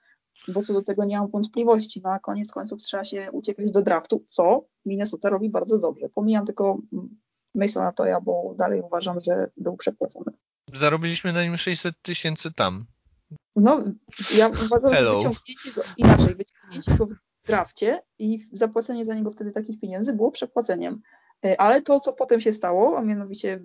Bo 0.48 0.62
co 0.62 0.72
do 0.72 0.82
tego 0.82 1.04
nie 1.04 1.18
mam 1.18 1.30
wątpliwości. 1.30 2.00
No 2.04 2.10
a 2.10 2.18
koniec 2.18 2.52
końców 2.52 2.82
trzeba 2.82 3.04
się 3.04 3.28
uciekać 3.32 3.70
do 3.70 3.82
draftu, 3.82 4.24
co 4.28 4.64
Minnesota 4.84 5.30
robi 5.30 5.50
bardzo 5.50 5.78
dobrze. 5.78 6.08
Pomijam 6.08 6.46
tylko 6.46 6.78
Masona 7.56 7.92
Toya, 7.92 8.20
bo 8.22 8.54
dalej 8.58 8.80
uważam, 8.80 9.20
że 9.20 9.50
był 9.56 9.76
przepłacony. 9.76 10.32
Zarobiliśmy 10.74 11.32
na 11.32 11.44
nim 11.44 11.56
600 11.56 11.94
tysięcy 12.02 12.52
tam. 12.52 12.86
No, 13.56 13.84
ja 14.34 14.48
uważam, 14.48 14.92
Hello. 14.92 15.20
że 15.20 15.28
wyciągnięcie 15.28 15.72
go 15.72 15.82
inaczej, 15.96 16.34
wyciągnięcie 16.34 16.96
go 16.96 17.06
w 17.06 17.14
drafcie 17.46 18.02
i 18.18 18.38
zapłacenie 18.52 19.04
za 19.04 19.14
niego 19.14 19.30
wtedy 19.30 19.52
takich 19.52 19.80
pieniędzy 19.80 20.12
było 20.12 20.30
przepłaceniem. 20.30 21.02
E, 21.44 21.60
ale 21.60 21.82
to, 21.82 22.00
co 22.00 22.12
potem 22.12 22.40
się 22.40 22.52
stało, 22.52 22.98
a 22.98 23.02
mianowicie 23.02 23.60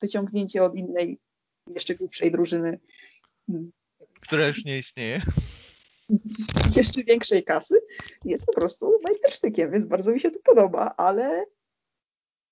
wyciągnięcie 0.00 0.64
od 0.64 0.74
innej, 0.74 1.20
jeszcze 1.74 1.94
głupszej 1.94 2.32
drużyny, 2.32 2.80
hmm, 3.46 3.72
która 4.20 4.46
już 4.46 4.64
nie 4.64 4.78
istnieje. 4.78 5.22
Jeszcze 6.76 7.04
większej 7.04 7.44
kasy, 7.44 7.80
jest 8.24 8.46
po 8.46 8.52
prostu 8.52 8.98
majstersztykiem, 9.04 9.70
więc 9.70 9.86
bardzo 9.86 10.12
mi 10.12 10.20
się 10.20 10.30
to 10.30 10.40
podoba, 10.44 10.94
ale 10.96 11.44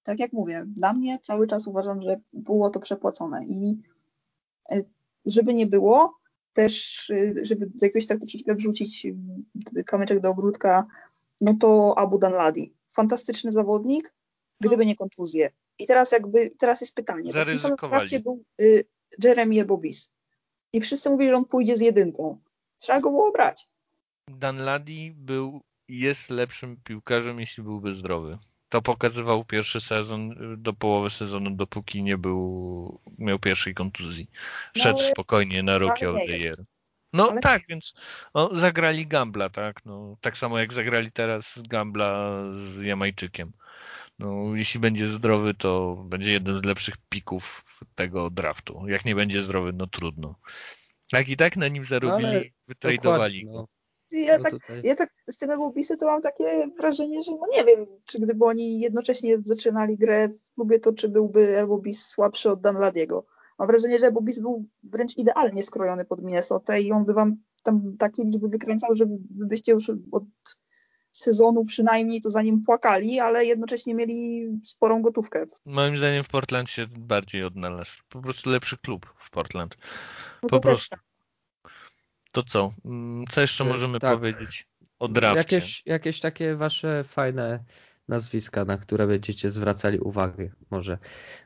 tak 0.03 0.19
jak 0.19 0.33
mówię, 0.33 0.65
dla 0.67 0.93
mnie 0.93 1.19
cały 1.23 1.47
czas 1.47 1.67
uważam, 1.67 2.01
że 2.01 2.21
było 2.33 2.71
to 2.71 2.81
przepłacone 2.81 3.45
i 3.45 3.79
e, 4.71 4.83
żeby 5.27 5.55
nie 5.55 5.67
było, 5.67 6.21
też, 6.53 7.11
y, 7.11 7.35
żeby 7.43 7.71
z 7.75 7.83
jakiegoś 7.83 8.07
tak 8.07 8.19
troszeczkę 8.19 8.55
wrzucić 8.55 9.07
y, 9.77 9.85
kamyczek 9.85 10.21
do 10.21 10.31
ogródka, 10.31 10.87
no 11.41 11.55
to 11.61 11.99
Abu 11.99 12.19
Danladi. 12.19 12.73
Fantastyczny 12.91 13.53
zawodnik, 13.53 14.15
gdyby 14.61 14.87
nie 14.87 14.97
kontuzje. 14.97 15.51
I 15.79 15.87
teraz 15.87 16.13
jakby, 16.13 16.51
teraz 16.59 16.81
jest 16.81 16.95
pytanie, 16.95 17.33
bo 17.33 17.45
w 17.45 17.47
tym 17.47 17.59
samym 17.59 17.77
trakcie 17.77 18.21
był 18.21 18.45
y, 18.61 18.85
Jeremy 19.25 19.65
Bobis 19.65 20.13
i 20.73 20.81
wszyscy 20.81 21.11
mówili, 21.11 21.31
że 21.31 21.37
on 21.37 21.45
pójdzie 21.45 21.77
z 21.77 21.81
jedynką. 21.81 22.39
Trzeba 22.79 23.01
go 23.01 23.11
było 23.11 23.33
brać. 23.33 23.69
Danladi 24.29 25.13
był, 25.17 25.61
jest 25.89 26.31
lepszym 26.31 26.77
piłkarzem, 26.85 27.41
jeśli 27.41 27.63
byłby 27.63 27.95
zdrowy. 27.95 28.39
To 28.71 28.83
pokazywał 28.83 29.45
pierwszy 29.45 29.81
sezon 29.81 30.35
do 30.63 30.73
połowy 30.73 31.11
sezonu, 31.11 31.51
dopóki 31.51 32.03
nie 32.03 32.19
był, 32.19 33.01
miał 33.19 33.39
pierwszej 33.39 33.75
kontuzji. 33.75 34.31
Szedł 34.77 34.99
no, 34.99 35.09
spokojnie 35.09 35.63
na 35.63 35.79
Rookie 35.79 36.11
of 36.11 36.17
the 36.27 36.37
Year. 36.37 36.57
No 37.13 37.31
ale 37.31 37.41
tak, 37.41 37.63
więc 37.69 37.95
no, 38.35 38.51
zagrali 38.53 39.07
Gambla, 39.07 39.49
tak? 39.49 39.85
No, 39.85 40.17
tak 40.21 40.37
samo 40.37 40.59
jak 40.59 40.73
zagrali 40.73 41.13
teraz 41.13 41.63
Gambla 41.69 42.43
z 42.55 42.79
Jamajczykiem. 42.79 43.53
No, 44.19 44.57
jeśli 44.57 44.81
będzie 44.81 45.07
zdrowy, 45.07 45.55
to 45.55 45.97
będzie 45.97 46.33
jeden 46.33 46.59
z 46.59 46.65
lepszych 46.65 46.95
pików 47.09 47.65
tego 47.95 48.31
draftu. 48.31 48.89
Jak 48.89 49.05
nie 49.05 49.15
będzie 49.15 49.43
zdrowy, 49.43 49.73
no 49.73 49.87
trudno. 49.87 50.35
Tak 51.11 51.29
i 51.29 51.37
tak 51.37 51.57
na 51.57 51.69
nim 51.69 51.87
zarobili, 51.87 52.35
no, 52.35 52.41
wytradowali 52.69 53.45
go. 53.45 53.53
No. 53.53 53.80
Ja, 54.13 54.39
no 54.39 54.45
tak, 54.45 54.55
ja 54.85 54.95
tak 54.95 55.11
z 55.31 55.39
tym 55.39 55.51
Ebobisy 55.51 55.97
to 55.97 56.07
mam 56.07 56.23
takie 56.23 56.69
wrażenie, 56.79 57.23
że 57.23 57.33
no 57.33 57.47
nie 57.53 57.65
wiem, 57.65 57.87
czy 58.05 58.21
gdyby 58.21 58.45
oni 58.45 58.81
jednocześnie 58.81 59.39
zaczynali 59.45 59.99
grę 59.99 60.29
w 60.29 60.55
klubie, 60.55 60.81
to 60.81 60.93
czy 60.93 61.09
byłby 61.09 61.59
Ebobis 61.59 62.07
słabszy 62.07 62.51
od 62.51 62.61
Danladiego. 62.61 63.27
Mam 63.59 63.69
wrażenie, 63.69 63.99
że 63.99 64.07
Ebobis 64.07 64.39
był 64.39 64.65
wręcz 64.83 65.17
idealnie 65.17 65.63
skrojony 65.63 66.05
pod 66.05 66.23
Minnesota 66.23 66.79
i 66.79 66.93
on 66.93 67.05
by 67.05 67.15
wam 67.15 67.37
tam 67.63 67.97
takie 67.99 68.23
liczby 68.25 68.49
wykręcał, 68.49 68.95
że 68.95 69.05
byście 69.31 69.73
już 69.73 69.91
od 70.13 70.25
sezonu 71.13 71.65
przynajmniej 71.65 72.21
to 72.21 72.31
za 72.31 72.43
nim 72.43 72.63
płakali, 72.63 73.21
ale 73.21 73.45
jednocześnie 73.45 73.95
mieli 73.95 74.49
sporą 74.65 75.03
gotówkę. 75.03 75.47
Moim 75.67 75.97
zdaniem 75.97 76.25
w 76.25 76.29
Portland 76.29 76.71
się 76.71 76.87
bardziej 76.99 77.45
odnalazł. 77.45 78.03
Po 78.09 78.21
prostu 78.21 78.51
lepszy 78.51 78.79
klub 78.79 79.15
w 79.19 79.31
Portland. 79.31 79.77
No 80.43 80.49
po 80.49 80.61
prostu. 80.61 80.89
Tak. 80.91 81.10
To 82.33 82.43
co? 82.43 82.73
Mm, 82.85 83.25
co 83.31 83.41
jeszcze 83.41 83.65
możemy 83.65 84.01
tak. 84.01 84.19
powiedzieć 84.19 84.67
o 84.99 85.09
drafcie? 85.09 85.39
Jakieś, 85.39 85.83
jakieś 85.87 86.21
takie 86.21 86.57
wasze 86.57 87.05
fajne 87.05 87.65
nazwiska, 88.09 88.65
na 88.65 88.79
które 88.79 89.07
będziecie 89.07 89.51
zwracali 89.51 89.99
uwagę 89.99 90.51
może. 90.71 90.99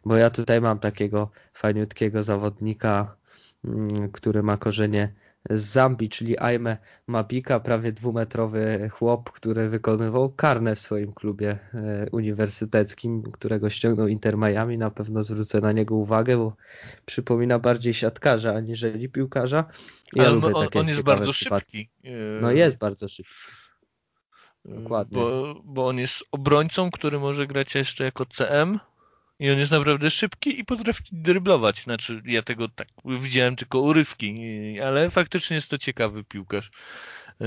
Bo 0.05 0.17
ja 0.17 0.31
tutaj 0.31 0.61
mam 0.61 0.79
takiego 0.79 1.31
fajniutkiego 1.53 2.23
zawodnika, 2.23 3.17
mm, 3.65 4.13
który 4.13 4.43
ma 4.43 4.57
korzenie 4.57 5.15
z 5.51 5.61
Zambii, 5.61 6.09
czyli 6.09 6.39
Aime 6.39 6.77
Mabika, 7.07 7.61
prawie 7.61 7.93
dwumetrowy 7.93 8.89
chłop, 8.93 9.31
który 9.31 9.69
wykonywał 9.69 10.33
karne 10.33 10.75
w 10.75 10.81
swoim 10.81 11.13
klubie 11.13 11.59
e, 11.75 12.07
uniwersyteckim, 12.13 13.23
którego 13.33 13.71
ściągnął 13.71 14.09
Inter 14.09 14.39
Miami. 14.39 14.79
Na 14.79 14.91
pewno 14.91 15.23
zwrócę 15.23 15.61
na 15.61 15.73
niego 15.73 15.95
uwagę, 15.95 16.37
bo 16.37 16.57
przypomina 17.07 17.59
bardziej 17.59 17.95
siatkarza 17.95 18.55
aniżeli 18.55 19.09
piłkarza. 19.09 19.65
Ja 20.13 20.25
Ale 20.25 20.37
on, 20.37 20.67
on 20.75 20.89
jest 20.89 21.03
bardzo 21.03 21.33
szybki. 21.33 21.89
No 22.41 22.53
jest 22.53 22.79
bardzo 22.79 23.09
szybki. 23.09 23.33
Dokładnie. 24.65 25.19
Bo, 25.19 25.55
bo 25.65 25.87
on 25.87 25.99
jest 25.99 26.25
obrońcą, 26.33 26.91
który 26.91 27.19
może 27.19 27.47
grać 27.47 27.75
jeszcze 27.75 28.05
jako 28.05 28.27
CM, 28.27 28.79
i 29.39 29.51
on 29.51 29.59
jest 29.59 29.73
naprawdę 29.73 30.11
szybki 30.11 30.61
i 30.61 30.65
potrafi 30.65 31.03
dryblować. 31.13 31.83
Znaczy, 31.83 32.23
ja 32.25 32.43
tego 32.43 32.69
tak 32.69 32.89
widziałem 33.05 33.57
tylko 33.57 33.81
urywki, 33.81 34.41
ale 34.81 35.11
faktycznie 35.11 35.57
jest 35.57 35.69
to 35.69 35.79
ciekawy 35.79 36.25
piłkarz. 36.25 36.71
E, 37.41 37.45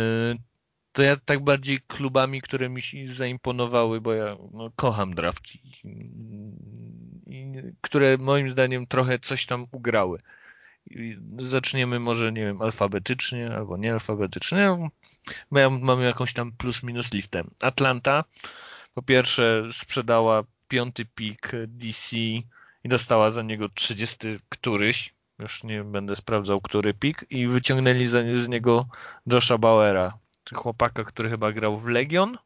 to 0.91 1.03
ja 1.03 1.15
tak 1.15 1.43
bardziej 1.43 1.79
klubami, 1.87 2.41
które 2.41 2.69
mi 2.69 2.81
się 2.81 3.13
zaimponowały, 3.13 4.01
bo 4.01 4.13
ja 4.13 4.37
no, 4.53 4.71
kocham 4.75 5.15
drafki, 5.15 5.61
i, 7.27 7.53
które 7.81 8.17
moim 8.17 8.49
zdaniem 8.49 8.87
trochę 8.87 9.19
coś 9.19 9.45
tam 9.45 9.67
ugrały. 9.71 10.21
Zaczniemy 11.39 11.99
może, 11.99 12.31
nie 12.31 12.41
wiem, 12.41 12.61
alfabetycznie 12.61 13.51
albo 13.51 13.77
nie 13.77 13.93
alfabetycznie, 13.93 14.89
bo 15.51 15.59
ja 15.59 15.69
mam 15.69 16.01
jakąś 16.01 16.33
tam 16.33 16.51
plus 16.51 16.83
minus 16.83 17.13
listę. 17.13 17.43
Atlanta 17.59 18.23
po 18.93 19.01
pierwsze 19.01 19.63
sprzedała 19.73 20.43
piąty 20.67 21.05
pik 21.05 21.51
DC 21.67 22.17
i 22.17 22.89
dostała 22.89 23.29
za 23.29 23.41
niego 23.41 23.69
30 23.69 24.17
któryś, 24.49 25.13
już 25.39 25.63
nie 25.63 25.83
będę 25.83 26.15
sprawdzał, 26.15 26.61
który 26.61 26.93
pik 26.93 27.25
i 27.29 27.47
wyciągnęli 27.47 28.07
z 28.07 28.47
niego 28.47 28.85
Josha 29.27 29.57
Bauera, 29.57 30.17
chłopaka, 30.53 31.03
który 31.03 31.29
chyba 31.29 31.51
grał 31.51 31.77
w 31.77 31.87
Legion. 31.87 32.37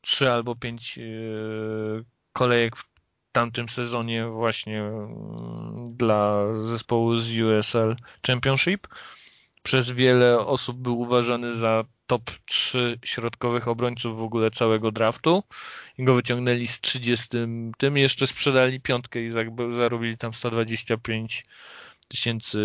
Trzy 0.00 0.32
albo 0.32 0.56
pięć 0.56 0.96
yy, 0.96 2.04
kolejek 2.32 2.76
w 2.76 2.84
tamtym 3.32 3.68
sezonie 3.68 4.26
właśnie 4.26 4.72
yy, 4.72 4.92
dla 5.90 6.44
zespołu 6.62 7.14
z 7.16 7.40
USL 7.40 7.96
Championship. 8.26 8.88
Przez 9.62 9.90
wiele 9.90 10.38
osób 10.38 10.78
był 10.78 11.00
uważany 11.00 11.56
za 11.56 11.84
top 12.06 12.30
3 12.44 12.98
środkowych 13.04 13.68
obrońców 13.68 14.18
w 14.18 14.22
ogóle 14.22 14.50
całego 14.50 14.92
draftu 14.92 15.42
i 15.98 16.04
go 16.04 16.14
wyciągnęli 16.14 16.66
z 16.66 16.80
30 16.80 17.28
tym 17.78 17.96
jeszcze 17.96 18.26
sprzedali 18.26 18.80
piątkę 18.80 19.22
i 19.22 19.30
zarobili 19.70 20.18
tam 20.18 20.34
125 20.34 21.44
tysięcy 22.08 22.58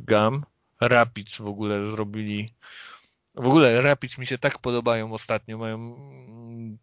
gam. 0.00 0.44
Rapids 0.80 1.38
w 1.38 1.46
ogóle 1.46 1.86
zrobili 1.86 2.54
w 3.34 3.46
ogóle 3.46 3.82
Rapids 3.82 4.18
mi 4.18 4.26
się 4.26 4.38
tak 4.38 4.58
podobają 4.58 5.12
ostatnio, 5.12 5.58
mają 5.58 5.96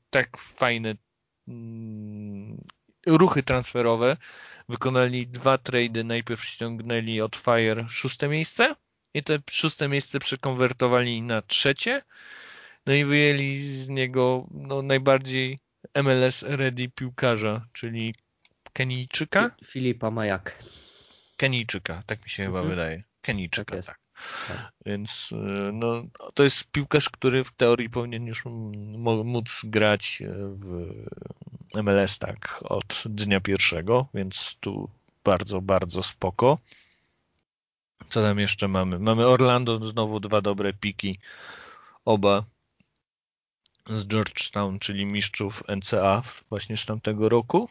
tak 0.10 0.38
fajne 0.38 0.96
mm, 1.48 2.58
ruchy 3.06 3.44
transferowe. 3.44 4.18
Wykonali 4.70 5.28
dwa 5.28 5.58
trady, 5.58 6.04
najpierw 6.04 6.46
ściągnęli 6.46 7.22
od 7.22 7.36
Fire 7.36 7.86
szóste 7.90 8.28
miejsce 8.28 8.76
i 9.14 9.24
te 9.24 9.40
szóste 9.50 9.88
miejsce 9.88 10.20
przekonwertowali 10.20 11.22
na 11.22 11.42
trzecie. 11.42 12.02
No 12.86 12.94
i 12.94 13.06
wyjęli 13.06 13.76
z 13.84 13.90
niego 13.90 14.48
no, 14.52 14.82
najbardziej 14.82 15.60
MLS 16.04 16.42
ready 16.42 16.90
piłkarza, 16.90 17.66
czyli 17.74 18.16
Kenijczyka? 18.74 19.52
Filipa 19.66 20.12
Majak. 20.12 20.64
Kenijczyka, 21.38 22.04
tak 22.06 22.24
mi 22.24 22.30
się 22.30 22.44
mhm. 22.44 22.64
chyba 22.64 22.76
wydaje. 22.76 23.04
Kenijczyka, 23.22 23.76
tak. 23.76 23.86
tak. 23.86 24.00
tak. 24.48 24.72
Więc 24.86 25.30
no, 25.74 26.04
to 26.34 26.44
jest 26.44 26.72
piłkarz, 26.72 27.10
który 27.10 27.44
w 27.44 27.52
teorii 27.52 27.90
powinien 27.90 28.28
już 28.28 28.44
móc 29.24 29.62
grać 29.64 30.24
w 30.36 30.94
MLS 31.84 32.20
tak 32.20 32.60
od 32.64 33.04
dnia 33.06 33.42
pierwszego, 33.42 34.08
więc 34.14 34.58
tu 34.60 34.90
bardzo, 35.24 35.62
bardzo 35.62 36.04
spoko. 36.04 36.58
Co 38.10 38.22
tam 38.22 38.40
jeszcze 38.40 38.68
mamy? 38.68 39.00
Mamy 39.00 39.28
Orlando, 39.28 39.86
znowu 39.86 40.20
dwa 40.20 40.42
dobre 40.42 40.74
piki. 40.74 41.20
Oba 42.06 42.44
z 43.90 44.08
Georgetown, 44.08 44.80
czyli 44.80 45.06
mistrzów 45.06 45.64
NCA 45.68 46.24
właśnie 46.50 46.78
z 46.78 46.86
tamtego 46.86 47.30
roku. 47.30 47.70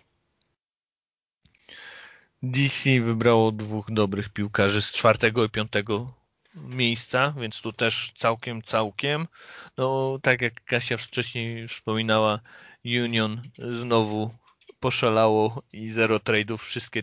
DC 2.43 3.01
wybrało 3.01 3.53
dwóch 3.53 3.91
dobrych 3.91 4.29
piłkarzy 4.29 4.83
z 4.83 4.93
czwartego 4.93 5.45
i 5.45 5.51
piątego 5.51 6.15
miejsca, 6.55 7.35
więc 7.41 7.61
tu 7.61 7.73
też 7.73 8.13
całkiem, 8.17 8.63
całkiem. 8.63 9.29
No, 9.77 10.19
tak 10.23 10.41
jak 10.41 10.65
Kasia 10.65 10.97
wcześniej 10.97 11.69
wspominała, 11.69 12.41
Union 12.85 13.43
znowu 13.59 14.35
poszalało 14.81 15.63
i 15.73 15.91
zero 15.91 16.17
trade'ów, 16.17 16.59
wszystkie 16.59 17.03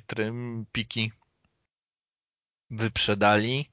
piki 0.72 1.11
wyprzedali. 2.70 3.70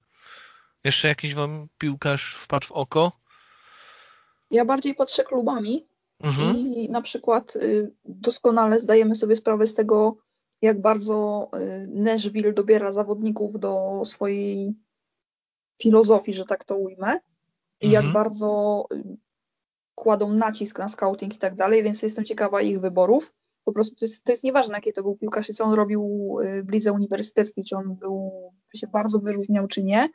Jeszcze 0.85 1.09
jakiś 1.09 1.35
wam 1.35 1.69
piłkarz 1.79 2.37
wpadł 2.37 2.67
w 2.67 2.73
oko? 2.73 3.13
Ja 4.51 4.65
bardziej 4.65 4.95
patrzę 4.95 5.25
klubami 5.25 5.87
mhm. 6.21 6.57
i 6.57 6.89
na 6.91 7.03
przykład 7.03 7.57
y, 7.57 7.93
doskonale 8.05 8.81
zdajemy 8.81 9.15
sobie 9.15 9.37
sprawę 9.37 9.67
z 9.67 9.75
tego, 9.75 10.17
jak 10.63 10.81
bardzo 10.81 11.49
y, 11.55 11.89
Nashville 11.91 12.53
dobiera 12.53 12.93
zawodników 12.93 13.61
do 13.61 14.03
swojej 14.05 14.75
filozofii, 15.83 16.33
że 16.33 16.45
tak 16.45 16.65
to 16.65 16.77
ujmę, 16.77 17.21
i 17.81 17.91
jak 17.91 18.05
mhm. 18.05 18.13
bardzo 18.15 18.85
y, 18.93 19.17
kładą 19.95 20.33
nacisk 20.33 20.79
na 20.79 20.89
scouting 20.89 21.35
i 21.35 21.39
tak 21.39 21.55
dalej, 21.55 21.83
więc 21.83 22.03
jestem 22.03 22.25
ciekawa 22.25 22.63
ich 22.63 22.81
wyborów. 22.81 23.35
Po 23.67 23.73
prostu 23.73 23.97
to 23.97 24.05
jest, 24.05 24.25
to 24.25 24.33
jest 24.33 24.45
nieważne, 24.45 24.75
jaki 24.75 24.93
to 24.93 25.03
był 25.03 25.17
piłkarz 25.17 25.47
co 25.47 25.65
on 25.65 25.75
robił 25.75 26.37
w 26.65 26.73
lidze 26.73 26.93
uniwersyteckiej, 26.93 27.65
czy 27.65 27.77
on 27.77 27.95
był, 27.95 28.33
się 28.75 28.87
bardzo 28.87 29.19
wyróżniał, 29.19 29.67
czy 29.67 29.85
nie, 29.85 30.11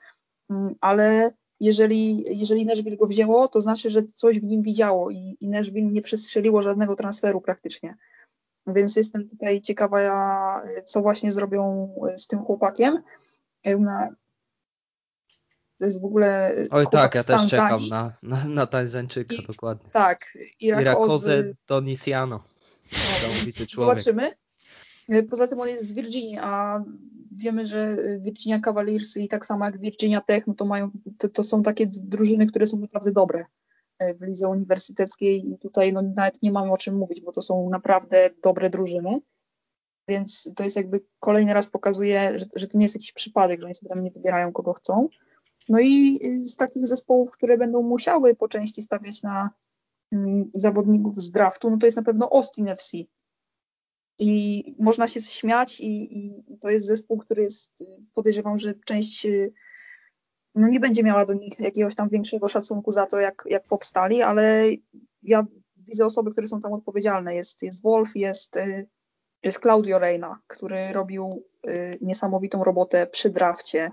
mm, 0.49 0.75
ale 0.81 1.33
jeżeli, 1.59 2.23
jeżeli 2.39 2.65
Nashville 2.65 2.97
go 2.97 3.07
wzięło, 3.07 3.47
to 3.47 3.61
znaczy, 3.61 3.89
że 3.89 4.03
coś 4.03 4.39
w 4.39 4.43
nim 4.43 4.61
widziało 4.61 5.09
i, 5.09 5.37
i 5.39 5.49
Nashville 5.49 5.91
nie 5.91 6.01
przestrzeliło 6.01 6.61
żadnego 6.61 6.95
transferu 6.95 7.41
praktycznie. 7.41 7.97
Więc 8.67 8.95
jestem 8.95 9.29
tutaj 9.29 9.61
ciekawa, 9.61 10.61
co 10.85 11.01
właśnie 11.01 11.31
zrobią 11.31 11.93
z 12.17 12.27
tym 12.27 12.39
chłopakiem. 12.39 13.01
To 15.77 15.85
jest 15.85 16.01
w 16.01 16.05
ogóle. 16.05 16.55
Oj 16.71 16.85
tak, 16.91 17.15
ja 17.15 17.23
też 17.23 17.49
czekam 17.49 17.87
na, 17.87 18.13
na, 18.23 18.45
na 18.45 18.67
Tanzańczyka, 18.67 19.35
I, 19.35 19.47
dokładnie. 19.47 19.89
Tak, 19.91 20.37
Irakoze 20.59 21.43
Donisiano. 21.67 22.50
Zobaczymy. 23.75 24.31
E, 25.09 25.23
poza 25.23 25.47
tym 25.47 25.59
on 25.59 25.67
jest 25.67 25.87
z 25.87 25.93
Virginii, 25.93 26.37
a 26.41 26.83
wiemy, 27.31 27.65
że 27.65 27.97
Virginia 28.19 28.59
Cavaliers 28.59 29.17
i 29.17 29.27
tak 29.27 29.45
samo 29.45 29.65
jak 29.65 29.79
Virginia 29.79 30.21
Tech, 30.21 30.47
no 30.47 30.53
to 30.53 30.65
mają, 30.65 30.91
to, 31.17 31.29
to 31.29 31.43
są 31.43 31.63
takie 31.63 31.87
drużyny, 31.87 32.47
które 32.47 32.67
są 32.67 32.79
naprawdę 32.79 33.11
dobre 33.11 33.45
e, 33.99 34.15
w 34.15 34.21
lidze 34.21 34.47
uniwersyteckiej 34.47 35.51
i 35.51 35.57
tutaj 35.57 35.93
no, 35.93 36.01
nawet 36.01 36.43
nie 36.43 36.51
mamy 36.51 36.71
o 36.71 36.77
czym 36.77 36.95
mówić, 36.95 37.21
bo 37.21 37.31
to 37.31 37.41
są 37.41 37.69
naprawdę 37.69 38.29
dobre 38.43 38.69
drużyny. 38.69 39.21
Więc 40.07 40.51
to 40.55 40.63
jest 40.63 40.75
jakby 40.75 41.01
kolejny 41.19 41.53
raz 41.53 41.67
pokazuje, 41.67 42.39
że, 42.39 42.45
że 42.55 42.67
to 42.67 42.77
nie 42.77 42.85
jest 42.85 42.95
jakiś 42.95 43.11
przypadek, 43.11 43.61
że 43.61 43.65
oni 43.65 43.75
sobie 43.75 43.89
tam 43.89 44.03
nie 44.03 44.11
wybierają 44.11 44.51
kogo 44.51 44.73
chcą. 44.73 45.09
No 45.69 45.79
i 45.79 46.19
z 46.45 46.55
takich 46.55 46.87
zespołów, 46.87 47.31
które 47.31 47.57
będą 47.57 47.81
musiały 47.81 48.35
po 48.35 48.47
części 48.47 48.81
stawiać 48.81 49.23
na 49.23 49.49
zawodników 50.53 51.21
z 51.21 51.31
draftu, 51.31 51.69
no 51.69 51.77
to 51.77 51.85
jest 51.85 51.97
na 51.97 52.03
pewno 52.03 52.29
Austin 52.31 52.67
FC. 52.67 52.97
I 54.19 54.63
można 54.79 55.07
się 55.07 55.21
śmiać 55.21 55.79
i, 55.79 56.17
i 56.17 56.43
to 56.59 56.69
jest 56.69 56.85
zespół, 56.85 57.17
który 57.17 57.43
jest, 57.43 57.81
y, 57.81 57.85
podejrzewam, 58.13 58.59
że 58.59 58.73
część 58.85 59.25
y, 59.25 59.53
no 60.55 60.67
nie 60.67 60.79
będzie 60.79 61.03
miała 61.03 61.25
do 61.25 61.33
nich 61.33 61.59
jakiegoś 61.59 61.95
tam 61.95 62.09
większego 62.09 62.47
szacunku 62.47 62.91
za 62.91 63.05
to, 63.05 63.19
jak, 63.19 63.43
jak 63.45 63.63
powstali, 63.63 64.21
ale 64.21 64.69
ja 65.23 65.45
widzę 65.77 66.05
osoby, 66.05 66.31
które 66.31 66.47
są 66.47 66.59
tam 66.59 66.73
odpowiedzialne. 66.73 67.35
Jest, 67.35 67.63
jest 67.63 67.83
Wolf, 67.83 68.15
jest, 68.15 68.55
jest 69.43 69.59
Claudio 69.59 69.99
Reina, 69.99 70.39
który 70.47 70.93
robił 70.93 71.43
niesamowitą 72.01 72.63
robotę 72.63 73.07
przy 73.07 73.29
drafcie 73.29 73.91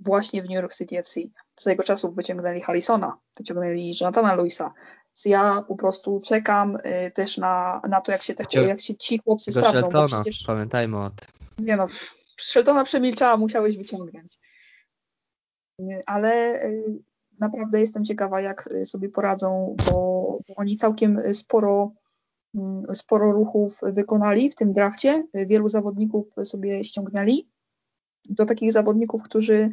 właśnie 0.00 0.42
w 0.42 0.44
New 0.44 0.54
York 0.54 0.74
City 0.74 0.98
FC. 0.98 1.20
Z 1.56 1.66
jego 1.66 1.82
czasów 1.82 2.14
wyciągnęli 2.14 2.60
Harrisona, 2.60 3.18
wyciągnęli 3.38 3.94
Jonathana 4.00 4.34
Luisa. 4.34 4.74
Więc 5.18 5.24
ja 5.24 5.64
po 5.68 5.76
prostu 5.76 6.20
czekam 6.24 6.76
y, 6.76 7.10
też 7.14 7.38
na, 7.38 7.80
na 7.88 8.00
to, 8.00 8.12
jak 8.12 8.22
się, 8.22 8.34
te, 8.34 8.66
jak 8.66 8.80
się 8.80 8.94
ci 8.94 9.18
chłopcy 9.18 9.52
sprawdzą. 9.52 9.80
Sheltona, 9.80 10.06
przecież, 10.06 10.44
pamiętajmy 10.46 10.98
o 10.98 11.10
tym. 11.10 11.28
Nie 11.66 11.76
no, 11.76 11.86
Sheltona 12.40 12.84
przemilczała, 12.84 13.36
musiałeś 13.36 13.76
wyciągnąć. 13.76 14.38
Y, 15.80 16.02
ale 16.06 16.62
y, 16.64 17.02
naprawdę 17.40 17.80
jestem 17.80 18.04
ciekawa, 18.04 18.40
jak 18.40 18.68
sobie 18.84 19.08
poradzą, 19.08 19.76
bo, 19.86 19.92
bo 20.48 20.54
oni 20.56 20.76
całkiem 20.76 21.34
sporo 21.34 21.92
mm, 22.54 22.94
sporo 22.94 23.32
ruchów 23.32 23.80
wykonali 23.82 24.50
w 24.50 24.54
tym 24.54 24.72
drafcie. 24.72 25.24
Wielu 25.34 25.68
zawodników 25.68 26.26
sobie 26.44 26.84
ściągnęli 26.84 27.48
do 28.28 28.46
takich 28.46 28.72
zawodników, 28.72 29.22
którzy 29.22 29.70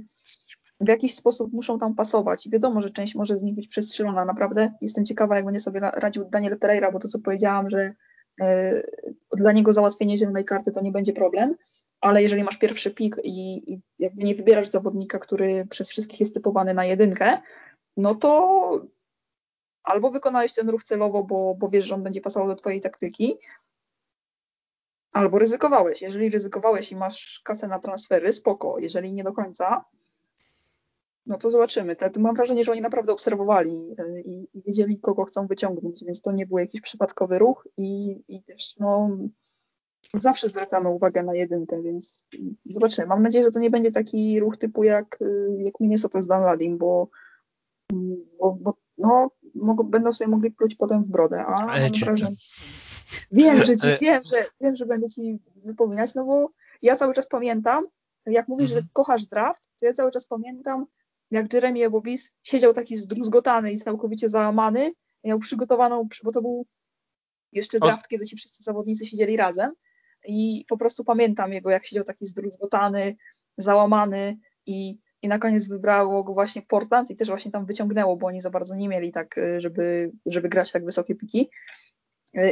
w 0.79 0.87
jakiś 0.87 1.15
sposób 1.15 1.53
muszą 1.53 1.77
tam 1.79 1.95
pasować. 1.95 2.45
I 2.45 2.49
wiadomo, 2.49 2.81
że 2.81 2.89
część 2.89 3.15
może 3.15 3.37
z 3.37 3.43
nich 3.43 3.55
być 3.55 3.67
przestrzelona. 3.67 4.25
Naprawdę 4.25 4.73
jestem 4.81 5.05
ciekawa, 5.05 5.35
jak 5.35 5.45
będzie 5.45 5.59
sobie 5.59 5.79
radził 5.79 6.25
Daniel 6.25 6.59
Pereira, 6.59 6.91
bo 6.91 6.99
to, 6.99 7.07
co 7.07 7.19
powiedziałam, 7.19 7.69
że 7.69 7.93
e, 8.41 8.81
dla 9.37 9.51
niego 9.51 9.73
załatwienie 9.73 10.17
zielonej 10.17 10.45
karty 10.45 10.71
to 10.71 10.81
nie 10.81 10.91
będzie 10.91 11.13
problem, 11.13 11.55
ale 12.01 12.21
jeżeli 12.21 12.43
masz 12.43 12.57
pierwszy 12.57 12.91
pik 12.91 13.15
i, 13.23 13.73
i 13.73 13.81
jakby 13.99 14.23
nie 14.23 14.35
wybierasz 14.35 14.67
zawodnika, 14.67 15.19
który 15.19 15.65
przez 15.69 15.89
wszystkich 15.89 16.19
jest 16.19 16.33
typowany 16.33 16.73
na 16.73 16.85
jedynkę, 16.85 17.37
no 17.97 18.15
to 18.15 18.81
albo 19.83 20.11
wykonałeś 20.11 20.53
ten 20.53 20.69
ruch 20.69 20.83
celowo, 20.83 21.23
bo, 21.23 21.55
bo 21.59 21.69
wiesz, 21.69 21.85
że 21.85 21.95
on 21.95 22.03
będzie 22.03 22.21
pasował 22.21 22.47
do 22.47 22.55
twojej 22.55 22.81
taktyki, 22.81 23.37
Albo 25.15 25.39
ryzykowałeś. 25.39 26.01
Jeżeli 26.01 26.29
ryzykowałeś 26.29 26.91
i 26.91 26.95
masz 26.95 27.41
kasę 27.43 27.67
na 27.67 27.79
transfery, 27.79 28.33
spoko. 28.33 28.79
Jeżeli 28.79 29.13
nie 29.13 29.23
do 29.23 29.33
końca, 29.33 29.85
no 31.25 31.37
to 31.37 31.49
zobaczymy. 31.49 31.95
mam 32.19 32.35
wrażenie, 32.35 32.63
że 32.63 32.71
oni 32.71 32.81
naprawdę 32.81 33.13
obserwowali 33.13 33.95
y, 33.99 34.21
i, 34.21 34.47
i, 34.53 34.61
wiedzieli, 34.61 34.99
kogo 34.99 35.25
chcą 35.25 35.47
wyciągnąć, 35.47 36.03
więc 36.03 36.21
to 36.21 36.31
nie 36.31 36.45
był 36.45 36.57
jakiś 36.57 36.81
przypadkowy 36.81 37.39
ruch 37.39 37.67
i, 37.77 38.21
i 38.27 38.43
też 38.43 38.75
no, 38.79 39.09
zawsze 40.13 40.49
zwracamy 40.49 40.89
uwagę 40.89 41.23
na 41.23 41.35
jedynkę, 41.35 41.81
więc 41.81 42.27
zobaczymy. 42.65 43.07
Mam 43.07 43.23
nadzieję, 43.23 43.45
że 43.45 43.51
to 43.51 43.59
nie 43.59 43.69
będzie 43.69 43.91
taki 43.91 44.39
ruch 44.39 44.57
typu 44.57 44.83
jak, 44.83 45.21
y, 45.21 45.57
jak 45.57 45.79
Minnesota 45.79 46.21
z 46.21 46.27
Dunladim, 46.27 46.77
bo, 46.77 47.09
bo, 48.39 48.57
bo 48.61 48.73
no, 48.97 49.31
mogą, 49.55 49.83
będą 49.83 50.13
sobie 50.13 50.31
mogli 50.31 50.51
pluć 50.51 50.75
potem 50.75 51.03
w 51.03 51.09
brodę, 51.09 51.45
a 51.45 51.65
mam 51.65 51.91
wrażenie... 52.05 52.35
Wiem, 53.31 53.63
że 53.63 53.77
ci, 53.77 53.87
wiem, 54.01 54.23
że, 54.23 54.45
wiem, 54.61 54.75
że 54.75 54.85
będę 54.85 55.09
ci 55.09 55.39
wypominać, 55.55 56.15
no 56.15 56.25
bo 56.25 56.49
ja 56.81 56.95
cały 56.95 57.13
czas 57.13 57.27
pamiętam, 57.27 57.85
jak 58.25 58.47
mówisz, 58.47 58.71
mhm. 58.71 58.83
że 58.83 58.89
kochasz 58.93 59.25
draft, 59.25 59.69
to 59.79 59.85
ja 59.85 59.93
cały 59.93 60.11
czas 60.11 60.27
pamiętam, 60.27 60.85
jak 61.35 61.53
Jeremy 61.53 61.89
Bobis 61.89 62.31
siedział 62.43 62.73
taki 62.73 62.97
zdruzgotany 62.97 63.71
i 63.71 63.77
całkowicie 63.77 64.29
załamany, 64.29 64.93
miał 65.23 65.39
przygotowaną, 65.39 66.07
bo 66.23 66.31
to 66.31 66.41
był 66.41 66.65
jeszcze 67.51 67.79
draft, 67.79 68.07
kiedy 68.07 68.25
ci 68.25 68.35
wszyscy 68.35 68.63
zawodnicy 68.63 69.05
siedzieli 69.05 69.37
razem. 69.37 69.71
I 70.27 70.65
po 70.67 70.77
prostu 70.77 71.03
pamiętam 71.03 71.53
jego, 71.53 71.69
jak 71.69 71.85
siedział 71.85 72.03
taki 72.03 72.27
zdruzgotany, 72.27 73.15
załamany 73.57 74.37
i, 74.65 74.99
i 75.21 75.27
na 75.27 75.39
koniec 75.39 75.67
wybrało 75.67 76.23
go 76.23 76.33
właśnie 76.33 76.61
Portland 76.61 77.11
i 77.11 77.15
też 77.15 77.27
właśnie 77.27 77.51
tam 77.51 77.65
wyciągnęło, 77.65 78.17
bo 78.17 78.27
oni 78.27 78.41
za 78.41 78.49
bardzo 78.49 78.75
nie 78.75 78.89
mieli 78.89 79.11
tak, 79.11 79.35
żeby, 79.57 80.11
żeby 80.25 80.49
grać 80.49 80.71
tak 80.71 80.85
wysokie 80.85 81.15
piki. 81.15 81.49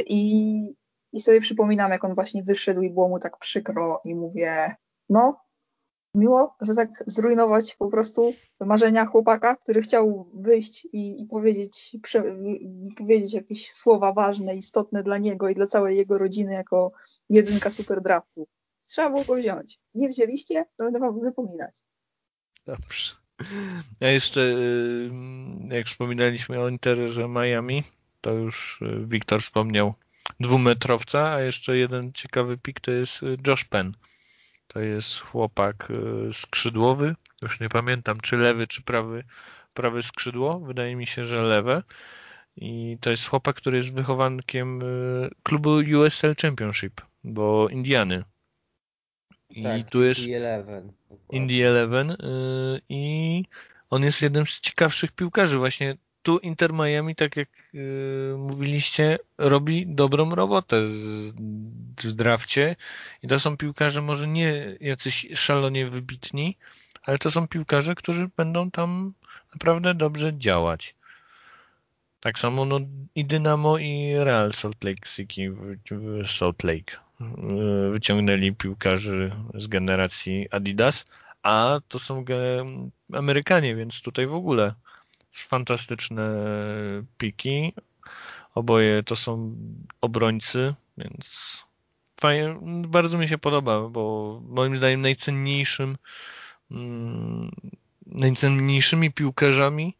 I, 0.06 0.74
I 1.12 1.20
sobie 1.20 1.40
przypominam, 1.40 1.90
jak 1.90 2.04
on 2.04 2.14
właśnie 2.14 2.42
wyszedł 2.42 2.82
i 2.82 2.90
było 2.90 3.08
mu 3.08 3.18
tak 3.18 3.38
przykro 3.38 4.00
i 4.04 4.14
mówię, 4.14 4.76
no, 5.08 5.43
miło, 6.14 6.56
że 6.60 6.74
tak 6.74 6.90
zrujnować 7.06 7.74
po 7.74 7.88
prostu 7.88 8.34
marzenia 8.60 9.06
chłopaka, 9.06 9.56
który 9.56 9.82
chciał 9.82 10.30
wyjść 10.34 10.84
i, 10.84 11.22
i 11.22 11.26
powiedzieć, 11.26 11.96
prze, 12.02 12.22
powiedzieć 12.98 13.34
jakieś 13.34 13.70
słowa 13.70 14.12
ważne, 14.12 14.56
istotne 14.56 15.02
dla 15.02 15.18
niego 15.18 15.48
i 15.48 15.54
dla 15.54 15.66
całej 15.66 15.96
jego 15.96 16.18
rodziny 16.18 16.52
jako 16.52 16.92
jedynka 17.28 17.70
super 17.70 18.02
draftu. 18.02 18.48
Trzeba 18.86 19.10
było 19.10 19.24
go 19.24 19.34
wziąć. 19.34 19.78
Nie 19.94 20.08
wzięliście, 20.08 20.64
to 20.76 20.84
będę 20.84 20.98
wam 20.98 21.20
wypominać. 21.20 21.84
Dobrze. 22.66 23.14
Ja 24.00 24.10
jeszcze, 24.10 24.40
y, 24.40 25.10
jak 25.68 25.86
wspominaliśmy 25.86 26.60
o 26.60 26.68
Interze 26.68 27.28
Miami, 27.28 27.82
to 28.20 28.32
już 28.32 28.82
y, 28.82 29.06
Wiktor 29.06 29.42
wspomniał, 29.42 29.94
dwumetrowca, 30.40 31.32
a 31.32 31.40
jeszcze 31.40 31.76
jeden 31.76 32.12
ciekawy 32.12 32.58
pik 32.58 32.80
to 32.80 32.90
jest 32.90 33.22
y, 33.22 33.36
Josh 33.46 33.64
Penn. 33.64 33.92
To 34.74 34.80
jest 34.80 35.20
chłopak 35.20 35.90
y, 35.90 36.32
skrzydłowy, 36.32 37.14
już 37.42 37.60
nie 37.60 37.68
pamiętam 37.68 38.20
czy 38.20 38.36
lewy, 38.36 38.66
czy 38.66 38.82
prawy, 38.82 39.24
prawy 39.74 40.02
skrzydło, 40.02 40.60
wydaje 40.60 40.96
mi 40.96 41.06
się, 41.06 41.24
że 41.24 41.42
lewe. 41.42 41.82
I 42.56 42.98
to 43.00 43.10
jest 43.10 43.28
chłopak, 43.28 43.56
który 43.56 43.76
jest 43.76 43.94
wychowankiem 43.94 44.82
klubu 45.42 45.70
USL 45.70 46.34
Championship, 46.42 47.00
bo 47.24 47.68
Indiany. 47.68 48.24
I 49.50 49.62
tak, 49.62 49.90
tu 49.90 50.02
jest 50.02 50.20
Indie 50.20 50.36
Eleven. 50.36 50.92
Indie 51.30 51.68
Eleven 51.68 52.16
i 52.88 53.44
on 53.90 54.02
jest 54.02 54.22
jednym 54.22 54.46
z 54.46 54.60
ciekawszych 54.60 55.12
piłkarzy. 55.12 55.58
Właśnie 55.58 55.96
tu 56.24 56.38
Inter 56.38 56.72
Miami, 56.72 57.14
tak 57.14 57.36
jak 57.36 57.48
yy, 57.72 58.36
mówiliście, 58.38 59.18
robi 59.38 59.86
dobrą 59.86 60.34
robotę 60.34 60.88
z, 60.88 61.32
w 62.04 62.12
drafcie 62.12 62.76
i 63.22 63.28
to 63.28 63.38
są 63.38 63.56
piłkarze 63.56 64.02
może 64.02 64.28
nie 64.28 64.76
jacyś 64.80 65.26
szalonie 65.34 65.86
wybitni, 65.86 66.56
ale 67.02 67.18
to 67.18 67.30
są 67.30 67.48
piłkarze, 67.48 67.94
którzy 67.94 68.30
będą 68.36 68.70
tam 68.70 69.12
naprawdę 69.52 69.94
dobrze 69.94 70.38
działać. 70.38 70.94
Tak 72.20 72.38
samo 72.38 72.64
no, 72.64 72.80
i 73.14 73.24
Dynamo 73.24 73.78
i 73.78 74.14
Real 74.16 74.52
Salt 74.52 74.84
Lake 74.84 75.06
City 75.06 75.50
w 75.90 76.30
Salt 76.30 76.64
Lake 76.64 76.96
yy, 77.20 77.90
wyciągnęli 77.90 78.52
piłkarzy 78.52 79.30
z 79.54 79.66
generacji 79.66 80.48
Adidas, 80.50 81.04
a 81.42 81.80
to 81.88 81.98
są 81.98 82.24
Amerykanie, 83.12 83.76
więc 83.76 84.02
tutaj 84.02 84.26
w 84.26 84.34
ogóle 84.34 84.74
fantastyczne 85.42 86.28
piki. 87.18 87.72
Oboje 88.54 89.02
to 89.02 89.16
są 89.16 89.56
obrońcy, 90.00 90.74
więc 90.98 91.58
fajnie, 92.20 92.56
bardzo 92.88 93.18
mi 93.18 93.28
się 93.28 93.38
podoba, 93.38 93.88
bo 93.88 94.40
moim 94.48 94.76
zdaniem 94.76 95.00
najcenniejszym 95.00 95.96
mm, 96.70 97.50
najcenniejszymi 98.06 99.12
piłkarzami 99.12 99.96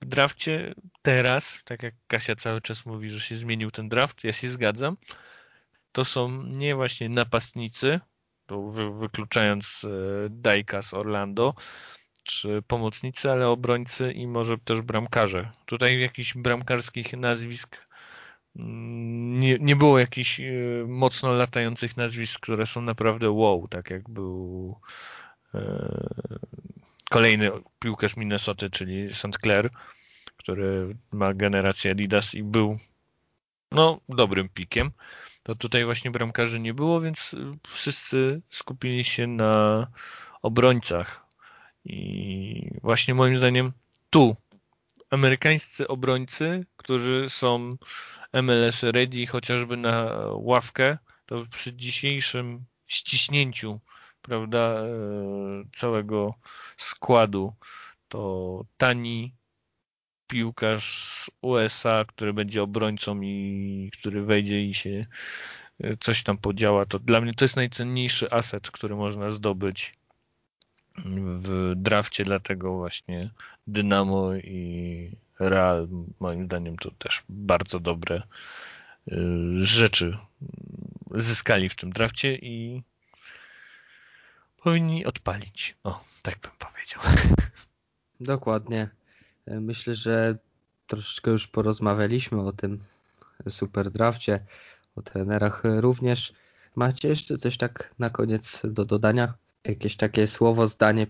w 0.00 0.04
drafcie 0.04 0.74
teraz, 1.02 1.60
tak 1.64 1.82
jak 1.82 1.94
Kasia 2.06 2.36
cały 2.36 2.60
czas 2.60 2.86
mówi, 2.86 3.10
że 3.10 3.20
się 3.20 3.36
zmienił 3.36 3.70
ten 3.70 3.88
draft, 3.88 4.24
ja 4.24 4.32
się 4.32 4.50
zgadzam, 4.50 4.96
to 5.92 6.04
są 6.04 6.42
nie 6.42 6.74
właśnie 6.74 7.08
napastnicy, 7.08 8.00
to 8.46 8.62
wykluczając 8.92 9.84
e, 9.84 9.88
Dajka 10.30 10.82
z 10.82 10.94
Orlando, 10.94 11.54
czy 12.26 12.62
pomocnicy, 12.62 13.30
ale 13.30 13.48
obrońcy 13.48 14.12
i 14.12 14.26
może 14.26 14.58
też 14.58 14.80
bramkarze. 14.80 15.50
Tutaj 15.66 16.00
jakichś 16.00 16.34
bramkarskich 16.34 17.12
nazwisk 17.12 17.76
mm, 18.56 19.40
nie, 19.40 19.58
nie 19.58 19.76
było 19.76 19.98
jakichś 19.98 20.40
e, 20.40 20.44
mocno 20.86 21.32
latających 21.32 21.96
nazwisk, 21.96 22.40
które 22.40 22.66
są 22.66 22.80
naprawdę 22.82 23.30
wow, 23.30 23.68
tak 23.68 23.90
jak 23.90 24.10
był 24.10 24.74
kolejny 27.10 27.50
piłkarz 27.78 28.16
Minnesota, 28.16 28.70
czyli 28.70 29.14
St. 29.14 29.38
Clair, 29.42 29.70
który 30.36 30.96
ma 31.12 31.34
generację 31.34 31.90
Adidas 31.90 32.34
i 32.34 32.42
był 32.42 32.78
no, 33.72 34.00
dobrym 34.08 34.48
pikiem. 34.48 34.90
To 35.42 35.54
tutaj 35.54 35.84
właśnie 35.84 36.10
bramkarzy 36.10 36.60
nie 36.60 36.74
było, 36.74 37.00
więc 37.00 37.34
wszyscy 37.66 38.40
skupili 38.50 39.04
się 39.04 39.26
na 39.26 39.86
obrońcach. 40.42 41.25
I 41.86 42.70
właśnie 42.82 43.14
moim 43.14 43.36
zdaniem 43.36 43.72
tu 44.10 44.36
amerykańscy 45.10 45.88
obrońcy, 45.88 46.64
którzy 46.76 47.26
są 47.30 47.76
MLS 48.42 48.82
ready 48.82 49.26
chociażby 49.26 49.76
na 49.76 50.10
ławkę, 50.32 50.98
to 51.26 51.42
przy 51.50 51.72
dzisiejszym 51.72 52.64
ściśnięciu 52.86 53.80
prawda, 54.26 54.58
e, 54.58 54.88
całego 55.72 56.34
składu 56.76 57.52
to 58.08 58.64
tani 58.76 59.34
piłkarz 60.26 60.84
z 60.84 61.30
USA, 61.42 62.04
który 62.08 62.32
będzie 62.32 62.62
obrońcą 62.62 63.20
i 63.22 63.90
który 63.98 64.22
wejdzie 64.22 64.64
i 64.64 64.74
się 64.74 65.06
e, 65.80 65.96
coś 65.96 66.22
tam 66.22 66.38
podziała, 66.38 66.84
to 66.84 66.98
dla 66.98 67.20
mnie 67.20 67.34
to 67.34 67.44
jest 67.44 67.56
najcenniejszy 67.56 68.30
aset, 68.30 68.70
który 68.70 68.96
można 68.96 69.30
zdobyć 69.30 69.94
w 71.38 71.72
drafcie, 71.76 72.24
dlatego 72.24 72.76
właśnie 72.76 73.30
Dynamo 73.66 74.34
i 74.34 75.10
Real 75.38 75.88
moim 76.20 76.44
zdaniem 76.44 76.76
to 76.76 76.90
też 76.90 77.22
bardzo 77.28 77.80
dobre 77.80 78.22
y, 79.08 79.14
rzeczy 79.58 80.16
zyskali 81.14 81.68
w 81.68 81.74
tym 81.74 81.92
drafcie 81.92 82.34
i 82.34 82.82
powinni 84.62 85.06
odpalić. 85.06 85.76
O, 85.84 86.04
tak 86.22 86.38
bym 86.40 86.52
powiedział. 86.58 87.02
Dokładnie. 88.20 88.88
Myślę, 89.46 89.94
że 89.94 90.38
troszeczkę 90.86 91.30
już 91.30 91.46
porozmawialiśmy 91.46 92.40
o 92.40 92.52
tym 92.52 92.84
super 93.48 93.90
drafcie, 93.90 94.44
o 94.96 95.02
trenerach 95.02 95.62
również. 95.64 96.32
Macie 96.76 97.08
jeszcze 97.08 97.36
coś 97.36 97.56
tak 97.56 97.94
na 97.98 98.10
koniec 98.10 98.62
do 98.64 98.84
dodania? 98.84 99.34
Jakieś 99.68 99.96
takie 99.96 100.26
słowo, 100.26 100.66
zdanie 100.66 101.06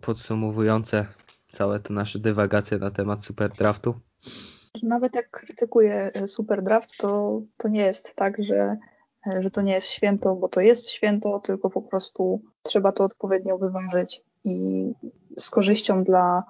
podsumowujące 0.00 1.06
całe 1.52 1.80
te 1.80 1.94
nasze 1.94 2.18
dywagacje 2.18 2.78
na 2.78 2.90
temat 2.90 3.24
super 3.24 3.50
draftu? 3.50 3.94
Nawet 4.82 5.14
jak 5.14 5.30
krytykuję 5.30 6.10
e, 6.14 6.28
super 6.28 6.62
draft, 6.62 6.96
to, 6.98 7.42
to 7.56 7.68
nie 7.68 7.80
jest 7.80 8.14
tak, 8.14 8.42
że, 8.42 8.76
e, 9.26 9.42
że 9.42 9.50
to 9.50 9.62
nie 9.62 9.72
jest 9.72 9.88
święto, 9.88 10.34
bo 10.34 10.48
to 10.48 10.60
jest 10.60 10.90
święto, 10.90 11.40
tylko 11.44 11.70
po 11.70 11.82
prostu 11.82 12.42
trzeba 12.62 12.92
to 12.92 13.04
odpowiednio 13.04 13.58
wyważyć 13.58 14.24
i 14.44 14.86
z 15.38 15.50
korzyścią 15.50 16.04
dla 16.04 16.44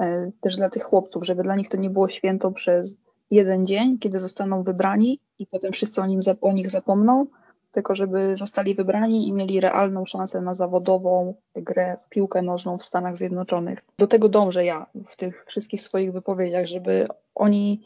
e, 0.00 0.30
też 0.40 0.56
dla 0.56 0.70
tych 0.70 0.82
chłopców, 0.82 1.26
żeby 1.26 1.42
dla 1.42 1.56
nich 1.56 1.68
to 1.68 1.76
nie 1.76 1.90
było 1.90 2.08
święto 2.08 2.52
przez 2.52 2.96
jeden 3.30 3.66
dzień, 3.66 3.98
kiedy 3.98 4.18
zostaną 4.18 4.62
wybrani 4.62 5.20
i 5.38 5.46
potem 5.46 5.72
wszyscy 5.72 6.00
o, 6.00 6.06
nim, 6.06 6.20
o 6.40 6.52
nich 6.52 6.70
zapomną, 6.70 7.26
tylko 7.70 7.94
żeby 7.94 8.36
zostali 8.36 8.74
wybrani 8.74 9.28
i 9.28 9.32
mieli 9.32 9.60
realną 9.60 10.04
szansę 10.04 10.40
na 10.40 10.54
zawodową 10.54 11.34
grę 11.54 11.96
w 11.96 12.08
piłkę 12.08 12.42
nożną 12.42 12.78
w 12.78 12.84
Stanach 12.84 13.16
Zjednoczonych. 13.16 13.84
Do 13.98 14.06
tego 14.06 14.28
dążę 14.28 14.64
ja 14.64 14.86
w 15.08 15.16
tych 15.16 15.44
wszystkich 15.46 15.82
swoich 15.82 16.12
wypowiedziach, 16.12 16.66
żeby 16.66 17.08
oni 17.34 17.82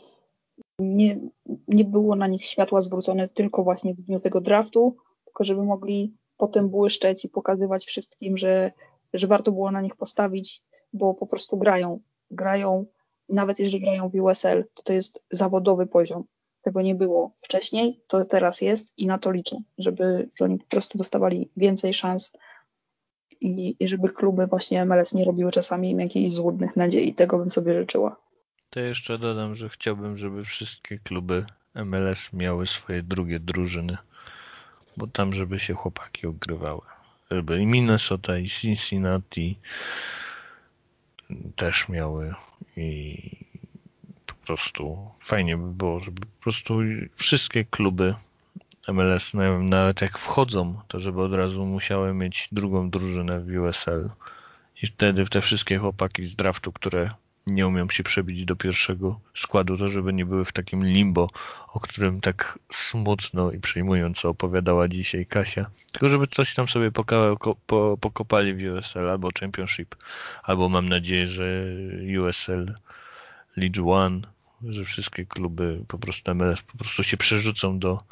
nie, 0.78 1.18
nie 1.68 1.84
było 1.84 2.16
na 2.16 2.26
nich 2.26 2.44
światła 2.44 2.82
zwrócone 2.82 3.28
tylko 3.28 3.64
właśnie 3.64 3.94
w 3.94 4.02
dniu 4.02 4.20
tego 4.20 4.40
draftu, 4.40 4.96
tylko 5.24 5.44
żeby 5.44 5.62
mogli 5.62 6.14
potem 6.36 6.68
błyszczeć 6.68 7.24
i 7.24 7.28
pokazywać 7.28 7.86
wszystkim, 7.86 8.38
że, 8.38 8.72
że 9.14 9.26
warto 9.26 9.52
było 9.52 9.70
na 9.70 9.80
nich 9.80 9.96
postawić, 9.96 10.62
bo 10.92 11.14
po 11.14 11.26
prostu 11.26 11.56
grają. 11.56 12.00
Grają, 12.30 12.86
nawet 13.28 13.58
jeżeli 13.58 13.80
grają 13.80 14.08
w 14.08 14.14
USL, 14.14 14.64
to 14.74 14.82
to 14.82 14.92
jest 14.92 15.24
zawodowy 15.30 15.86
poziom 15.86 16.24
tego 16.64 16.82
nie 16.82 16.94
było 16.94 17.32
wcześniej, 17.40 18.00
to 18.06 18.24
teraz 18.24 18.60
jest 18.60 18.98
i 18.98 19.06
na 19.06 19.18
to 19.18 19.30
liczę, 19.30 19.56
żeby 19.78 20.30
że 20.38 20.44
oni 20.44 20.58
po 20.58 20.66
prostu 20.66 20.98
dostawali 20.98 21.50
więcej 21.56 21.94
szans 21.94 22.32
i, 23.40 23.76
i 23.80 23.88
żeby 23.88 24.08
kluby 24.08 24.46
właśnie 24.46 24.84
MLS 24.84 25.14
nie 25.14 25.24
robiły 25.24 25.52
czasami 25.52 25.90
im 25.90 26.00
jakichś 26.00 26.32
złudnych 26.32 26.76
nadziei. 26.76 27.14
Tego 27.14 27.38
bym 27.38 27.50
sobie 27.50 27.80
życzyła. 27.80 28.16
To 28.70 28.80
jeszcze 28.80 29.18
dodam, 29.18 29.54
że 29.54 29.68
chciałbym, 29.68 30.16
żeby 30.16 30.44
wszystkie 30.44 30.98
kluby 30.98 31.46
MLS 31.74 32.32
miały 32.32 32.66
swoje 32.66 33.02
drugie 33.02 33.40
drużyny, 33.40 33.96
bo 34.96 35.06
tam, 35.06 35.34
żeby 35.34 35.58
się 35.60 35.74
chłopaki 35.74 36.26
ogrywały. 36.26 36.80
Żeby 37.30 37.60
i 37.60 37.66
Minnesota, 37.66 38.38
i 38.38 38.48
Cincinnati 38.48 39.58
też 41.56 41.88
miały 41.88 42.34
i 42.76 43.53
prostu 44.46 45.10
fajnie 45.20 45.56
by 45.56 45.72
było, 45.72 46.00
żeby 46.00 46.20
po 46.20 46.42
prostu 46.42 46.78
wszystkie 47.16 47.64
kluby 47.64 48.14
MLS, 48.88 49.34
nawet 49.60 50.02
jak 50.02 50.18
wchodzą, 50.18 50.80
to 50.88 50.98
żeby 50.98 51.22
od 51.22 51.34
razu 51.34 51.66
musiały 51.66 52.14
mieć 52.14 52.48
drugą 52.52 52.90
drużynę 52.90 53.40
w 53.40 53.48
USL. 53.48 54.10
I 54.82 54.86
wtedy 54.86 55.24
te 55.24 55.40
wszystkie 55.40 55.78
chłopaki 55.78 56.24
z 56.24 56.36
draftu, 56.36 56.72
które 56.72 57.10
nie 57.46 57.66
umieją 57.66 57.88
się 57.88 58.02
przebić 58.02 58.44
do 58.44 58.56
pierwszego 58.56 59.20
składu, 59.34 59.76
to 59.76 59.88
żeby 59.88 60.12
nie 60.12 60.26
były 60.26 60.44
w 60.44 60.52
takim 60.52 60.84
limbo, 60.84 61.30
o 61.72 61.80
którym 61.80 62.20
tak 62.20 62.58
smutno 62.72 63.52
i 63.52 63.58
przejmująco 63.58 64.28
opowiadała 64.28 64.88
dzisiaj 64.88 65.26
Kasia. 65.26 65.66
Tylko 65.92 66.08
żeby 66.08 66.26
coś 66.26 66.54
tam 66.54 66.68
sobie 66.68 66.90
pokopali 68.00 68.54
w 68.54 68.76
USL 68.76 69.10
albo 69.10 69.28
Championship, 69.40 69.96
albo 70.42 70.68
mam 70.68 70.88
nadzieję, 70.88 71.28
że 71.28 71.66
USL 72.20 72.74
League 73.56 73.90
One 73.92 74.20
że 74.68 74.84
wszystkie 74.84 75.26
kluby 75.26 75.84
po 75.88 75.98
prostu 75.98 76.34
MLS 76.34 76.62
po 76.62 76.78
prostu 76.78 77.04
się 77.04 77.16
przerzucą 77.16 77.78
do 77.78 78.02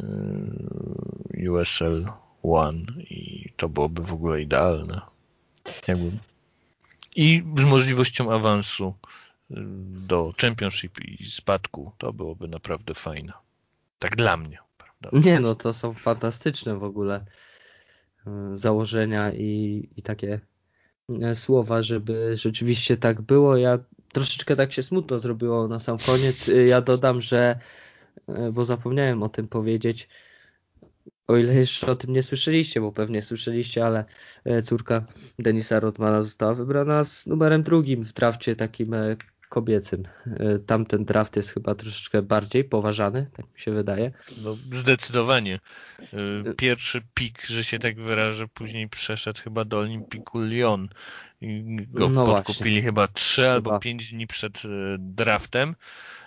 y, 0.00 1.50
USL 1.50 2.06
One 2.42 2.82
i 2.98 3.52
to 3.56 3.68
byłoby 3.68 4.02
w 4.02 4.12
ogóle 4.12 4.42
idealne. 4.42 5.00
Jakby. 5.88 6.10
I 7.16 7.42
z 7.58 7.64
możliwością 7.64 8.32
awansu 8.32 8.94
y, 9.50 9.54
do 10.08 10.32
Championship 10.40 11.00
i 11.00 11.30
spadku, 11.30 11.92
to 11.98 12.12
byłoby 12.12 12.48
naprawdę 12.48 12.94
fajne. 12.94 13.32
Tak 13.98 14.16
dla 14.16 14.36
mnie. 14.36 14.58
Prawda? 14.78 15.30
Nie 15.30 15.40
no, 15.40 15.54
to 15.54 15.72
są 15.72 15.94
fantastyczne 15.94 16.78
w 16.78 16.84
ogóle 16.84 17.24
y, 18.26 18.56
założenia 18.56 19.32
i, 19.32 19.88
i 19.96 20.02
takie 20.02 20.40
słowa, 21.34 21.82
żeby 21.82 22.36
rzeczywiście 22.36 22.96
tak 22.96 23.22
było. 23.22 23.56
Ja 23.56 23.78
troszeczkę 24.16 24.56
tak 24.56 24.72
się 24.72 24.82
smutno 24.82 25.18
zrobiło 25.18 25.68
na 25.68 25.80
sam 25.80 25.98
koniec. 25.98 26.48
Y, 26.48 26.64
ja 26.64 26.80
dodam, 26.80 27.20
że, 27.20 27.58
y, 28.28 28.52
bo 28.52 28.64
zapomniałem 28.64 29.22
o 29.22 29.28
tym 29.28 29.48
powiedzieć, 29.48 30.08
o 31.26 31.36
ile 31.36 31.54
jeszcze 31.54 31.86
o 31.86 31.96
tym 31.96 32.12
nie 32.12 32.22
słyszeliście, 32.22 32.80
bo 32.80 32.92
pewnie 32.92 33.22
słyszeliście, 33.22 33.86
ale 33.86 34.04
y, 34.46 34.62
córka 34.62 35.06
Denisa 35.38 35.80
Rodmana 35.80 36.22
została 36.22 36.54
wybrana 36.54 37.04
z 37.04 37.26
numerem 37.26 37.62
drugim 37.62 38.04
w 38.04 38.12
drafcie 38.12 38.56
takim 38.56 38.94
kobiecym. 39.48 40.02
Tamten 40.66 41.04
draft 41.04 41.36
jest 41.36 41.50
chyba 41.50 41.74
troszeczkę 41.74 42.22
bardziej 42.22 42.64
poważany, 42.64 43.26
tak 43.36 43.46
mi 43.54 43.60
się 43.60 43.72
wydaje. 43.72 44.12
No, 44.44 44.56
zdecydowanie. 44.72 45.60
Pierwszy 46.56 47.02
pik, 47.14 47.46
że 47.46 47.64
się 47.64 47.78
tak 47.78 47.96
wyrażę, 47.96 48.48
później 48.48 48.88
przeszedł 48.88 49.40
chyba 49.42 49.64
do 49.64 49.78
Olimpiku 49.78 50.40
Lyon 50.40 50.88
i 51.40 51.76
go 51.90 52.08
no 52.08 52.26
podkupili 52.26 52.70
właśnie. 52.70 52.82
chyba 52.82 53.08
3 53.08 53.48
albo 53.48 53.78
5 53.78 54.12
dni 54.12 54.26
przed 54.26 54.62
e, 54.64 54.68
draftem, 54.98 55.74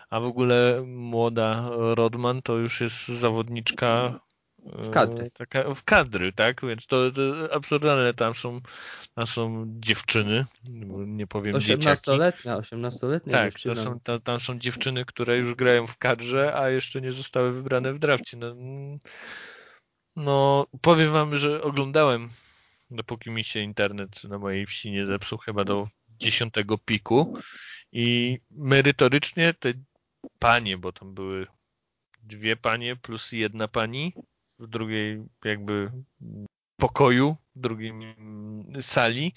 a 0.10 0.20
w 0.20 0.24
ogóle 0.24 0.84
młoda 0.86 1.70
Rodman 1.72 2.42
to 2.42 2.58
już 2.58 2.82
jest 2.82 3.08
zawodniczka 3.08 4.20
w 4.66 4.88
e, 4.88 4.92
kadry. 4.92 5.32
Taka, 5.32 5.74
w 5.74 5.84
kadry, 5.84 6.34
tak? 6.34 6.62
Więc 6.62 6.88
to, 6.88 7.12
to 7.12 7.54
absurdalne. 7.54 8.14
Tam 8.14 8.36
są, 8.36 8.62
tam 9.16 9.28
są 9.28 9.66
dziewczyny, 9.80 10.46
nie 11.08 11.28
powiem 11.28 11.56
18-letnia, 11.56 12.58
18-letnia 12.58 13.32
Tak, 13.32 13.60
to 13.60 13.76
są, 13.76 14.00
to, 14.00 14.20
tam 14.20 14.40
są 14.40 14.60
dziewczyny, 14.60 15.06
które 15.06 15.38
już 15.38 15.56
grają 15.56 15.88
w 15.88 15.98
kadrze, 15.98 16.56
a 16.56 16.70
jeszcze 16.70 17.02
nie 17.02 17.12
zostały 17.12 17.52
wybrane 17.52 17.94
w 17.94 18.00
drafcie. 18.00 18.38
No, 18.38 18.56
no 20.16 20.68
powiem 20.82 21.12
wam, 21.12 21.38
że 21.38 21.62
oglądałem 21.62 22.30
dopóki 22.92 23.32
mi 23.32 23.44
się 23.44 23.60
internet 23.60 24.24
na 24.24 24.38
mojej 24.38 24.66
wsi 24.66 24.92
nie 24.92 25.06
zepsuł 25.06 25.38
chyba 25.38 25.64
do 25.64 25.88
dziesiątego 26.10 26.78
piku 26.78 27.40
i 27.92 28.38
merytorycznie 28.52 29.54
te 29.54 29.74
panie, 30.40 30.78
bo 30.78 30.92
tam 30.92 31.14
były 31.14 31.48
dwie 32.24 32.56
panie 32.56 32.96
plus 32.96 33.32
jedna 33.32 33.68
pani 33.68 34.14
w 34.60 34.68
drugiej 34.68 35.24
jakby 35.46 35.92
pokoju, 36.78 37.36
w 37.56 37.60
drugiej 37.60 37.94
sali, 38.82 39.34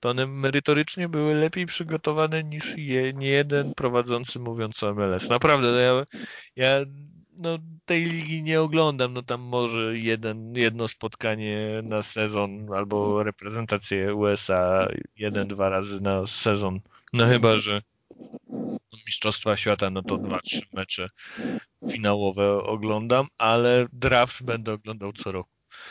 to 0.00 0.08
one 0.08 0.26
merytorycznie 0.26 1.08
były 1.08 1.34
lepiej 1.34 1.66
przygotowane 1.66 2.44
niż 2.44 2.78
je, 2.78 3.12
nie 3.12 3.28
jeden 3.28 3.74
prowadzący 3.74 4.38
mówiący 4.38 4.86
o 4.86 4.94
MLS. 4.94 5.28
Naprawdę, 5.28 5.68
ja, 5.82 6.04
ja 6.56 6.84
no, 7.36 7.58
tej 7.84 8.04
ligi 8.04 8.42
nie 8.42 8.60
oglądam, 8.60 9.12
no 9.12 9.22
tam 9.22 9.40
może 9.40 9.98
jeden, 9.98 10.54
jedno 10.56 10.88
spotkanie 10.88 11.80
na 11.84 12.02
sezon 12.02 12.66
albo 12.74 13.22
reprezentację 13.22 14.14
USA 14.14 14.88
jeden, 15.16 15.48
dwa 15.48 15.68
razy 15.68 16.00
na 16.00 16.26
sezon. 16.26 16.80
No 17.12 17.26
chyba, 17.26 17.56
że 17.56 17.82
Mistrzostwa 19.06 19.56
Świata, 19.56 19.90
no 19.90 20.02
to 20.02 20.18
dwa, 20.18 20.40
trzy 20.40 20.62
mecze 20.72 21.08
finałowe 21.92 22.62
oglądam, 22.62 23.26
ale 23.38 23.86
draft 23.92 24.42
będę 24.42 24.72
oglądał 24.72 25.12
co 25.12 25.32
roku. 25.32 25.50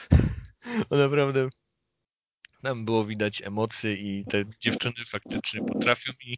Bo 0.90 0.98
naprawdę 0.98 1.50
tam 2.62 2.86
było 2.86 3.06
widać 3.06 3.42
emocje 3.42 3.94
i 3.94 4.26
te 4.26 4.44
dziewczyny 4.60 5.06
faktycznie 5.08 5.66
potrafią 5.66 6.12
i 6.26 6.36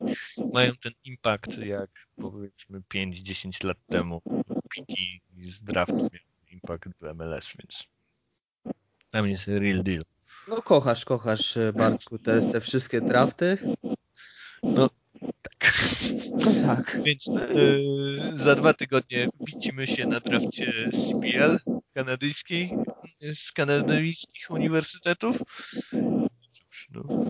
mają 0.54 0.76
ten 0.76 0.94
impact 1.04 1.58
jak 1.58 1.90
powiedzmy 2.16 2.82
5-10 2.94 3.66
lat 3.66 3.78
temu 3.90 4.22
piki 4.70 5.22
z 5.44 5.62
draftu 5.62 5.96
miały 5.96 6.52
impact 6.52 6.90
w 7.02 7.14
MLS, 7.14 7.54
więc 7.60 7.88
tam 9.12 9.28
jest 9.28 9.48
real 9.48 9.84
deal. 9.84 10.04
No 10.48 10.62
kochasz, 10.62 11.06
kochasz 11.06 11.58
Bartku 11.74 12.20
te, 12.20 12.52
te 12.52 12.62
wszystkie 12.62 13.02
drafty? 13.02 13.58
No 14.64 14.90
tak. 15.42 15.74
tak. 16.68 17.02
Więc 17.04 17.26
yy, 17.26 18.40
za 18.40 18.56
dwa 18.56 18.74
tygodnie 18.74 19.30
widzimy 19.40 19.88
się 19.88 20.08
na 20.08 20.20
drafcie 20.20 20.74
CPL 20.92 21.60
kanadyjskiej 21.94 22.72
z 23.36 23.52
kanadyjskich 23.52 24.52
uniwersytetów. 24.52 25.38
Cóż, 26.52 26.88
no. 26.94 27.26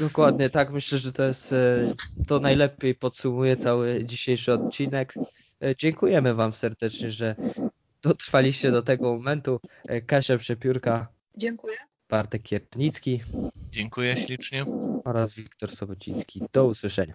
Dokładnie 0.00 0.50
tak. 0.50 0.70
Myślę, 0.70 0.98
że 0.98 1.12
to 1.12 1.22
jest 1.22 1.52
e, 1.52 1.92
to 2.28 2.40
najlepiej 2.40 2.94
podsumuje 2.94 3.56
cały 3.56 4.04
dzisiejszy 4.04 4.52
odcinek. 4.52 5.14
E, 5.62 5.76
dziękujemy 5.76 6.34
Wam 6.34 6.52
serdecznie, 6.52 7.10
że 7.10 7.36
dotrwaliście 8.02 8.70
do 8.70 8.82
tego 8.82 9.12
momentu. 9.12 9.60
Kasia 10.06 10.38
Przepiórka. 10.38 11.08
Dziękuję. 11.36 11.76
Bartek 12.08 12.42
Kiernicki. 12.42 13.22
Dziękuję 13.72 14.16
ślicznie. 14.16 14.64
Oraz 15.04 15.34
Wiktor 15.34 15.72
Sobociński. 15.72 16.42
Do 16.52 16.66
usłyszenia. 16.66 17.14